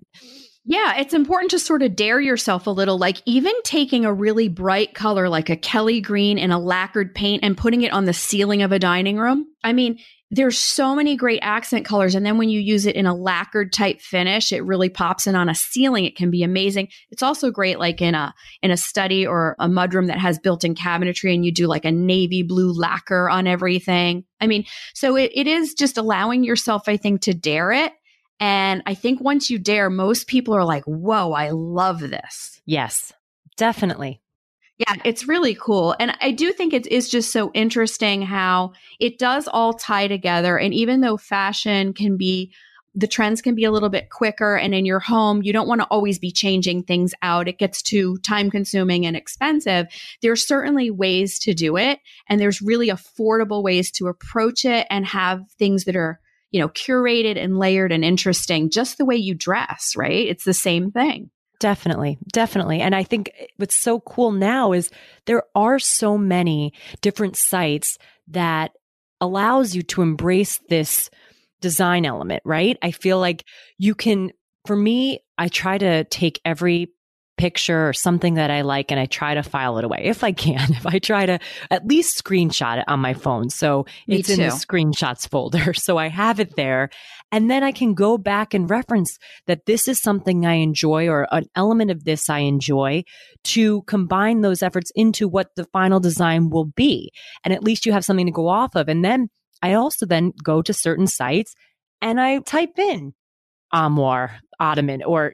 Yeah, 0.65 1.01
it's 1.01 1.15
important 1.15 1.51
to 1.53 1.59
sort 1.59 1.83
of 1.83 1.97
dare 1.97 2.21
yourself 2.21 2.69
a 2.69 2.71
little, 2.71 2.97
like 2.97 3.21
even 3.27 3.53
taking 3.65 4.05
a 4.05 4.13
really 4.13 4.49
bright 4.49 4.95
color 4.95 5.29
like 5.29 5.51
a 5.51 5.57
Kelly 5.57 6.01
green 6.01 6.39
in 6.39 6.53
a 6.53 6.59
lacquered 6.59 7.17
paint 7.17 7.43
and 7.43 7.57
putting 7.57 7.83
it 7.83 7.93
on 7.93 8.05
the 8.05 8.13
ceiling 8.13 8.63
of 8.63 8.71
a 8.71 8.79
dining 8.79 9.19
room. 9.19 9.47
I 9.65 9.73
mean, 9.73 9.99
there's 10.35 10.59
so 10.59 10.95
many 10.97 11.15
great 11.15 11.41
accent 11.43 11.85
colors. 11.85 12.15
And 12.15 12.25
then 12.25 12.39
when 12.39 12.49
you 12.49 12.59
use 12.59 12.87
it 12.87 12.97
in 12.97 13.05
a 13.05 13.15
lacquered 13.15 13.71
type 13.71 14.01
finish, 14.01 14.51
it 14.51 14.65
really 14.65 14.89
pops 14.89 15.27
in 15.27 15.37
on 15.37 15.51
a 15.51 15.55
ceiling. 15.55 16.07
It 16.07 16.17
can 16.17 16.31
be 16.31 16.43
amazing. 16.43 16.89
It's 17.11 17.23
also 17.23 17.51
great 17.51 17.79
like 17.79 18.01
in 18.01 18.15
a, 18.15 18.35
in 18.63 18.71
a 18.71 18.77
study 18.79 19.27
or 19.27 19.55
a 19.59 19.69
mudroom 19.69 20.07
that 20.07 20.19
has 20.19 20.39
built-in 20.39 20.75
cabinetry 20.75 21.35
and 21.35 21.45
you 21.45 21.53
do 21.53 21.67
like 21.67 21.85
a 21.85 21.93
navy 21.93 22.43
blue 22.43 22.73
lacquer 22.73 23.29
on 23.29 23.47
everything. 23.47 24.25
I 24.41 24.47
mean, 24.47 24.65
so 24.95 25.17
it, 25.17 25.33
it 25.35 25.47
is 25.47 25.75
just 25.75 25.99
allowing 25.99 26.45
yourself, 26.45 26.85
I 26.87 26.97
think, 26.97 27.21
to 27.23 27.35
dare 27.35 27.71
it. 27.71 27.93
And 28.41 28.83
I 28.87 28.95
think 28.95 29.21
once 29.21 29.51
you 29.51 29.59
dare, 29.59 29.91
most 29.91 30.29
people 30.29 30.55
are 30.55 30.65
like, 30.65 30.85
whoa, 30.85 31.33
I 31.33 31.51
love 31.51 32.01
this. 32.01 32.59
Yes, 32.65 33.13
definitely. 33.59 34.23
Yeah, 34.89 34.97
it's 35.05 35.29
really 35.29 35.55
cool. 35.55 35.95
And 36.01 36.17
I 36.21 36.33
do 36.33 36.53
think 36.53 36.73
it 36.73 36.89
is 36.89 37.09
just 37.09 37.31
so 37.31 37.53
interesting 37.55 38.23
how 38.23 38.73
it 38.99 39.17
does 39.17 39.47
all 39.47 39.75
tie 39.75 40.09
together. 40.09 40.59
And 40.59 40.75
even 40.75 41.03
though 41.03 41.17
fashion 41.17 41.93
can 41.93 42.17
be, 42.17 42.53
the 42.93 43.07
trends 43.07 43.41
can 43.41 43.55
be 43.55 43.63
a 43.63 43.71
little 43.71 43.91
bit 43.91 44.11
quicker 44.11 44.57
and 44.57 44.75
in 44.75 44.85
your 44.85 44.99
home, 44.99 45.41
you 45.43 45.53
don't 45.53 45.69
want 45.69 45.83
to 45.83 45.87
always 45.87 46.19
be 46.19 46.33
changing 46.33 46.83
things 46.83 47.15
out. 47.23 47.47
It 47.47 47.59
gets 47.59 47.81
too 47.81 48.19
time 48.19 48.51
consuming 48.51 49.07
and 49.07 49.17
expensive. 49.17 49.87
There's 50.21 50.45
certainly 50.45 50.91
ways 50.91 51.39
to 51.41 51.55
do 51.55 51.77
it. 51.77 52.01
And 52.29 52.41
there's 52.41 52.61
really 52.61 52.89
affordable 52.89 53.63
ways 53.63 53.93
to 53.93 54.09
approach 54.09 54.65
it 54.65 54.89
and 54.91 55.07
have 55.07 55.49
things 55.61 55.85
that 55.85 55.95
are, 55.95 56.19
you 56.51 56.61
know, 56.61 56.71
curated 56.71 57.39
and 57.39 57.57
layered 57.57 57.93
and 57.93 58.05
interesting, 58.05 58.69
just 58.69 58.99
the 58.99 59.05
way 59.05 59.17
you 59.17 59.35
dress, 59.35 59.93
right? 59.97 60.27
It's 60.27 60.45
the 60.45 60.53
same 60.53 60.91
thing. 60.91 61.31
Definitely, 61.63 62.19
definitely. 62.33 62.81
And 62.81 62.93
I 62.93 63.05
think 63.05 63.31
what's 63.57 63.79
so 63.79 64.01
cool 64.01 64.33
now 64.33 64.73
is 64.73 64.91
there 65.27 65.45
are 65.55 65.79
so 65.79 66.19
many 66.19 66.73
different 67.03 67.37
sites 67.37 67.99
that 68.27 68.73
allows 69.21 69.73
you 69.73 69.83
to 69.83 70.03
embrace 70.03 70.59
this 70.69 71.09
design 71.61 72.05
element, 72.05 72.43
right? 72.45 72.77
I 72.83 72.91
feel 72.91 73.21
like 73.21 73.45
you 73.79 73.95
can, 73.95 74.33
for 74.67 74.75
me, 74.75 75.21
I 75.39 75.47
try 75.47 75.79
to 75.79 76.03
take 76.03 76.41
every 76.45 76.89
picture 77.39 77.89
or 77.89 77.93
something 77.93 78.35
that 78.35 78.51
I 78.51 78.63
like 78.63 78.91
and 78.91 78.99
I 78.99 79.07
try 79.07 79.35
to 79.35 79.45
file 79.45 79.79
it 79.79 79.85
away 79.85 80.03
if 80.03 80.25
I 80.25 80.33
can. 80.33 80.73
If 80.83 80.85
I 80.85 80.99
try 80.99 81.27
to 81.27 81.39
at 81.71 81.87
least 81.87 82.23
screenshot 82.23 82.79
it 82.79 82.85
on 82.89 82.99
my 82.99 83.15
phone. 83.15 83.51
So 83.51 83.87
Me 84.09 84.17
it's 84.17 84.29
too. 84.29 84.35
in 84.35 84.41
the 84.41 84.47
screenshots 84.55 85.29
folder. 85.29 85.73
So 85.83 85.97
I 85.97 86.09
have 86.09 86.41
it 86.41 86.57
there. 86.57 86.91
And 87.33 87.51
then 87.51 87.65
I 87.65 87.73
can 87.73 87.95
go 87.95 88.19
back 88.19 88.53
and 88.53 88.69
reference 88.69 89.17
that 89.47 89.65
this 89.67 89.89
is 89.89 90.01
something 90.01 90.45
I 90.45 90.55
enjoy 90.55 91.09
or 91.09 91.27
an 91.33 91.47
element 91.57 91.91
of 91.91 92.05
this 92.05 92.29
I 92.29 92.41
enjoy 92.41 93.05
to 93.45 93.83
combine 93.83 94.43
those 94.43 94.63
efforts 94.63 94.93
into 94.95 95.27
what 95.27 95.49
the 95.57 95.65
final 95.73 95.99
design 95.99 96.51
will 96.51 96.67
be. 96.67 97.11
And 97.43 97.55
at 97.55 97.65
least 97.65 97.87
you 97.87 97.93
have 97.93 98.05
something 98.05 98.27
to 98.27 98.33
go 98.33 98.49
off 98.49 98.77
of. 98.77 98.89
And 98.89 99.03
then 99.03 99.29
I 99.63 99.73
also 99.73 100.05
then 100.05 100.33
go 100.45 100.61
to 100.61 100.75
certain 100.75 101.07
sites 101.07 101.55
and 102.03 102.21
I 102.21 102.41
type 102.41 102.79
in 102.79 103.15
armoire, 103.73 104.41
ottoman, 104.61 105.03
or 105.03 105.33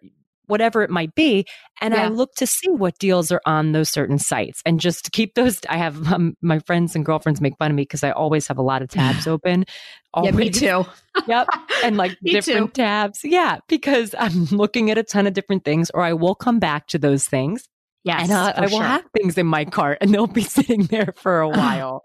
whatever 0.49 0.83
it 0.83 0.91
might 0.91 1.15
be. 1.15 1.47
And 1.81 1.95
yeah. 1.95 2.05
I 2.05 2.09
look 2.09 2.35
to 2.37 2.47
see 2.47 2.69
what 2.71 2.99
deals 2.99 3.31
are 3.31 3.41
on 3.47 3.73
those 3.73 3.91
certain 3.91 4.19
sites 4.19 4.61
and 4.67 4.81
just 4.81 5.13
keep 5.13 5.35
those. 5.35 5.61
I 5.69 5.77
have 5.77 6.13
um, 6.13 6.35
my 6.43 6.59
friends 6.61 6.97
and 6.97 7.05
girlfriends 7.05 7.41
make 7.41 7.57
fun 7.59 7.71
of 7.71 7.77
me 7.77 7.83
because 7.83 8.03
I 8.03 8.11
always 8.11 8.47
have 8.49 8.59
a 8.59 8.63
lot 8.63 8.83
of 8.83 8.89
tabs 8.89 9.27
open. 9.27 9.65
Always. 10.13 10.33
Yeah, 10.33 10.37
me 10.37 10.51
too. 10.51 10.85
yep. 11.29 11.47
And 11.85 11.97
like 11.97 12.17
different 12.25 12.75
too. 12.75 12.83
tabs. 12.83 13.21
Yeah. 13.23 13.59
Because 13.69 14.15
I'm 14.19 14.47
looking 14.47 14.91
at 14.91 14.99
a 14.99 15.05
ton 15.05 15.27
of 15.27 15.35
different 15.35 15.65
things 15.65 15.91
or 15.91 16.03
I 16.03 16.15
will 16.15 16.35
come 16.35 16.59
back 16.59 16.89
to 16.89 16.99
those 16.99 17.27
things. 17.27 17.69
Yes, 18.05 18.23
and 18.23 18.33
uh, 18.33 18.53
I 18.57 18.61
will 18.63 18.69
sure. 18.69 18.83
have 18.83 19.05
things 19.15 19.37
in 19.37 19.47
my 19.47 19.65
cart 19.65 19.99
and 20.01 20.15
they'll 20.15 20.27
be 20.27 20.43
sitting 20.45 20.85
there 20.85 21.13
for 21.17 21.41
a 21.41 21.49
while. 21.51 22.03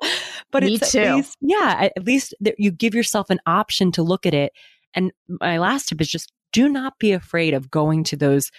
But 0.51 0.63
Me 0.63 0.75
it's 0.75 0.91
too. 0.91 0.99
At 0.99 1.15
least, 1.15 1.37
yeah, 1.39 1.89
at 1.95 2.05
least 2.05 2.35
you 2.57 2.71
give 2.71 2.93
yourself 2.93 3.29
an 3.29 3.39
option 3.45 3.91
to 3.93 4.03
look 4.03 4.25
at 4.25 4.33
it. 4.33 4.51
And 4.93 5.11
my 5.27 5.57
last 5.59 5.89
tip 5.89 6.01
is 6.01 6.09
just 6.09 6.31
do 6.53 6.69
not 6.69 6.93
be 6.99 7.11
afraid 7.11 7.53
of 7.53 7.69
going 7.69 8.05
to 8.05 8.15
those 8.15 8.49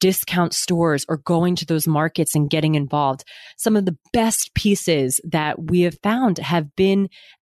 discount 0.00 0.52
stores 0.52 1.04
or 1.08 1.18
going 1.18 1.54
to 1.56 1.66
those 1.66 1.86
markets 1.86 2.34
and 2.34 2.50
getting 2.50 2.74
involved. 2.74 3.22
Some 3.56 3.76
of 3.76 3.84
the 3.84 3.96
best 4.12 4.52
pieces 4.54 5.20
that 5.22 5.70
we 5.70 5.82
have 5.82 5.96
found 6.02 6.38
have 6.38 6.74
been, 6.74 7.08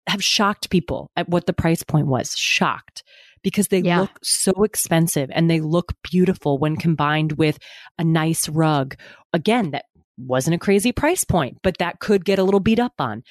have 0.08 0.24
shocked 0.24 0.70
people 0.70 1.12
at 1.18 1.28
what 1.28 1.46
the 1.46 1.54
price 1.54 1.84
point 1.84 2.08
was. 2.08 2.34
Shocked 2.38 3.04
because 3.44 3.68
they 3.68 3.80
yeah. 3.80 4.02
look 4.02 4.20
so 4.24 4.64
expensive 4.64 5.30
and 5.34 5.50
they 5.50 5.60
look 5.60 5.94
beautiful 6.10 6.58
when 6.58 6.76
combined 6.76 7.34
with 7.34 7.60
a 8.00 8.04
nice 8.04 8.48
rug. 8.48 8.96
Again, 9.34 9.72
that 9.72 9.86
wasn't 10.18 10.56
a 10.56 10.60
crazy 10.60 10.92
price 10.92 11.24
point, 11.24 11.58
but 11.64 11.78
that 11.80 12.00
could 12.00 12.26
get 12.26 12.40
a 12.40 12.44
little 12.44 12.60
beat 12.60 12.80
up 12.80 12.94
on 13.00 13.24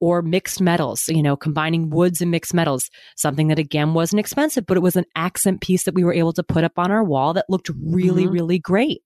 or 0.00 0.22
mixed 0.22 0.60
metals, 0.60 1.04
you 1.08 1.22
know, 1.22 1.36
combining 1.36 1.90
woods 1.90 2.20
and 2.20 2.30
mixed 2.30 2.54
metals, 2.54 2.88
something 3.16 3.48
that 3.48 3.58
again 3.58 3.94
wasn't 3.94 4.20
expensive, 4.20 4.66
but 4.66 4.76
it 4.76 4.82
was 4.82 4.96
an 4.96 5.04
accent 5.16 5.60
piece 5.60 5.84
that 5.84 5.94
we 5.94 6.04
were 6.04 6.12
able 6.14 6.32
to 6.32 6.42
put 6.42 6.64
up 6.64 6.78
on 6.78 6.90
our 6.90 7.04
wall 7.04 7.34
that 7.34 7.46
looked 7.48 7.70
really, 7.82 8.24
mm-hmm. 8.24 8.32
really 8.32 8.58
great. 8.58 9.02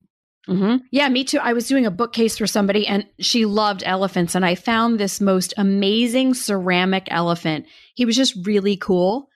Mm-hmm. 0.49 0.85
Yeah, 0.91 1.09
me 1.09 1.25
too. 1.25 1.39
I 1.39 1.53
was 1.53 1.69
doing 1.69 1.87
a 1.87 1.91
bookcase 1.91 2.37
for 2.37 2.47
somebody 2.47 2.87
and 2.87 3.07
she 3.21 3.45
loved 3.45 3.83
elephants. 3.87 4.35
And 4.35 4.45
I 4.45 4.57
found 4.57 4.99
this 4.99 5.21
most 5.21 5.55
amazing 5.57 6.35
ceramic 6.35 7.07
elephant. 7.11 7.67
He 7.95 8.05
was 8.05 8.17
just 8.17 8.35
really 8.45 8.77
cool 8.77 9.29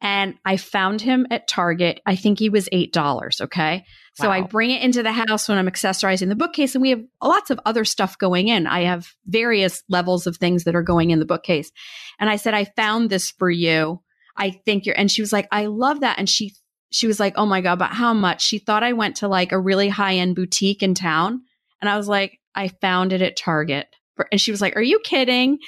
and 0.00 0.34
I 0.44 0.56
found 0.56 1.00
him 1.00 1.26
at 1.30 1.46
Target. 1.46 2.00
I 2.06 2.16
think 2.16 2.38
he 2.38 2.48
was 2.48 2.68
$8. 2.72 3.40
Okay. 3.42 3.84
So 4.14 4.28
wow. 4.28 4.34
I 4.34 4.40
bring 4.42 4.70
it 4.70 4.82
into 4.82 5.02
the 5.02 5.12
house 5.12 5.48
when 5.48 5.58
I'm 5.58 5.68
accessorizing 5.68 6.28
the 6.28 6.36
bookcase, 6.36 6.74
and 6.74 6.82
we 6.82 6.90
have 6.90 7.02
lots 7.22 7.50
of 7.50 7.60
other 7.64 7.84
stuff 7.84 8.18
going 8.18 8.48
in. 8.48 8.66
I 8.66 8.82
have 8.82 9.08
various 9.26 9.82
levels 9.88 10.26
of 10.26 10.36
things 10.36 10.64
that 10.64 10.74
are 10.74 10.82
going 10.82 11.10
in 11.10 11.18
the 11.18 11.26
bookcase. 11.26 11.70
And 12.18 12.30
I 12.30 12.36
said, 12.36 12.54
I 12.54 12.64
found 12.64 13.10
this 13.10 13.30
for 13.30 13.50
you. 13.50 14.02
I 14.36 14.50
think 14.50 14.86
you're, 14.86 14.98
and 14.98 15.10
she 15.10 15.22
was 15.22 15.32
like, 15.32 15.48
I 15.52 15.66
love 15.66 16.00
that. 16.00 16.18
And 16.18 16.28
she, 16.28 16.54
she 16.90 17.06
was 17.06 17.20
like, 17.20 17.34
Oh 17.36 17.46
my 17.46 17.60
God, 17.60 17.78
but 17.78 17.90
how 17.90 18.14
much? 18.14 18.42
She 18.42 18.58
thought 18.58 18.82
I 18.82 18.94
went 18.94 19.16
to 19.16 19.28
like 19.28 19.52
a 19.52 19.60
really 19.60 19.88
high 19.88 20.16
end 20.16 20.34
boutique 20.34 20.82
in 20.82 20.94
town 20.94 21.42
And 21.80 21.88
I 21.88 21.96
was 21.96 22.08
like, 22.08 22.38
I 22.54 22.68
found 22.68 23.12
it 23.12 23.22
at 23.22 23.36
Target. 23.36 23.86
And 24.32 24.40
she 24.40 24.50
was 24.50 24.60
like, 24.60 24.76
Are 24.76 24.82
you 24.82 24.98
kidding? 25.00 25.58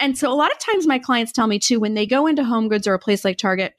And 0.00 0.16
so 0.16 0.32
a 0.32 0.34
lot 0.34 0.52
of 0.52 0.58
times 0.58 0.86
my 0.86 0.98
clients 0.98 1.32
tell 1.32 1.46
me 1.46 1.58
too, 1.58 1.80
when 1.80 1.94
they 1.94 2.06
go 2.06 2.26
into 2.26 2.44
home 2.44 2.68
goods 2.68 2.86
or 2.86 2.94
a 2.94 2.98
place 2.98 3.24
like 3.24 3.38
Target, 3.38 3.74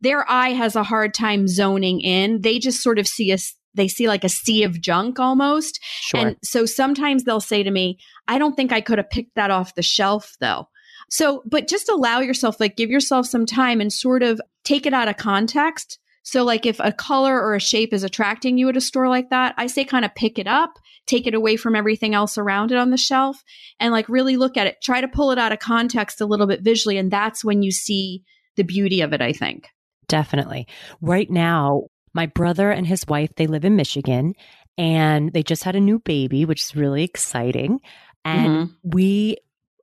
their 0.00 0.28
eye 0.30 0.50
has 0.50 0.76
a 0.76 0.82
hard 0.82 1.14
time 1.14 1.46
zoning 1.46 2.00
in. 2.00 2.40
They 2.40 2.58
just 2.58 2.82
sort 2.82 2.98
of 2.98 3.06
see 3.06 3.32
a 3.32 3.38
they 3.74 3.86
see 3.86 4.08
like 4.08 4.24
a 4.24 4.28
sea 4.28 4.64
of 4.64 4.80
junk 4.80 5.20
almost. 5.20 5.78
Sure. 5.82 6.20
And 6.20 6.36
so 6.42 6.66
sometimes 6.66 7.22
they'll 7.22 7.40
say 7.40 7.62
to 7.62 7.70
me, 7.70 7.98
I 8.26 8.36
don't 8.36 8.56
think 8.56 8.72
I 8.72 8.80
could 8.80 8.98
have 8.98 9.10
picked 9.10 9.36
that 9.36 9.52
off 9.52 9.76
the 9.76 9.82
shelf 9.82 10.34
though. 10.40 10.66
So, 11.08 11.42
but 11.46 11.68
just 11.68 11.88
allow 11.88 12.18
yourself, 12.18 12.58
like 12.58 12.76
give 12.76 12.90
yourself 12.90 13.26
some 13.26 13.46
time 13.46 13.80
and 13.80 13.92
sort 13.92 14.24
of 14.24 14.40
take 14.64 14.86
it 14.86 14.94
out 14.94 15.06
of 15.06 15.18
context. 15.18 15.99
So, 16.22 16.44
like 16.44 16.66
if 16.66 16.80
a 16.80 16.92
color 16.92 17.40
or 17.40 17.54
a 17.54 17.60
shape 17.60 17.92
is 17.92 18.04
attracting 18.04 18.58
you 18.58 18.68
at 18.68 18.76
a 18.76 18.80
store 18.80 19.08
like 19.08 19.30
that, 19.30 19.54
I 19.56 19.66
say 19.66 19.84
kind 19.84 20.04
of 20.04 20.14
pick 20.14 20.38
it 20.38 20.46
up, 20.46 20.78
take 21.06 21.26
it 21.26 21.34
away 21.34 21.56
from 21.56 21.74
everything 21.74 22.14
else 22.14 22.36
around 22.36 22.72
it 22.72 22.78
on 22.78 22.90
the 22.90 22.96
shelf, 22.96 23.42
and 23.78 23.92
like 23.92 24.08
really 24.08 24.36
look 24.36 24.56
at 24.56 24.66
it. 24.66 24.76
Try 24.82 25.00
to 25.00 25.08
pull 25.08 25.30
it 25.30 25.38
out 25.38 25.52
of 25.52 25.58
context 25.58 26.20
a 26.20 26.26
little 26.26 26.46
bit 26.46 26.62
visually. 26.62 26.98
And 26.98 27.10
that's 27.10 27.44
when 27.44 27.62
you 27.62 27.70
see 27.70 28.22
the 28.56 28.64
beauty 28.64 29.00
of 29.00 29.12
it, 29.12 29.20
I 29.22 29.32
think. 29.32 29.68
Definitely. 30.08 30.66
Right 31.00 31.30
now, 31.30 31.84
my 32.12 32.26
brother 32.26 32.70
and 32.70 32.86
his 32.86 33.06
wife, 33.06 33.30
they 33.36 33.46
live 33.46 33.64
in 33.64 33.76
Michigan 33.76 34.34
and 34.76 35.32
they 35.32 35.42
just 35.42 35.64
had 35.64 35.76
a 35.76 35.80
new 35.80 36.00
baby, 36.00 36.44
which 36.44 36.62
is 36.62 36.76
really 36.76 37.04
exciting. 37.04 37.80
And 38.24 38.48
mm-hmm. 38.48 38.90
we 38.90 39.36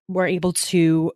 were 0.07 0.27
able 0.27 0.53
to 0.53 1.11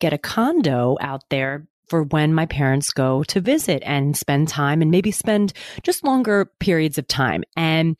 get 0.00 0.12
a 0.12 0.18
condo 0.18 0.96
out 1.00 1.22
there 1.30 1.66
for 1.88 2.02
when 2.02 2.34
my 2.34 2.46
parents 2.46 2.90
go 2.90 3.22
to 3.24 3.40
visit 3.40 3.82
and 3.84 4.16
spend 4.16 4.48
time 4.48 4.82
and 4.82 4.90
maybe 4.90 5.10
spend 5.10 5.52
just 5.82 6.04
longer 6.04 6.50
periods 6.60 6.98
of 6.98 7.06
time. 7.06 7.44
And 7.56 7.96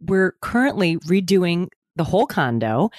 we're 0.00 0.32
currently 0.40 0.96
redoing 0.98 1.68
the 1.96 2.04
whole 2.04 2.26
condo 2.26 2.90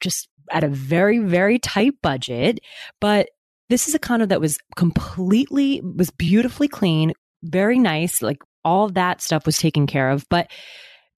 just 0.00 0.28
at 0.50 0.64
a 0.64 0.68
very, 0.68 1.18
very 1.18 1.58
tight 1.58 1.94
budget. 2.02 2.60
But 3.00 3.28
this 3.68 3.88
is 3.88 3.94
a 3.94 3.98
condo 3.98 4.26
that 4.26 4.40
was 4.40 4.58
completely, 4.76 5.80
was 5.80 6.10
beautifully 6.10 6.68
clean, 6.68 7.12
very 7.42 7.78
nice. 7.78 8.22
Like 8.22 8.38
all 8.64 8.88
that 8.90 9.20
stuff 9.20 9.46
was 9.46 9.58
taken 9.58 9.86
care 9.86 10.10
of. 10.10 10.24
But 10.28 10.50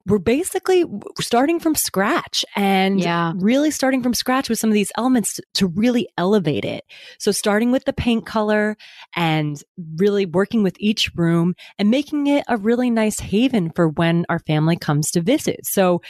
we're 0.08 0.18
basically 0.18 0.84
starting 1.20 1.60
from 1.60 1.74
scratch 1.74 2.44
and 2.56 3.00
yeah. 3.00 3.32
really 3.36 3.70
starting 3.70 4.02
from 4.02 4.14
scratch 4.14 4.48
with 4.48 4.58
some 4.58 4.70
of 4.70 4.74
these 4.74 4.90
elements 4.96 5.34
to, 5.34 5.42
to, 5.54 5.66
really 5.68 6.08
elevate 6.16 6.64
it. 6.64 6.82
So 7.18 7.30
starting 7.30 7.70
with 7.70 7.84
the 7.84 7.92
paint 7.92 8.24
color 8.26 8.76
and 9.14 9.62
really 9.96 10.24
working 10.24 10.62
with 10.62 10.76
each 10.80 11.10
room 11.14 11.54
and 11.78 11.90
making 11.90 12.26
it 12.26 12.44
a 12.48 12.56
really 12.56 12.90
nice 12.90 13.20
haven 13.20 13.70
for 13.70 13.88
when 13.88 14.24
our 14.28 14.38
family 14.40 14.76
comes 14.76 15.10
to 15.10 15.20
visit. 15.20 15.60
So 15.64 16.00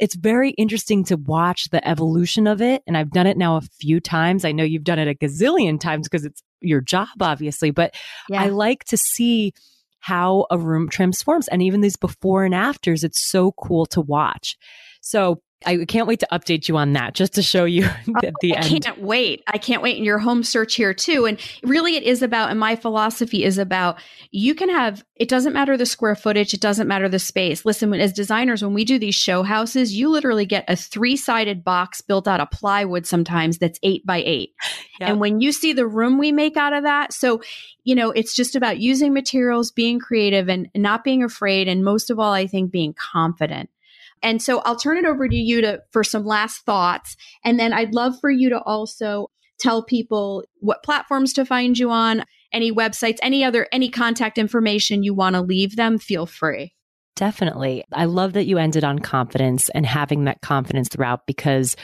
it's 0.00 0.14
very 0.14 0.50
interesting 0.50 1.04
to 1.04 1.16
watch 1.16 1.68
the 1.70 1.86
evolution 1.86 2.46
of 2.46 2.62
it. 2.62 2.82
And 2.86 2.96
I've 2.96 3.10
done 3.10 3.26
it 3.26 3.36
now 3.36 3.56
a 3.56 3.62
few 3.80 4.00
times. 4.00 4.44
I 4.44 4.52
know 4.52 4.64
you've 4.64 4.84
done 4.84 5.00
it 5.00 5.08
a 5.08 5.14
gazillion 5.14 5.80
times 5.80 6.08
because 6.08 6.24
it's 6.24 6.42
your 6.60 6.80
job, 6.80 7.08
obviously, 7.20 7.70
but 7.70 7.94
yeah. 8.28 8.42
I 8.42 8.46
like 8.46 8.84
to 8.84 8.96
see 8.96 9.52
how 10.08 10.46
a 10.50 10.56
room 10.56 10.88
transforms 10.88 11.48
and 11.48 11.62
even 11.62 11.82
these 11.82 11.96
before 11.96 12.42
and 12.42 12.54
afters. 12.54 13.04
It's 13.04 13.30
so 13.30 13.52
cool 13.52 13.84
to 13.86 14.00
watch. 14.00 14.56
So 15.02 15.42
I 15.66 15.84
can't 15.86 16.06
wait 16.06 16.20
to 16.20 16.28
update 16.30 16.68
you 16.68 16.76
on 16.76 16.92
that 16.92 17.14
just 17.14 17.34
to 17.34 17.42
show 17.42 17.64
you 17.64 17.84
at 18.22 18.26
oh, 18.26 18.30
the 18.40 18.54
I 18.54 18.60
end. 18.60 18.64
I 18.64 18.68
can't 18.68 19.02
wait. 19.02 19.42
I 19.48 19.58
can't 19.58 19.82
wait 19.82 19.96
in 19.96 20.04
your 20.04 20.18
home 20.18 20.44
search 20.44 20.76
here 20.76 20.94
too. 20.94 21.26
And 21.26 21.38
really 21.64 21.96
it 21.96 22.04
is 22.04 22.22
about, 22.22 22.50
and 22.50 22.60
my 22.60 22.76
philosophy 22.76 23.42
is 23.42 23.58
about 23.58 23.98
you 24.30 24.54
can 24.54 24.68
have, 24.68 25.04
it 25.16 25.28
doesn't 25.28 25.52
matter 25.52 25.76
the 25.76 25.86
square 25.86 26.14
footage. 26.14 26.54
It 26.54 26.60
doesn't 26.60 26.86
matter 26.86 27.08
the 27.08 27.18
space. 27.18 27.64
Listen, 27.64 27.92
as 27.94 28.12
designers, 28.12 28.62
when 28.62 28.72
we 28.72 28.84
do 28.84 29.00
these 29.00 29.16
show 29.16 29.42
houses, 29.42 29.94
you 29.94 30.08
literally 30.10 30.46
get 30.46 30.64
a 30.68 30.76
three 30.76 31.16
sided 31.16 31.64
box 31.64 32.00
built 32.00 32.28
out 32.28 32.40
of 32.40 32.50
plywood 32.50 33.04
sometimes 33.04 33.58
that's 33.58 33.80
eight 33.82 34.06
by 34.06 34.22
eight. 34.24 34.54
Yep. 35.00 35.10
And 35.10 35.20
when 35.20 35.40
you 35.40 35.50
see 35.50 35.72
the 35.72 35.88
room 35.88 36.18
we 36.18 36.30
make 36.30 36.56
out 36.56 36.72
of 36.72 36.84
that, 36.84 37.12
so, 37.12 37.42
you 37.82 37.96
know, 37.96 38.12
it's 38.12 38.34
just 38.34 38.54
about 38.54 38.78
using 38.78 39.12
materials, 39.12 39.72
being 39.72 39.98
creative 39.98 40.48
and 40.48 40.68
not 40.76 41.02
being 41.02 41.24
afraid. 41.24 41.66
And 41.66 41.84
most 41.84 42.10
of 42.10 42.20
all, 42.20 42.32
I 42.32 42.46
think 42.46 42.70
being 42.70 42.94
confident. 42.94 43.70
And 44.22 44.42
so 44.42 44.58
I'll 44.60 44.76
turn 44.76 44.96
it 44.96 45.04
over 45.04 45.28
to 45.28 45.36
you 45.36 45.60
to 45.62 45.80
for 45.90 46.04
some 46.04 46.24
last 46.24 46.64
thoughts. 46.64 47.16
And 47.44 47.58
then 47.58 47.72
I'd 47.72 47.94
love 47.94 48.14
for 48.20 48.30
you 48.30 48.50
to 48.50 48.60
also 48.60 49.30
tell 49.58 49.82
people 49.82 50.44
what 50.60 50.82
platforms 50.82 51.32
to 51.34 51.44
find 51.44 51.78
you 51.78 51.90
on, 51.90 52.24
any 52.52 52.72
websites, 52.72 53.18
any 53.22 53.44
other 53.44 53.66
any 53.72 53.88
contact 53.88 54.38
information 54.38 55.02
you 55.02 55.14
want 55.14 55.34
to 55.34 55.42
leave 55.42 55.76
them, 55.76 55.98
feel 55.98 56.26
free. 56.26 56.74
Definitely. 57.16 57.82
I 57.92 58.04
love 58.04 58.34
that 58.34 58.46
you 58.46 58.58
ended 58.58 58.84
on 58.84 59.00
confidence 59.00 59.68
and 59.70 59.84
having 59.84 60.24
that 60.24 60.40
confidence 60.40 60.88
throughout 60.88 61.26
because 61.26 61.74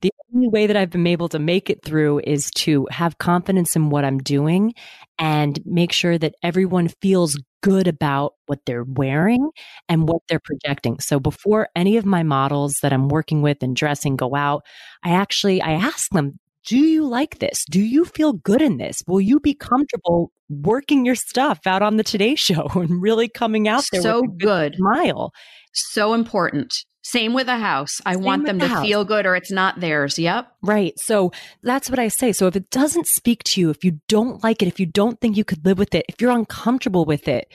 the 0.00 0.12
only 0.34 0.48
way 0.48 0.66
that 0.66 0.76
I've 0.76 0.90
been 0.90 1.06
able 1.06 1.28
to 1.30 1.38
make 1.38 1.70
it 1.70 1.84
through 1.84 2.20
is 2.24 2.50
to 2.56 2.86
have 2.90 3.18
confidence 3.18 3.76
in 3.76 3.90
what 3.90 4.04
I'm 4.04 4.18
doing 4.18 4.74
and 5.18 5.58
make 5.64 5.92
sure 5.92 6.16
that 6.18 6.34
everyone 6.42 6.88
feels 7.00 7.38
good 7.62 7.86
about 7.86 8.34
what 8.46 8.60
they're 8.64 8.84
wearing 8.84 9.50
and 9.88 10.08
what 10.08 10.22
they're 10.28 10.40
projecting. 10.40 10.98
So 11.00 11.20
before 11.20 11.68
any 11.76 11.96
of 11.96 12.06
my 12.06 12.22
models 12.22 12.74
that 12.82 12.92
I'm 12.92 13.08
working 13.08 13.42
with 13.42 13.62
and 13.62 13.76
dressing 13.76 14.16
go 14.16 14.34
out, 14.34 14.64
I 15.02 15.10
actually 15.10 15.60
I 15.60 15.72
ask 15.72 16.10
them, 16.10 16.38
do 16.66 16.78
you 16.78 17.06
like 17.06 17.38
this? 17.38 17.64
Do 17.70 17.80
you 17.80 18.04
feel 18.04 18.34
good 18.34 18.62
in 18.62 18.76
this? 18.76 19.02
Will 19.06 19.20
you 19.20 19.40
be 19.40 19.54
comfortable 19.54 20.30
working 20.48 21.06
your 21.06 21.14
stuff 21.14 21.60
out 21.66 21.82
on 21.82 21.96
the 21.96 22.04
Today 22.04 22.34
Show 22.34 22.66
and 22.74 23.02
really 23.02 23.28
coming 23.28 23.68
out 23.68 23.84
there 23.92 24.02
so 24.02 24.22
good, 24.22 24.38
good 24.38 24.76
smile? 24.76 25.32
So 25.72 26.14
important. 26.14 26.74
Same 27.02 27.32
with 27.32 27.48
a 27.48 27.56
house. 27.56 28.00
I 28.04 28.14
Same 28.14 28.24
want 28.24 28.46
them 28.46 28.58
the 28.58 28.68
to 28.68 28.74
house. 28.74 28.86
feel 28.86 29.04
good 29.04 29.26
or 29.26 29.34
it's 29.34 29.50
not 29.50 29.80
theirs. 29.80 30.18
Yep. 30.18 30.52
Right. 30.62 30.98
So 30.98 31.32
that's 31.62 31.88
what 31.88 31.98
I 31.98 32.08
say. 32.08 32.32
So 32.32 32.46
if 32.46 32.56
it 32.56 32.70
doesn't 32.70 33.06
speak 33.06 33.42
to 33.44 33.60
you, 33.60 33.70
if 33.70 33.84
you 33.84 34.00
don't 34.08 34.42
like 34.44 34.62
it, 34.62 34.68
if 34.68 34.78
you 34.78 34.86
don't 34.86 35.20
think 35.20 35.36
you 35.36 35.44
could 35.44 35.64
live 35.64 35.78
with 35.78 35.94
it, 35.94 36.04
if 36.08 36.20
you're 36.20 36.30
uncomfortable 36.30 37.04
with 37.04 37.26
it, 37.26 37.50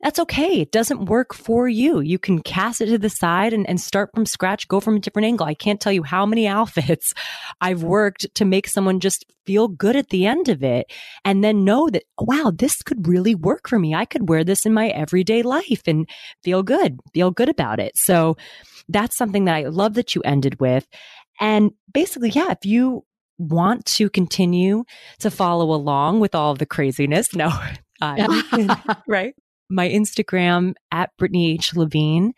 that's 0.00 0.20
okay. 0.20 0.60
It 0.60 0.70
doesn't 0.70 1.06
work 1.06 1.34
for 1.34 1.68
you. 1.68 2.00
You 2.00 2.18
can 2.20 2.40
cast 2.40 2.80
it 2.80 2.86
to 2.86 2.98
the 2.98 3.10
side 3.10 3.52
and, 3.52 3.68
and 3.68 3.80
start 3.80 4.10
from 4.14 4.26
scratch, 4.26 4.68
go 4.68 4.78
from 4.78 4.96
a 4.96 5.00
different 5.00 5.26
angle. 5.26 5.46
I 5.46 5.54
can't 5.54 5.80
tell 5.80 5.92
you 5.92 6.04
how 6.04 6.24
many 6.24 6.46
outfits 6.48 7.14
I've 7.60 7.82
worked 7.82 8.26
to 8.36 8.44
make 8.44 8.68
someone 8.68 9.00
just 9.00 9.24
feel 9.44 9.66
good 9.66 9.96
at 9.96 10.10
the 10.10 10.26
end 10.26 10.48
of 10.48 10.62
it 10.62 10.92
and 11.24 11.42
then 11.42 11.64
know 11.64 11.88
that, 11.90 12.04
oh, 12.18 12.24
wow, 12.28 12.52
this 12.54 12.82
could 12.82 13.08
really 13.08 13.34
work 13.34 13.68
for 13.68 13.78
me. 13.78 13.94
I 13.94 14.04
could 14.04 14.28
wear 14.28 14.44
this 14.44 14.64
in 14.66 14.72
my 14.72 14.88
everyday 14.88 15.42
life 15.42 15.82
and 15.86 16.08
feel 16.44 16.62
good, 16.62 17.00
feel 17.12 17.30
good 17.30 17.48
about 17.48 17.80
it. 17.80 17.96
So 17.96 18.36
that's 18.88 19.16
something 19.16 19.44
that 19.46 19.54
I 19.54 19.64
love 19.64 19.94
that 19.94 20.14
you 20.14 20.22
ended 20.22 20.60
with. 20.60 20.86
And 21.40 21.72
basically, 21.92 22.30
yeah, 22.30 22.50
if 22.50 22.64
you 22.64 23.04
want 23.38 23.84
to 23.86 24.10
continue 24.10 24.84
to 25.20 25.30
follow 25.30 25.72
along 25.72 26.20
with 26.20 26.34
all 26.34 26.52
of 26.52 26.58
the 26.58 26.66
craziness, 26.66 27.34
no, 27.34 27.50
uh, 28.00 28.74
right? 29.08 29.34
my 29.70 29.88
Instagram 29.88 30.74
at 30.90 31.10
Brittney 31.20 31.54
H. 31.54 31.74
Levine 31.74 32.32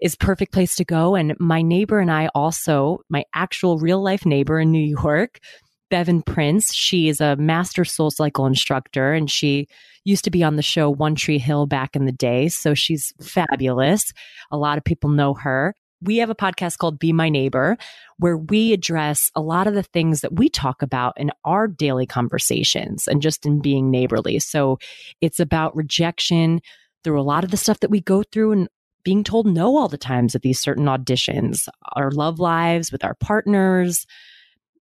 is 0.00 0.16
perfect 0.16 0.52
place 0.52 0.76
to 0.76 0.84
go. 0.84 1.14
And 1.14 1.34
my 1.38 1.62
neighbor 1.62 1.98
and 1.98 2.10
I 2.10 2.28
also, 2.34 3.00
my 3.08 3.24
actual 3.34 3.78
real 3.78 4.02
life 4.02 4.24
neighbor 4.24 4.58
in 4.58 4.70
New 4.70 4.78
York, 4.78 5.40
Bevin 5.90 6.24
Prince, 6.24 6.72
she 6.72 7.08
is 7.08 7.20
a 7.20 7.36
master 7.36 7.84
soul 7.84 8.10
cycle 8.10 8.46
instructor 8.46 9.12
and 9.12 9.30
she 9.30 9.66
used 10.04 10.24
to 10.24 10.30
be 10.30 10.42
on 10.42 10.56
the 10.56 10.62
show 10.62 10.88
One 10.88 11.14
Tree 11.14 11.38
Hill 11.38 11.66
back 11.66 11.94
in 11.94 12.06
the 12.06 12.12
day. 12.12 12.48
So 12.48 12.74
she's 12.74 13.12
fabulous. 13.20 14.12
A 14.50 14.56
lot 14.56 14.78
of 14.78 14.84
people 14.84 15.10
know 15.10 15.34
her 15.34 15.74
we 16.02 16.18
have 16.18 16.30
a 16.30 16.34
podcast 16.34 16.78
called 16.78 16.98
Be 16.98 17.12
My 17.12 17.28
Neighbor, 17.28 17.76
where 18.18 18.36
we 18.36 18.72
address 18.72 19.30
a 19.34 19.40
lot 19.40 19.66
of 19.66 19.74
the 19.74 19.82
things 19.82 20.22
that 20.22 20.34
we 20.34 20.48
talk 20.48 20.82
about 20.82 21.18
in 21.18 21.30
our 21.44 21.68
daily 21.68 22.06
conversations 22.06 23.06
and 23.06 23.20
just 23.20 23.44
in 23.44 23.60
being 23.60 23.90
neighborly. 23.90 24.38
So 24.38 24.78
it's 25.20 25.40
about 25.40 25.76
rejection 25.76 26.60
through 27.04 27.20
a 27.20 27.22
lot 27.22 27.44
of 27.44 27.50
the 27.50 27.56
stuff 27.56 27.80
that 27.80 27.90
we 27.90 28.00
go 28.00 28.22
through 28.22 28.52
and 28.52 28.68
being 29.02 29.24
told 29.24 29.46
no 29.46 29.76
all 29.76 29.88
the 29.88 29.98
times 29.98 30.34
at 30.34 30.42
these 30.42 30.60
certain 30.60 30.84
auditions, 30.84 31.68
our 31.94 32.10
love 32.10 32.38
lives 32.38 32.92
with 32.92 33.04
our 33.04 33.14
partners, 33.14 34.06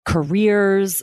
careers, 0.05 1.01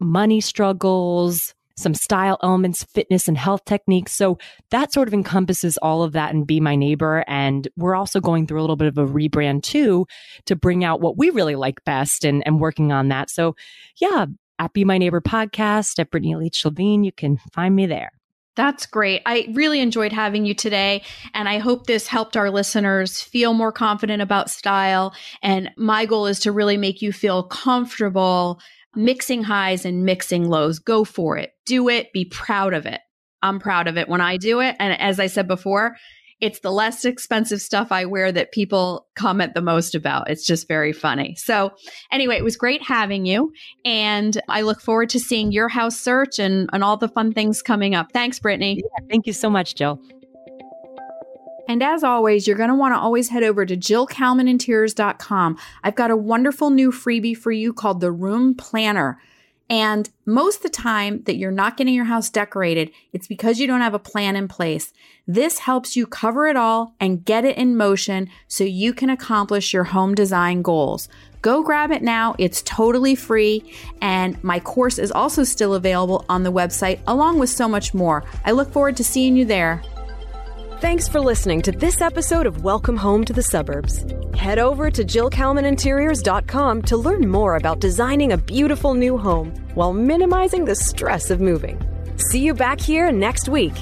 money 0.00 0.40
struggles, 0.40 1.54
some 1.76 1.94
style 1.94 2.38
elements, 2.42 2.84
fitness 2.84 3.28
and 3.28 3.38
health 3.38 3.64
techniques. 3.64 4.12
So 4.12 4.38
that 4.70 4.92
sort 4.92 5.08
of 5.08 5.14
encompasses 5.14 5.78
all 5.78 6.02
of 6.02 6.12
that 6.12 6.34
and 6.34 6.46
be 6.46 6.60
my 6.60 6.76
neighbor. 6.76 7.24
And 7.26 7.68
we're 7.76 7.94
also 7.94 8.20
going 8.20 8.46
through 8.46 8.60
a 8.60 8.62
little 8.62 8.76
bit 8.76 8.88
of 8.88 8.98
a 8.98 9.06
rebrand 9.06 9.62
too 9.62 10.06
to 10.46 10.56
bring 10.56 10.84
out 10.84 11.00
what 11.00 11.16
we 11.16 11.30
really 11.30 11.56
like 11.56 11.84
best 11.84 12.24
and, 12.24 12.42
and 12.46 12.60
working 12.60 12.92
on 12.92 13.08
that. 13.08 13.30
So 13.30 13.56
yeah, 14.00 14.26
at 14.58 14.72
Be 14.72 14.84
My 14.84 14.98
Neighbor 14.98 15.20
podcast 15.20 15.98
at 15.98 16.10
Brittney 16.10 16.36
Leach 16.36 16.64
Levine, 16.64 17.04
you 17.04 17.12
can 17.12 17.38
find 17.52 17.74
me 17.74 17.86
there. 17.86 18.12
That's 18.54 18.84
great. 18.86 19.22
I 19.24 19.48
really 19.54 19.80
enjoyed 19.80 20.12
having 20.12 20.44
you 20.44 20.54
today. 20.54 21.02
And 21.32 21.48
I 21.48 21.58
hope 21.58 21.86
this 21.86 22.06
helped 22.06 22.36
our 22.36 22.50
listeners 22.50 23.20
feel 23.20 23.54
more 23.54 23.72
confident 23.72 24.20
about 24.20 24.50
style. 24.50 25.14
And 25.42 25.70
my 25.76 26.04
goal 26.04 26.26
is 26.26 26.40
to 26.40 26.52
really 26.52 26.76
make 26.76 27.00
you 27.00 27.12
feel 27.12 27.44
comfortable 27.44 28.60
mixing 28.94 29.42
highs 29.42 29.86
and 29.86 30.04
mixing 30.04 30.48
lows. 30.48 30.78
Go 30.78 31.04
for 31.04 31.38
it. 31.38 31.52
Do 31.64 31.88
it. 31.88 32.12
Be 32.12 32.26
proud 32.26 32.74
of 32.74 32.84
it. 32.84 33.00
I'm 33.40 33.58
proud 33.58 33.88
of 33.88 33.96
it 33.96 34.08
when 34.08 34.20
I 34.20 34.36
do 34.36 34.60
it. 34.60 34.76
And 34.78 35.00
as 35.00 35.18
I 35.18 35.26
said 35.26 35.48
before, 35.48 35.96
it's 36.42 36.58
the 36.58 36.72
less 36.72 37.04
expensive 37.04 37.62
stuff 37.62 37.92
I 37.92 38.04
wear 38.04 38.32
that 38.32 38.50
people 38.50 39.06
comment 39.14 39.54
the 39.54 39.62
most 39.62 39.94
about. 39.94 40.28
It's 40.28 40.44
just 40.44 40.66
very 40.66 40.92
funny. 40.92 41.36
So, 41.36 41.70
anyway, 42.10 42.36
it 42.36 42.42
was 42.42 42.56
great 42.56 42.82
having 42.82 43.24
you. 43.24 43.52
And 43.84 44.42
I 44.48 44.62
look 44.62 44.80
forward 44.80 45.08
to 45.10 45.20
seeing 45.20 45.52
your 45.52 45.68
house 45.68 45.98
search 45.98 46.40
and, 46.40 46.68
and 46.72 46.82
all 46.82 46.96
the 46.96 47.08
fun 47.08 47.32
things 47.32 47.62
coming 47.62 47.94
up. 47.94 48.12
Thanks, 48.12 48.40
Brittney. 48.40 48.78
Yeah, 48.78 49.06
thank 49.08 49.28
you 49.28 49.32
so 49.32 49.48
much, 49.48 49.76
Jill. 49.76 50.02
And 51.68 51.80
as 51.80 52.02
always, 52.02 52.48
you're 52.48 52.56
going 52.56 52.70
to 52.70 52.74
want 52.74 52.92
to 52.92 52.98
always 52.98 53.28
head 53.28 53.44
over 53.44 53.64
to 53.64 53.76
jillkalmaninteriors.com. 53.76 55.58
I've 55.84 55.94
got 55.94 56.10
a 56.10 56.16
wonderful 56.16 56.70
new 56.70 56.90
freebie 56.90 57.36
for 57.36 57.52
you 57.52 57.72
called 57.72 58.00
the 58.00 58.10
Room 58.10 58.56
Planner. 58.56 59.20
And 59.70 60.10
most 60.26 60.56
of 60.56 60.62
the 60.62 60.68
time 60.68 61.22
that 61.24 61.36
you're 61.36 61.50
not 61.50 61.76
getting 61.76 61.94
your 61.94 62.04
house 62.04 62.28
decorated, 62.28 62.90
it's 63.12 63.26
because 63.26 63.58
you 63.58 63.66
don't 63.66 63.80
have 63.80 63.94
a 63.94 63.98
plan 63.98 64.36
in 64.36 64.48
place. 64.48 64.92
This 65.26 65.60
helps 65.60 65.96
you 65.96 66.06
cover 66.06 66.46
it 66.46 66.56
all 66.56 66.94
and 67.00 67.24
get 67.24 67.44
it 67.44 67.56
in 67.56 67.76
motion 67.76 68.28
so 68.48 68.64
you 68.64 68.92
can 68.92 69.08
accomplish 69.08 69.72
your 69.72 69.84
home 69.84 70.14
design 70.14 70.62
goals. 70.62 71.08
Go 71.40 71.62
grab 71.62 71.90
it 71.90 72.02
now. 72.02 72.36
It's 72.38 72.62
totally 72.62 73.14
free. 73.14 73.74
And 74.00 74.42
my 74.44 74.60
course 74.60 74.98
is 74.98 75.10
also 75.10 75.42
still 75.42 75.74
available 75.74 76.24
on 76.28 76.42
the 76.42 76.52
website, 76.52 77.00
along 77.06 77.38
with 77.38 77.50
so 77.50 77.66
much 77.66 77.94
more. 77.94 78.24
I 78.44 78.52
look 78.52 78.72
forward 78.72 78.96
to 78.98 79.04
seeing 79.04 79.36
you 79.36 79.44
there. 79.44 79.82
Thanks 80.82 81.06
for 81.06 81.20
listening 81.20 81.62
to 81.62 81.70
this 81.70 82.00
episode 82.00 82.44
of 82.44 82.64
Welcome 82.64 82.96
Home 82.96 83.24
to 83.26 83.32
the 83.32 83.40
Suburbs. 83.40 84.04
Head 84.34 84.58
over 84.58 84.90
to 84.90 85.04
JillKalmanInteriors.com 85.04 86.82
to 86.82 86.96
learn 86.96 87.28
more 87.28 87.54
about 87.54 87.78
designing 87.78 88.32
a 88.32 88.36
beautiful 88.36 88.94
new 88.94 89.16
home 89.16 89.54
while 89.74 89.92
minimizing 89.92 90.64
the 90.64 90.74
stress 90.74 91.30
of 91.30 91.40
moving. 91.40 91.80
See 92.16 92.40
you 92.40 92.52
back 92.52 92.80
here 92.80 93.12
next 93.12 93.48
week. 93.48 93.74